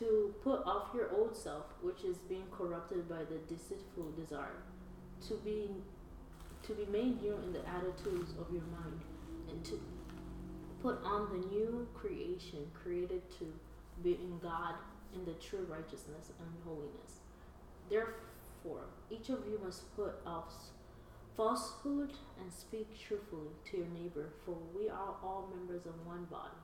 [0.00, 4.62] To put off your old self, which is being corrupted by the deceitful desire,
[5.28, 5.68] to be
[6.66, 9.00] to be made new in the attitudes of your mind,
[9.50, 9.78] and to
[10.82, 13.52] put on the new creation created to
[14.02, 14.74] be in God
[15.14, 17.20] in the true righteousness and holiness.
[17.90, 20.54] Therefore, each of you must put off
[21.36, 26.56] falsehood and speak truthfully to your neighbor, for we are all members of one body.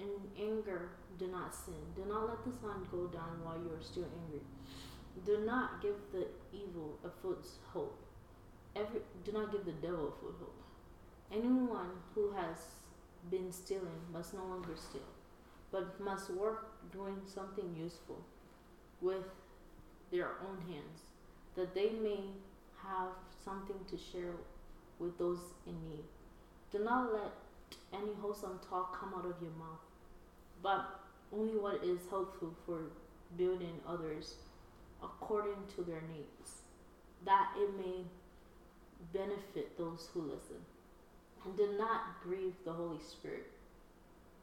[0.00, 0.08] In
[0.42, 1.74] anger, do not sin.
[1.94, 4.40] Do not let the sun go down while you are still angry.
[5.26, 7.98] Do not give the evil a foothold.
[8.74, 10.60] Every do not give the devil a foothold.
[11.30, 12.56] Anyone who has
[13.30, 15.10] been stealing must no longer steal,
[15.70, 18.24] but must work doing something useful
[19.02, 19.26] with
[20.10, 21.02] their own hands,
[21.56, 22.20] that they may
[22.82, 23.12] have
[23.44, 24.34] something to share
[24.98, 26.04] with those in need.
[26.72, 27.32] Do not let
[27.92, 29.84] any wholesome talk come out of your mouth,
[30.62, 31.00] but
[31.32, 32.90] only what is helpful for
[33.36, 34.36] building others
[35.02, 36.62] according to their needs,
[37.24, 38.04] that it may
[39.12, 40.56] benefit those who listen.
[41.44, 43.50] And do not grieve the Holy Spirit,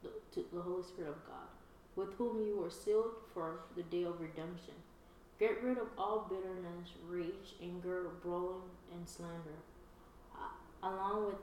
[0.02, 0.10] the,
[0.52, 1.48] the Holy Spirit of God,
[1.94, 4.74] with whom you were sealed for the day of redemption.
[5.38, 8.62] Get rid of all bitterness, rage, anger, brawling,
[8.92, 9.58] and slander,
[10.34, 11.36] uh, along with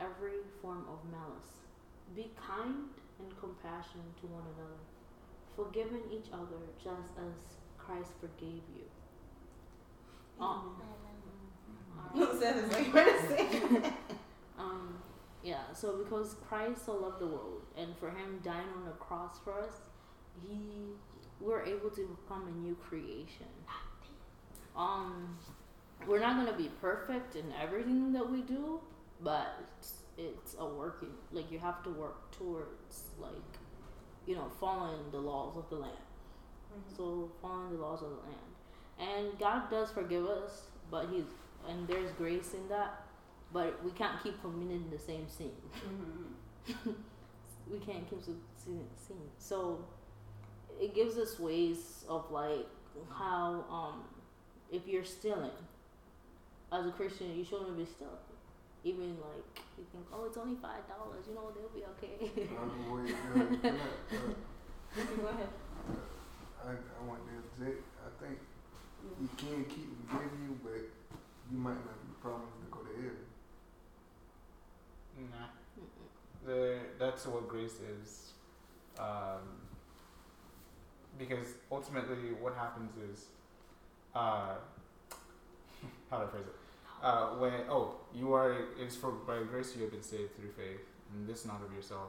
[0.00, 1.62] every form of malice.
[2.16, 2.88] Be kind
[3.18, 4.80] and compassion to one another,
[5.54, 8.84] forgiving each other just as Christ forgave you.
[10.40, 10.76] Um,
[12.14, 13.92] No, Seth is like, what is
[14.58, 14.98] um,
[15.42, 19.38] yeah, so because Christ so loved the world, and for him dying on the cross
[19.44, 19.80] for us,
[20.46, 20.58] he
[21.40, 23.46] we're able to become a new creation.
[24.76, 25.38] Um,
[26.06, 28.80] we're not gonna be perfect in everything that we do,
[29.22, 29.66] but
[30.18, 31.12] it's, a working.
[31.32, 33.32] Like you have to work towards like,
[34.26, 35.96] you know, following the laws of the land.
[36.96, 38.50] So following the laws of the land,
[38.98, 41.24] and God does forgive us, but He's
[41.68, 43.02] and there's grace in that,
[43.52, 45.52] but we can't keep committing the same sin.
[45.88, 46.94] Mhm.
[47.70, 49.16] we can't keep sin, sin.
[49.38, 49.84] So
[50.80, 52.66] it gives us ways of like
[53.10, 54.04] how um
[54.70, 55.50] if you're stealing
[56.72, 58.12] as a Christian, you shouldn't be stealing.
[58.86, 62.30] Even like you think, oh, it's only five dollars, you know, they'll be okay.
[62.30, 63.10] Wait,
[63.60, 63.74] can I,
[65.20, 65.48] Go ahead.
[66.64, 67.82] I, I want to object.
[67.98, 68.38] I think
[69.20, 70.78] you can keep forgiving you, but
[71.50, 73.26] you might not be promised to go to heaven.
[75.32, 75.50] Nah.
[76.46, 78.34] The, that's what grace is.
[79.00, 79.66] Um,
[81.18, 83.26] because ultimately, what happens is,
[84.14, 84.54] uh,
[86.10, 86.65] how do I phrase it?
[87.02, 90.80] Uh, when oh, you are it's for by grace you have been saved through faith,
[91.12, 92.08] and this not of yourself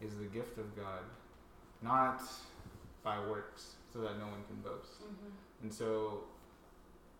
[0.00, 1.02] is the gift of God,
[1.82, 2.22] not
[3.02, 5.02] by works, so that no one can boast.
[5.02, 5.32] Mhm.
[5.62, 6.24] And so,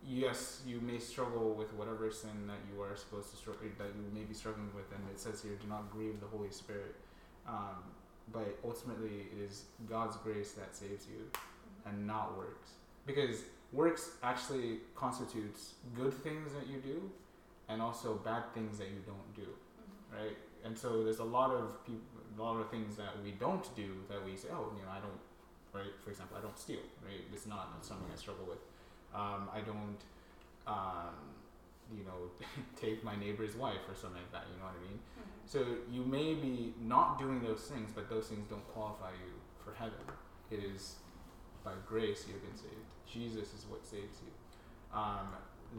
[0.03, 4.11] yes, you may struggle with whatever sin that you are supposed to struggle that you
[4.13, 6.95] may be struggling with, and it says here, do not grieve the Holy Spirit.
[7.47, 7.83] Um,
[8.31, 11.29] but ultimately it is God's grace that saves you,
[11.85, 12.71] and not works.
[13.05, 17.09] Because works actually constitutes good things that you do,
[17.69, 19.49] and also bad things that you don't do,
[20.11, 20.37] right?
[20.63, 22.01] And so there's a lot of people,
[22.37, 24.99] a lot of things that we don't do that we say, oh, you know, I
[24.99, 25.19] don't,
[25.73, 25.93] right?
[26.03, 27.21] For example, I don't steal, right?
[27.33, 28.59] It's not something I struggle with.
[29.15, 30.01] Um, I don't,
[30.67, 31.15] um,
[31.95, 32.29] you know,
[32.81, 34.43] take my neighbor's wife or something like that.
[34.51, 34.99] You know what I mean?
[35.45, 39.33] So you may be not doing those things, but those things don't qualify you
[39.63, 39.99] for heaven.
[40.49, 40.95] It is
[41.63, 42.87] by grace you have been saved.
[43.11, 44.31] Jesus is what saves you.
[44.97, 45.27] Um,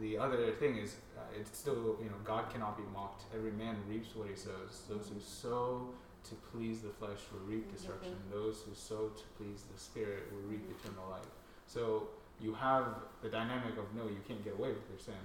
[0.00, 3.24] the other thing is, uh, it's still, you know, God cannot be mocked.
[3.34, 4.82] Every man reaps what he sows.
[4.88, 5.88] Those who sow
[6.28, 8.14] to please the flesh will reap destruction.
[8.30, 11.26] Those who sow to please the spirit will reap eternal life.
[11.66, 12.08] So
[12.40, 12.86] you have
[13.22, 15.22] the dynamic of no, you can't get away with your sin,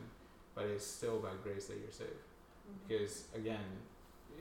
[0.55, 2.11] but it's still by grace that you're saved.
[2.87, 3.63] Because again,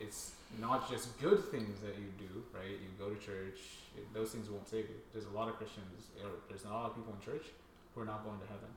[0.00, 2.70] it's not just good things that you do, right?
[2.70, 3.60] You go to church,
[3.96, 4.96] it, those things won't save you.
[5.12, 7.46] There's a lot of Christians, or there's a lot of people in church
[7.94, 8.70] who are not going to heaven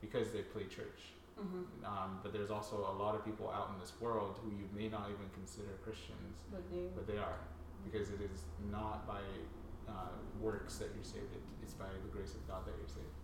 [0.00, 1.16] because they play church.
[1.40, 1.84] Mm-hmm.
[1.84, 4.88] Um, but there's also a lot of people out in this world who you may
[4.88, 7.40] not even consider Christians, But they, but they are
[7.84, 9.24] because it is not by
[9.88, 11.32] uh, works that you're saved.
[11.32, 13.16] It, it's by the grace of God that you're saved.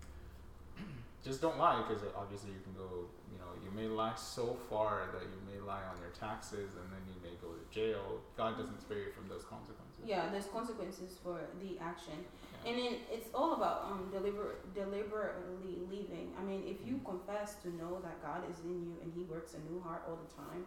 [1.24, 3.06] Just don't lie, because obviously you can go.
[3.32, 6.86] You know, you may lie so far that you may lie on your taxes, and
[6.92, 8.20] then you may go to jail.
[8.36, 10.04] God doesn't spare you from those consequences.
[10.06, 12.14] yeah, there's consequences for the action.
[12.22, 12.70] Yeah.
[12.70, 16.32] And then it's all about um deliber- deliberately leaving.
[16.38, 19.54] I mean, if you confess to know that God is in you and He works
[19.54, 20.64] a new heart all the time,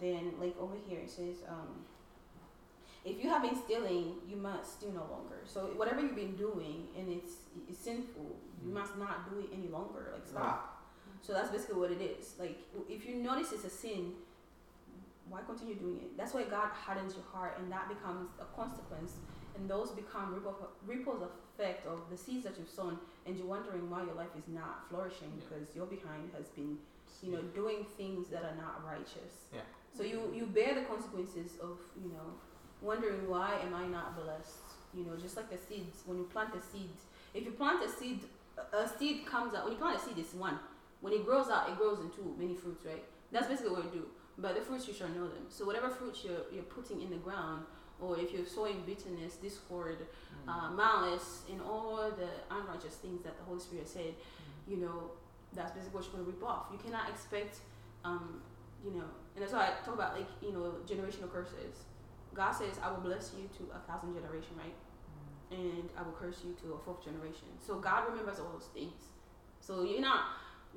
[0.00, 1.84] then like over here it says, um,
[3.04, 5.40] if you have been stealing, you must steal no longer.
[5.44, 7.32] So whatever you've been doing and it's,
[7.68, 8.74] it's sinful, you Mhm.
[8.74, 10.10] must not do it any longer.
[10.12, 10.82] Like stop.
[11.22, 12.38] So that's basically what it is.
[12.38, 12.58] Like
[12.88, 14.14] if you notice it's a sin,
[15.28, 16.16] why continue doing it?
[16.16, 19.12] That's why God hardens your heart, and that becomes a consequence.
[19.56, 20.56] And those become ripple,
[20.86, 24.48] ripples effect of the seeds that you've sown, and you're wondering why your life is
[24.48, 25.40] not flourishing Yeah.
[25.44, 26.78] because your behind has been,
[27.22, 29.46] you know, doing things that are not righteous.
[29.52, 29.62] Yeah.
[29.92, 32.28] So you you bear the consequences of you know,
[32.82, 34.58] wondering why am I not blessed?
[34.94, 36.02] You know, just like the seeds.
[36.06, 36.90] When you plant a seed,
[37.34, 38.20] if you plant a seed,
[38.72, 39.64] a seed comes out.
[39.64, 40.58] When you plant a seed, it's one.
[41.00, 43.04] When it grows out, it grows into many fruits, right?
[43.32, 44.06] That's basically what you do.
[44.38, 45.46] But the fruits you shall know them.
[45.48, 47.64] So whatever fruits you're you're putting in the ground,
[48.00, 49.98] or if you're sowing bitterness, discord,
[50.48, 54.14] uh, malice, and all the unrighteous things that the Holy Spirit said,
[54.66, 55.10] you know,
[55.52, 56.66] that's basically what you're gonna rip off.
[56.72, 57.58] You cannot expect,
[58.04, 58.40] um,
[58.84, 59.04] you know,
[59.34, 61.84] and that's why I talk about like you know generational curses.
[62.34, 64.76] God says, "I will bless you to a thousand generation, right?
[65.50, 69.10] And I will curse you to a fourth generation." So God remembers all those things.
[69.60, 70.24] So you're not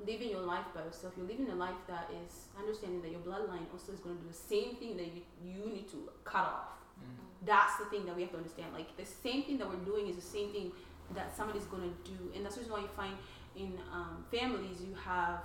[0.04, 1.14] living your life by yourself.
[1.16, 4.28] You're living a life that is understanding that your bloodline also is going to do
[4.28, 6.74] the same thing that you, you need to cut off
[7.46, 8.72] that's the thing that we have to understand.
[8.72, 10.72] Like the same thing that we're doing is the same thing
[11.14, 13.14] that somebody's gonna do, and that's the reason why you find
[13.56, 15.40] in um, families you have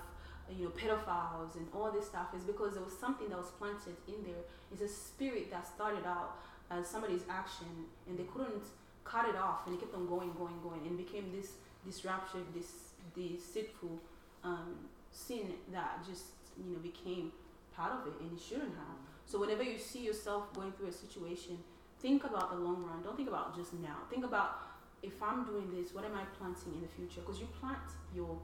[0.58, 3.96] you know pedophiles and all this stuff is because there was something that was planted
[4.08, 4.44] in there.
[4.72, 6.38] It's a spirit that started out
[6.72, 7.68] as somebody's action,
[8.08, 8.64] and they couldn't
[9.04, 11.54] cut it off, and it kept on going, going, going, and became this
[11.86, 14.00] disruption, this deceitful
[14.44, 14.76] um,
[15.12, 16.26] sin that just
[16.58, 17.32] you know became
[17.76, 18.98] part of it, and it shouldn't have.
[19.26, 21.60] So whenever you see yourself going through a situation,
[22.00, 23.02] think about the long run.
[23.04, 23.98] Don't think about just now.
[24.10, 24.62] Think about
[25.02, 27.22] if I'm doing this, what am I planting in the future?
[27.22, 27.80] Because you plant
[28.14, 28.38] your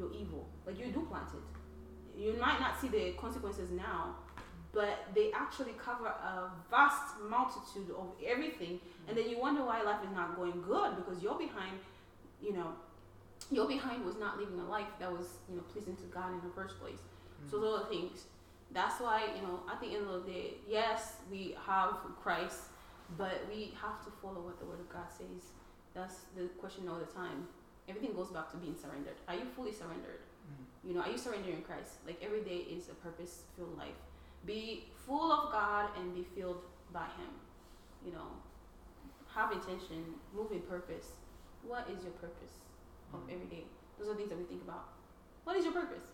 [0.00, 2.20] your evil, like you do plant it.
[2.20, 4.16] You might not see the consequences now,
[4.72, 10.02] but they actually cover a vast multitude of everything, and then you wonder why life
[10.04, 11.78] is not going good because you're behind.
[12.42, 12.72] You know,
[13.50, 16.40] you're behind was not living a life that was you know pleasing to God in
[16.48, 17.00] the first place.
[17.50, 17.62] So mm.
[17.62, 18.24] those are things.
[18.72, 22.70] That's why, you know, at the end of the day, yes, we have Christ,
[23.18, 25.50] but we have to follow what the Word of God says.
[25.92, 27.48] That's the question all the time.
[27.90, 29.18] Everything goes back to being surrendered.
[29.26, 30.22] Are you fully surrendered?
[30.46, 30.88] Mm-hmm.
[30.88, 31.98] You know, are you surrendering Christ?
[32.06, 33.98] Like every day is a purpose filled life.
[34.46, 36.62] Be full of God and be filled
[36.92, 37.34] by Him.
[38.06, 38.30] You know,
[39.34, 41.18] have intention, move in purpose.
[41.66, 42.62] What is your purpose
[43.12, 43.34] of mm-hmm.
[43.34, 43.64] every day?
[43.98, 44.88] Those are things that we think about.
[45.44, 46.04] What is your purpose?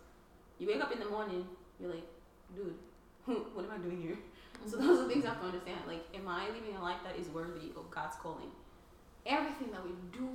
[0.59, 1.45] You wake up in the morning,
[1.79, 2.07] you're like,
[2.55, 2.73] dude,
[3.53, 4.17] what am I doing here?
[4.65, 4.87] So mm-hmm.
[4.87, 5.79] those are things I have to understand.
[5.85, 8.49] Like, am I living a life that is worthy of God's calling?
[9.25, 10.27] Everything that we do,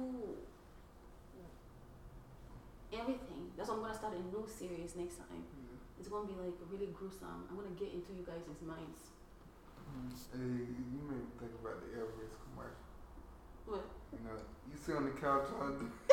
[2.93, 3.49] everything.
[3.57, 5.43] That's why I'm gonna start a new series next time.
[5.43, 5.81] Mm.
[5.99, 7.49] It's gonna be like really gruesome.
[7.49, 9.17] I'm gonna get into you guys' minds.
[9.89, 10.13] Mm.
[10.33, 12.85] Hey, you made me think about the Everest commercial.
[13.67, 13.85] What?
[14.13, 14.37] You know,
[14.69, 15.89] you sit on the couch all day.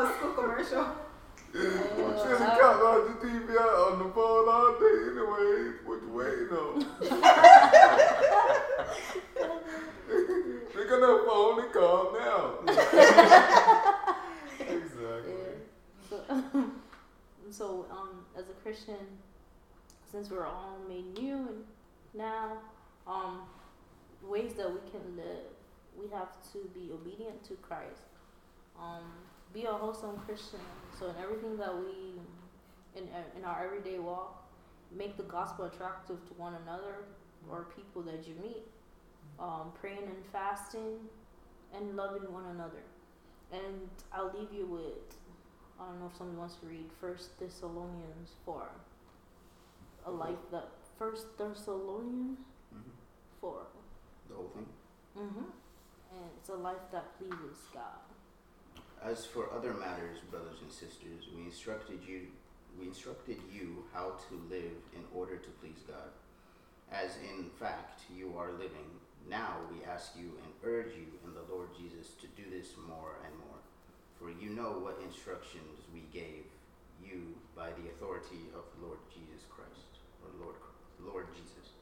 [0.00, 0.86] the school commercial.
[1.52, 5.78] You uh, sit on the couch on the TV, on the phone all day anyway.
[5.84, 6.74] What you waiting on?
[10.72, 14.04] Pick up that phone and call now.
[17.50, 18.96] so, um, as a Christian,
[20.10, 21.64] since we're all made new and
[22.14, 22.58] now,
[23.06, 23.42] um,
[24.22, 25.46] ways that we can live,
[25.98, 28.02] we have to be obedient to Christ.
[28.80, 29.04] Um,
[29.52, 30.60] be a wholesome Christian.
[30.98, 32.20] So in everything that we,
[32.96, 34.44] in in our everyday walk,
[34.96, 37.04] make the gospel attractive to one another
[37.50, 38.62] or people that you meet.
[39.38, 40.98] Um, praying and fasting,
[41.74, 42.82] and loving one another.
[43.52, 45.16] And I'll leave you with
[45.80, 48.68] I don't know if somebody wants to read First Thessalonians four.
[50.06, 52.38] A life that First Thessalonians
[52.70, 52.90] hmm
[53.40, 53.62] four.
[54.28, 54.66] The whole thing.
[55.18, 55.48] Mm-hmm.
[56.12, 58.04] And it's a life that pleases God.
[59.02, 62.26] As for other matters, brothers and sisters, we instructed you
[62.78, 66.10] we instructed you how to live in order to please God.
[66.92, 68.98] As in fact you are living.
[69.28, 73.16] Now we ask you and urge you in the Lord Jesus to do this more
[73.24, 73.60] and more.
[74.20, 76.44] For you know what instructions we gave
[77.00, 80.56] you by the authority of the Lord Jesus Christ, or Lord
[81.00, 81.72] Lord Jesus.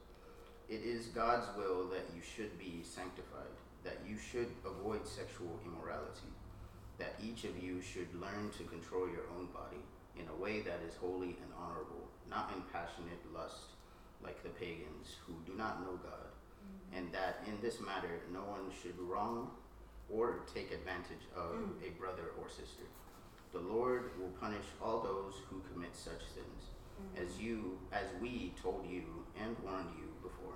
[0.69, 3.51] It is God's will that you should be sanctified,
[3.83, 6.31] that you should avoid sexual immorality
[6.99, 9.81] that each of you should learn to control your own body
[10.19, 13.71] in a way that is holy and honorable, not in passionate lust
[14.21, 16.97] like the pagans who do not know God, mm-hmm.
[16.97, 19.49] and that in this matter no one should wrong
[20.11, 21.83] or take advantage of Mm.
[21.87, 22.83] a brother or sister.
[23.51, 27.23] The Lord will punish all those who commit such sins, hmm.
[27.23, 30.53] as you as we told you and warned you before.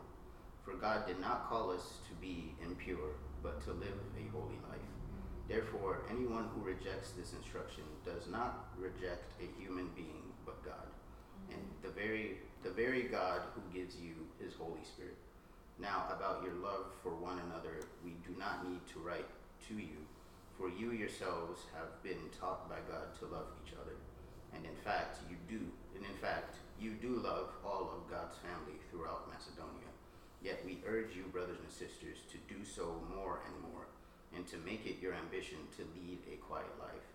[0.64, 4.78] For God did not call us to be impure, but to live a holy life.
[5.10, 5.48] Hmm.
[5.48, 10.88] Therefore, anyone who rejects this instruction does not reject a human being, but God,
[11.48, 11.54] hmm.
[11.56, 15.18] and the very the very God who gives you His Holy Spirit.
[15.80, 19.26] Now, about your love for one another, we do not need to write
[19.68, 20.06] to you,
[20.58, 23.96] for you yourselves have been taught by God to love each other,
[24.56, 25.64] and in fact, you do.
[25.96, 29.90] And in fact, you do love all of God's family throughout Macedonia.
[30.42, 33.88] Yet we urge you, brothers and sisters, to do so more and more
[34.36, 37.08] and to make it your ambition to lead a quiet life.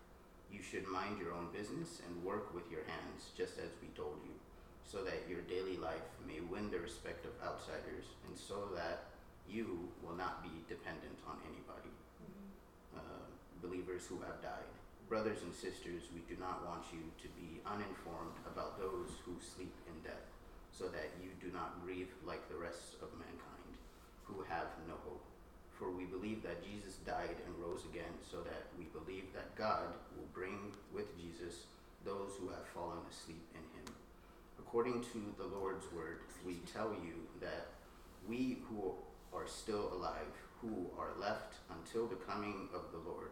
[0.51, 4.17] You should mind your own business and work with your hands, just as we told
[4.23, 4.33] you,
[4.87, 9.11] so that your daily life may win the respect of outsiders, and so that
[9.47, 11.88] you will not be dependent on anybody.
[13.61, 14.71] Believers who have died.
[15.09, 19.73] Brothers and sisters, we do not want you to be uninformed about those who sleep
[19.87, 20.29] in death,
[20.71, 23.73] so that you do not grieve like the rest of mankind,
[24.23, 25.25] who have no hope.
[25.77, 29.91] For we believe that Jesus died and rose again, so that we believe that God
[30.15, 31.65] will bring with Jesus
[32.05, 33.91] those who have fallen asleep in him.
[34.59, 37.67] According to the Lord's word, we tell you that
[38.27, 38.93] we who
[39.33, 43.31] are still alive, who are left until the coming of the Lord,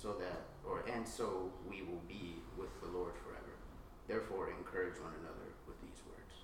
[0.00, 3.50] so that, or and so we will be with the Lord forever.
[4.06, 6.34] Therefore, encourage one another with these words.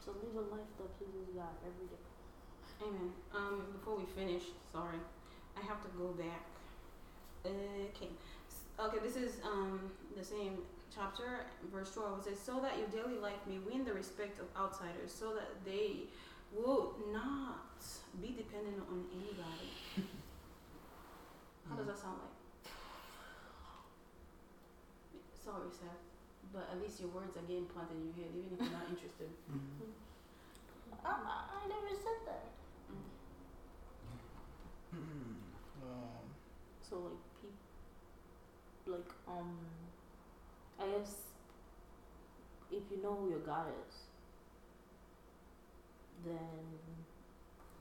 [0.00, 2.00] So live a life that pleases God every day.
[2.80, 3.12] Amen.
[3.34, 4.98] Um, before we finish, sorry,
[5.56, 6.46] I have to go back.
[7.44, 8.10] Okay.
[8.78, 10.58] Okay, this is um the same
[10.94, 12.20] chapter, verse twelve.
[12.20, 15.48] It says, "So that your daily life may win the respect of outsiders, so that
[15.64, 16.08] they
[16.54, 17.84] will not
[18.22, 20.08] be dependent on anybody."
[21.68, 22.36] How does that sound like?
[25.44, 26.04] Sorry, Seth,
[26.52, 28.88] but at least your words are getting planted in your head, even if you're not
[28.88, 29.30] interested.
[31.04, 32.44] I, I, I never said that.
[35.82, 36.26] Um,
[36.88, 37.52] So like peop
[38.86, 39.58] like um,
[40.80, 41.14] I guess
[42.70, 43.94] if you know who your God is,
[46.24, 46.78] then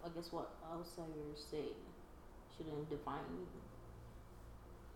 [0.04, 1.70] I guess what outsiders say
[2.58, 3.46] shouldn't define you.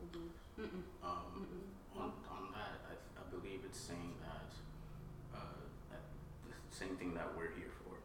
[0.04, 0.84] Mm-mm.
[1.04, 2.00] Um, Mm-mm.
[2.00, 4.50] on, on that, I, I believe it's saying that,
[5.36, 5.60] uh,
[5.92, 6.04] that
[6.48, 7.96] the same thing that we're here for,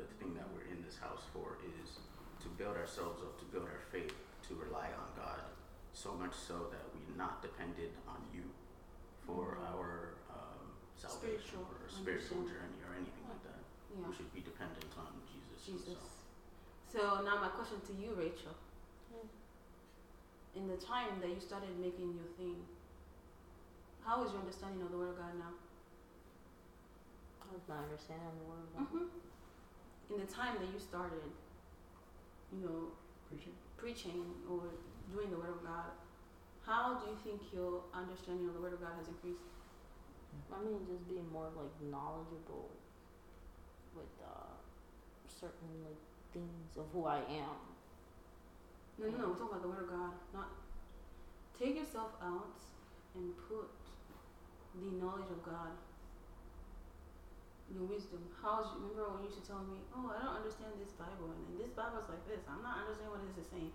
[0.00, 2.00] the thing that we're in this house for is
[2.44, 4.12] to build ourselves up, to build our faith,
[4.48, 5.40] to rely on God,
[5.92, 8.44] so much so that we're not dependent on you
[9.28, 9.68] for Mhm.
[9.76, 13.60] our um, salvation Spiritual or spiritual journey or anything like that.
[13.92, 14.08] Yeah.
[14.08, 15.60] We should be dependent on Jesus.
[15.64, 16.00] Jesus.
[16.90, 18.56] So now my question to you, Rachel.
[20.54, 20.60] Yeah.
[20.60, 22.56] In the time that you started making your thing,
[24.04, 25.54] how is your understanding of the Word of God now?
[27.40, 28.86] I With my understanding of the word of God.
[28.88, 31.24] hmm In the time that you started,
[32.52, 32.92] you know,
[33.28, 33.52] Preaching.
[33.76, 34.60] preaching or
[35.12, 35.92] doing the Word of God,
[36.66, 39.44] how do you think your understanding of the Word of God has increased?
[40.52, 42.70] I mean, just being more like knowledgeable
[43.96, 44.52] with uh,
[45.28, 46.00] certain like
[46.32, 47.71] things of who I am.
[48.98, 49.24] No, no, no.
[49.32, 50.12] We're talking about the Word of God.
[50.34, 50.48] Not
[51.58, 52.58] take yourself out
[53.14, 53.70] and put
[54.76, 55.72] the knowledge of God,
[57.72, 58.24] your wisdom.
[58.40, 61.40] How's remember when you used to tell me, "Oh, I don't understand this Bible, and
[61.48, 62.40] then this Bible's like this.
[62.48, 63.72] I'm not understanding what this is saying."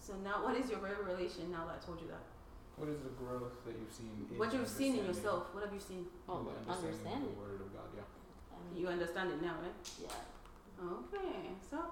[0.00, 2.24] So now, what is your revelation now that I told you that?
[2.76, 4.28] What is the growth that you've seen?
[4.30, 5.52] In What you've seen in yourself?
[5.52, 6.06] What have you seen?
[6.28, 7.88] Oh, in the like, understanding understand the Word of God.
[7.96, 8.06] Yeah.
[8.06, 9.74] I mean, You understand it now, right?
[10.00, 10.14] yeah.
[10.78, 11.82] Okay, so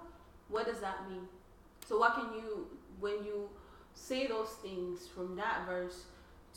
[0.49, 1.27] what does that mean?
[1.87, 2.67] So what can you
[2.99, 3.49] when you
[3.95, 6.07] say those things from that verse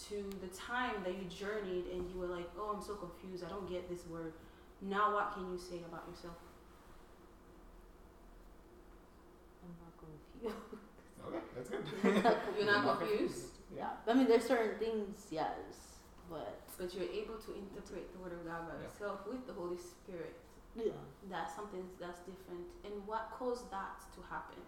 [0.10, 3.44] to the time that you journeyed and you were like, "Oh, I'm so confused.
[3.44, 4.34] I don't get this word."
[4.82, 6.36] Now what can you say about yourself?
[9.64, 10.56] I'm not confused.
[11.28, 12.38] Okay, that's good.
[12.58, 13.90] You're not confused, yeah.
[14.08, 16.00] I mean, there's certain things, yes,
[16.30, 18.88] but but you're able to interpret the word of God by Yeah.
[18.88, 20.34] yourself with the Holy Spirit.
[20.76, 20.94] yeah.
[21.30, 22.66] That's something that's different.
[22.86, 24.64] And what caused that to happen?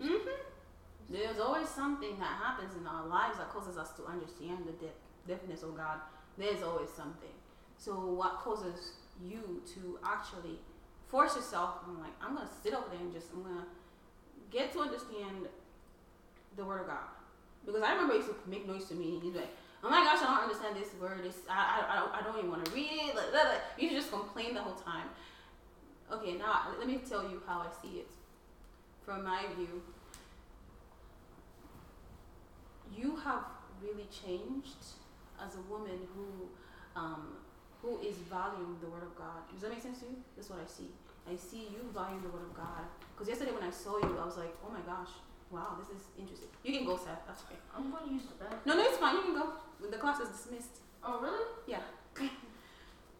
[0.00, 0.28] Mm-hmm.
[1.08, 4.98] There's always something that happens in our lives that causes us to understand the depth,
[5.28, 6.00] depthness of God.
[6.36, 7.30] There's always something.
[7.78, 10.58] So what causes you to actually
[11.06, 11.76] force yourself?
[11.86, 13.66] I'm like, I'm gonna sit over there and just I'm gonna
[14.50, 15.46] get to understand
[16.56, 17.08] the word of God.
[17.64, 19.20] Because I remember it used to make noise to me.
[19.22, 19.50] You'd like,
[19.82, 21.24] oh my gosh, I don't understand this word.
[21.24, 23.16] It's, I, I, I, don't, I don't even want to read it.
[23.16, 25.08] Like, like, you just complain the whole time.
[26.12, 28.10] Okay, now let me tell you how I see it.
[29.06, 29.82] From my view,
[32.92, 33.44] you have
[33.80, 34.98] really changed
[35.40, 36.48] as a woman who
[36.98, 37.36] um,
[37.82, 39.46] who is valuing the word of God.
[39.52, 40.16] Does that make sense to you?
[40.34, 40.90] That's what I see.
[41.30, 42.82] I see you valuing the word of God.
[43.14, 45.14] Because yesterday when I saw you, I was like, oh my gosh,
[45.50, 46.48] wow, this is interesting.
[46.64, 47.22] You can go, Seth.
[47.26, 47.60] That's okay.
[47.76, 48.60] I'm going to use the bathroom.
[48.66, 49.16] No, no, it's fine.
[49.16, 49.52] You can go.
[49.88, 50.82] The class is dismissed.
[51.04, 51.46] Oh, really?
[51.66, 51.82] Yeah.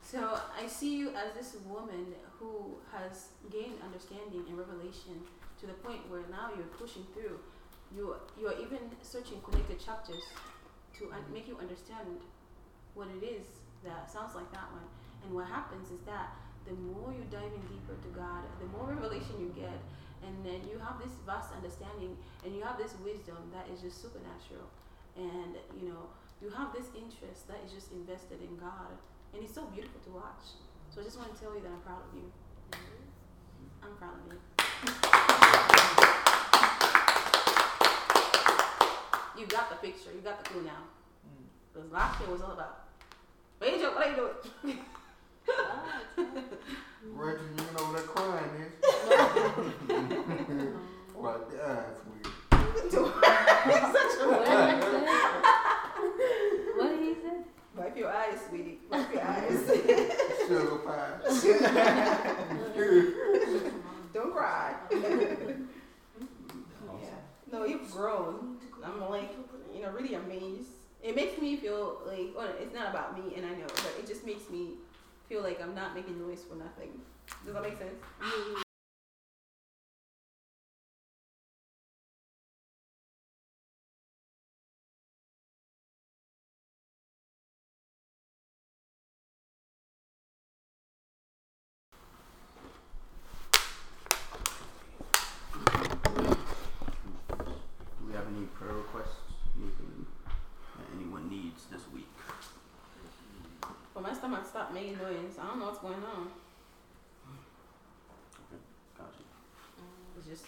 [0.02, 5.22] so I see you as this woman who has gained understanding and revelation
[5.66, 7.42] to the point where now you're pushing through.
[7.90, 10.22] You you're even searching connected chapters
[10.98, 11.34] to un- mm-hmm.
[11.34, 12.22] make you understand
[12.94, 13.46] what it is
[13.82, 14.86] that sounds like that one.
[15.26, 16.34] And what happens is that
[16.66, 19.78] the more you dive in deeper to God, the more revelation you get,
[20.22, 24.02] and then you have this vast understanding and you have this wisdom that is just
[24.02, 24.70] supernatural.
[25.14, 26.10] And you know,
[26.42, 28.94] you have this interest that is just invested in God,
[29.34, 30.58] and it's so beautiful to watch.
[30.90, 32.26] So I just want to tell you that I'm proud of you.
[32.72, 33.86] Mm-hmm.
[33.86, 35.10] I'm proud of you.
[39.38, 40.10] You got the picture.
[40.14, 40.82] You got the clue now.
[41.72, 42.84] Because last year was all about,
[43.62, 44.32] Angel, what are you doing?
[45.46, 45.56] It's
[46.16, 46.26] fine.
[47.12, 48.70] Reggie, you know what that crying is?
[51.18, 52.26] Well, that's weird.
[56.76, 57.36] what did he say?
[57.74, 58.78] Wipe your eyes, sweetie.
[58.90, 59.66] Wipe your eyes.
[60.46, 61.12] Sugar pie.
[64.12, 64.74] Don't cry.
[67.00, 67.20] Yeah.
[67.50, 68.58] No, you've grown.
[68.86, 69.32] I'm like,
[69.74, 70.70] you know, really amazed.
[71.02, 74.06] It makes me feel like, well, it's not about me, and I know, but it
[74.06, 74.74] just makes me
[75.28, 77.00] feel like I'm not making noise for nothing.
[77.44, 77.94] Does that make sense?
[97.98, 99.16] Do we have any prayer requests?
[99.58, 100.06] Anything
[100.76, 102.06] that anyone needs this week?
[103.94, 105.38] But my stomach stopped making noise.
[105.40, 106.28] I don't know what's going on.
[108.98, 109.22] Gotcha.
[110.18, 110.44] It's just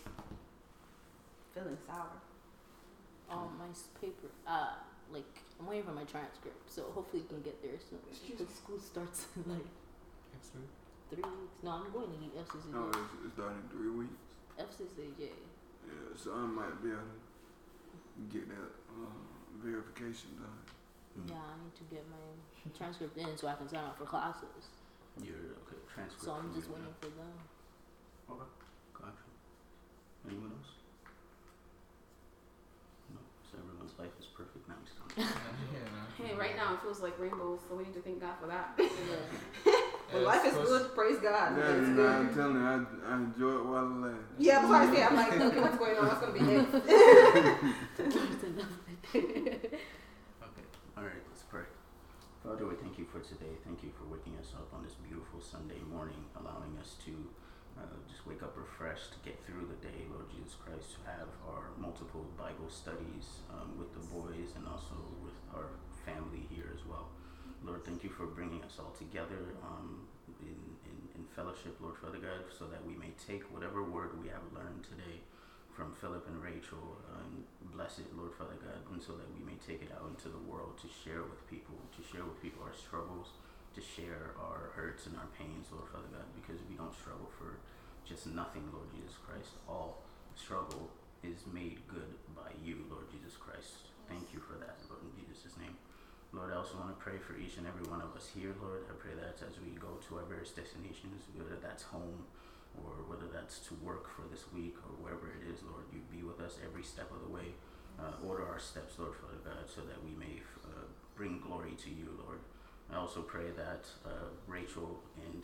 [1.55, 2.07] feeling sour.
[3.69, 4.29] My paper.
[4.49, 4.81] Uh,
[5.13, 5.29] like
[5.61, 8.01] I'm waiting for my transcript, so hopefully you can get there soon.
[8.09, 9.69] Excuse The school starts in like
[10.33, 10.73] Next week.
[11.13, 11.61] three weeks.
[11.63, 12.73] No, I'm going to eat FCCJ.
[12.73, 14.21] No, it's, it's done in three weeks.
[14.57, 15.21] FCCJ.
[15.85, 19.13] Yeah, so I might be able to get that uh,
[19.61, 20.61] verification done.
[21.21, 21.29] Mm.
[21.33, 22.25] Yeah, I need to get my
[22.77, 24.69] transcript in so I can sign up for classes.
[25.21, 25.81] You're okay.
[25.93, 26.25] Transcript.
[26.25, 27.37] So I'm just your- waiting for them.
[28.33, 28.51] Okay.
[28.97, 29.29] Gotcha.
[30.29, 30.73] Anyone else?
[33.17, 33.21] No.
[33.49, 34.75] So everyone's life is perfect now.
[34.77, 35.01] I'm just kidding.
[35.01, 35.07] yeah, no.
[35.19, 38.75] Hey, right now it feels like rainbows, so we need to thank God for that.
[38.79, 39.73] Yeah.
[40.11, 41.53] But life is good, praise God.
[41.59, 41.97] Yeah, It's you good.
[41.97, 44.33] know, I'm telling you, I, I enjoy it while it lasts.
[44.39, 46.07] Yeah, that's why I say I'm like, okay, what's going on?
[46.09, 46.73] What's gonna be next?
[46.73, 48.73] That's enough.
[49.13, 50.65] Okay.
[50.97, 51.23] All right.
[51.29, 51.69] Let's pray.
[52.43, 53.53] Father, we thank you for today.
[53.67, 57.13] Thank you for waking us up on this beautiful Sunday morning, allowing us to
[57.79, 61.31] uh, just wake up refreshed to get through the day, Lord Jesus Christ, to have
[61.47, 65.71] our multiple Bible studies um, with the boys and also with our
[66.05, 67.09] family here as well.
[67.63, 70.07] Lord, thank you for bringing us all together um,
[70.43, 74.29] in, in, in fellowship, Lord Father God, so that we may take whatever word we
[74.29, 75.23] have learned today
[75.75, 79.55] from Philip and Rachel and bless it, Lord Father God, and so that we may
[79.63, 82.75] take it out into the world to share with people, to share with people our
[82.75, 83.39] struggles,
[83.79, 87.63] to share our hurts and our pains, Lord Father God, because we don't struggle for
[88.03, 89.55] just nothing, Lord Jesus Christ.
[89.71, 90.03] All
[90.35, 90.91] struggle
[91.23, 93.95] is made good by you, Lord Jesus Christ.
[94.11, 95.79] Thank you for that, Lord, in Jesus' name.
[96.35, 98.83] Lord, I also want to pray for each and every one of us here, Lord.
[98.91, 102.27] I pray that as we go to our various destinations, whether that's home
[102.83, 106.27] or whether that's to work for this week or wherever it is, Lord, you be
[106.27, 107.55] with us every step of the way.
[107.95, 111.91] Uh, order our steps, Lord, Father God, so that we may uh, bring glory to
[111.91, 112.43] you, Lord.
[112.93, 115.43] I also pray that uh, Rachel and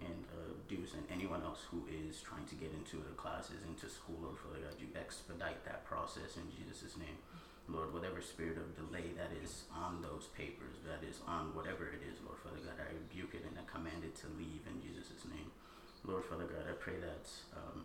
[0.00, 3.84] and uh, Deuce and anyone else who is trying to get into the classes, into
[3.84, 7.20] school, Lord Father God, you expedite that process in Jesus' name.
[7.68, 12.00] Lord, whatever spirit of delay that is on those papers, that is on whatever it
[12.00, 15.28] is, Lord Father God, I rebuke it and I command it to leave in Jesus'
[15.28, 15.52] name.
[16.02, 17.84] Lord Father God, I pray that um,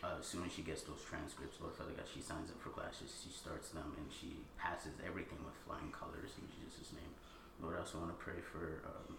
[0.00, 2.70] uh, as soon as she gets those transcripts, Lord Father God, she signs up for
[2.70, 7.13] classes, she starts them, and she passes everything with flying colors in Jesus' name.
[7.64, 9.16] Lord, I also want to pray for um,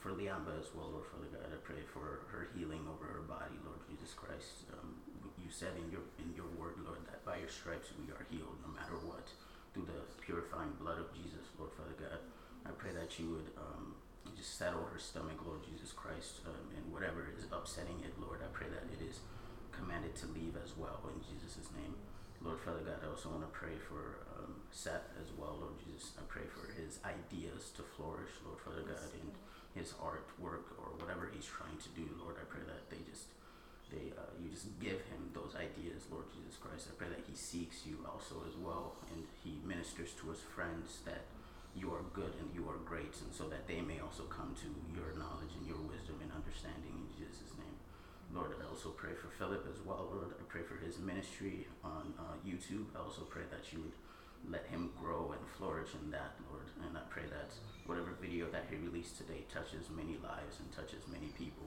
[0.00, 1.52] for Liamba as well, Lord Father God.
[1.52, 4.64] I pray for her healing over her body, Lord Jesus Christ.
[4.72, 4.96] Um,
[5.36, 8.56] you said in your in your word, Lord, that by your stripes we are healed,
[8.64, 9.28] no matter what,
[9.76, 12.24] through the purifying blood of Jesus, Lord Father God.
[12.64, 14.00] I pray that you would um,
[14.32, 18.48] just settle her stomach, Lord Jesus Christ, um, and whatever is upsetting it, Lord, I
[18.54, 19.20] pray that it is
[19.74, 21.98] commanded to leave as well in Jesus' name.
[22.40, 26.12] Lord Father God, I also want to pray for um, Seth as well, Lord Jesus.
[26.18, 29.30] I pray for his ideas to flourish, Lord Father God, and
[29.72, 32.36] his artwork or whatever he's trying to do, Lord.
[32.36, 33.30] I pray that they just,
[33.88, 36.90] they, uh, you just give him those ideas, Lord Jesus Christ.
[36.90, 41.00] I pray that he seeks you also as well, and he ministers to his friends
[41.06, 41.24] that
[41.72, 44.68] you are good and you are great, and so that they may also come to
[44.92, 47.76] your knowledge and your wisdom and understanding in Jesus' name.
[48.32, 50.36] Lord, I also pray for Philip as well, Lord.
[50.36, 52.92] I pray for his ministry on uh, YouTube.
[52.96, 53.96] I also pray that you would
[54.48, 56.66] let him grow and flourish in that, Lord.
[56.86, 57.54] And I pray that
[57.86, 61.66] whatever video that he released today touches many lives and touches many people.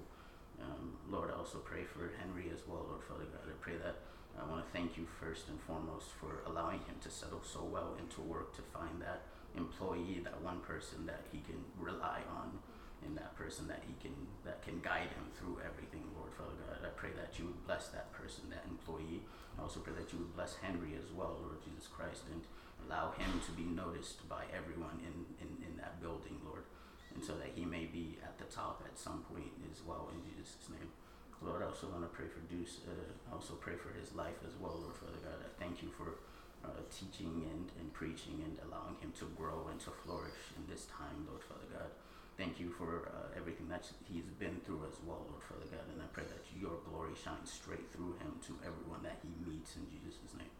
[0.62, 3.48] Um, Lord, I also pray for Henry as well, Lord Father God.
[3.48, 4.00] I pray that
[4.40, 7.96] I want to thank you first and foremost for allowing him to settle so well
[8.00, 9.24] into work to find that
[9.56, 12.60] employee, that one person that he can rely on,
[13.06, 16.84] and that person that he can that can guide him through everything, Lord Father God.
[16.84, 19.24] I pray that you would bless that person, that employee.
[19.58, 22.44] I also pray that you would bless Henry as well, Lord Jesus Christ, and
[22.86, 26.64] allow him to be noticed by everyone in, in, in that building, Lord,
[27.14, 30.22] and so that he may be at the top at some point as well, in
[30.24, 30.90] Jesus' name.
[31.42, 32.82] Lord, I also want to pray for Deuce.
[32.88, 35.40] Uh, also pray for his life as well, Lord Father God.
[35.44, 36.18] I thank you for
[36.64, 40.88] uh, teaching and, and preaching and allowing him to grow and to flourish in this
[40.90, 41.92] time, Lord Father God.
[42.36, 45.88] Thank you for uh, everything that he's been through as well, Lord Father God.
[45.94, 49.76] And I pray that your glory shines straight through him to everyone that he meets
[49.80, 50.52] in Jesus' name.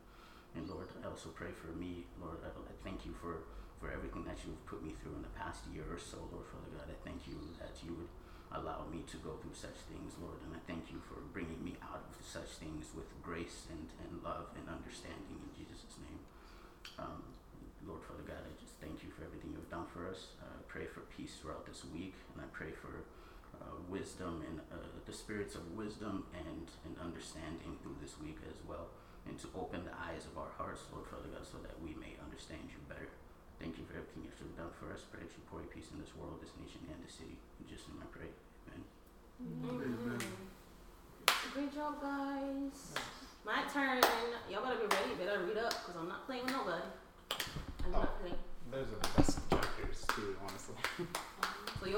[0.56, 2.40] And Lord, I also pray for me, Lord.
[2.44, 3.44] I, I thank you for,
[3.80, 6.72] for everything that you've put me through in the past year or so, Lord Father
[6.72, 6.88] God.
[6.88, 8.12] I thank you that you would
[8.56, 10.40] allow me to go through such things, Lord.
[10.48, 14.24] And I thank you for bringing me out of such things with grace and, and
[14.24, 16.22] love and understanding in Jesus' name.
[16.96, 17.20] Um,
[17.84, 20.34] Lord Father God, I just thank you for everything you've done for us.
[20.42, 23.06] Uh, I pray for peace throughout this week, and I pray for
[23.62, 28.58] uh, wisdom and uh, the spirits of wisdom and, and understanding through this week as
[28.68, 28.90] well,
[29.28, 32.14] and to open the eyes of our hearts, Lord Father God, so that we may
[32.22, 33.10] understand you better.
[33.60, 35.02] Thank you for everything you've done for us.
[35.10, 37.34] Pray that you pour your peace in this world, this nation, and this city.
[37.36, 38.30] Just in Jesus' name I pray.
[38.70, 38.84] Amen.
[39.66, 40.22] Amen.
[41.54, 42.94] Great job, guys.
[43.46, 44.02] My turn.
[44.52, 45.16] Y'all better be ready.
[45.18, 46.84] Better read up, cause I'm not playing with nobody.
[47.86, 48.00] I'm Oh.
[48.06, 48.38] not playing.
[48.72, 50.76] Those are the best chapters, too, honestly.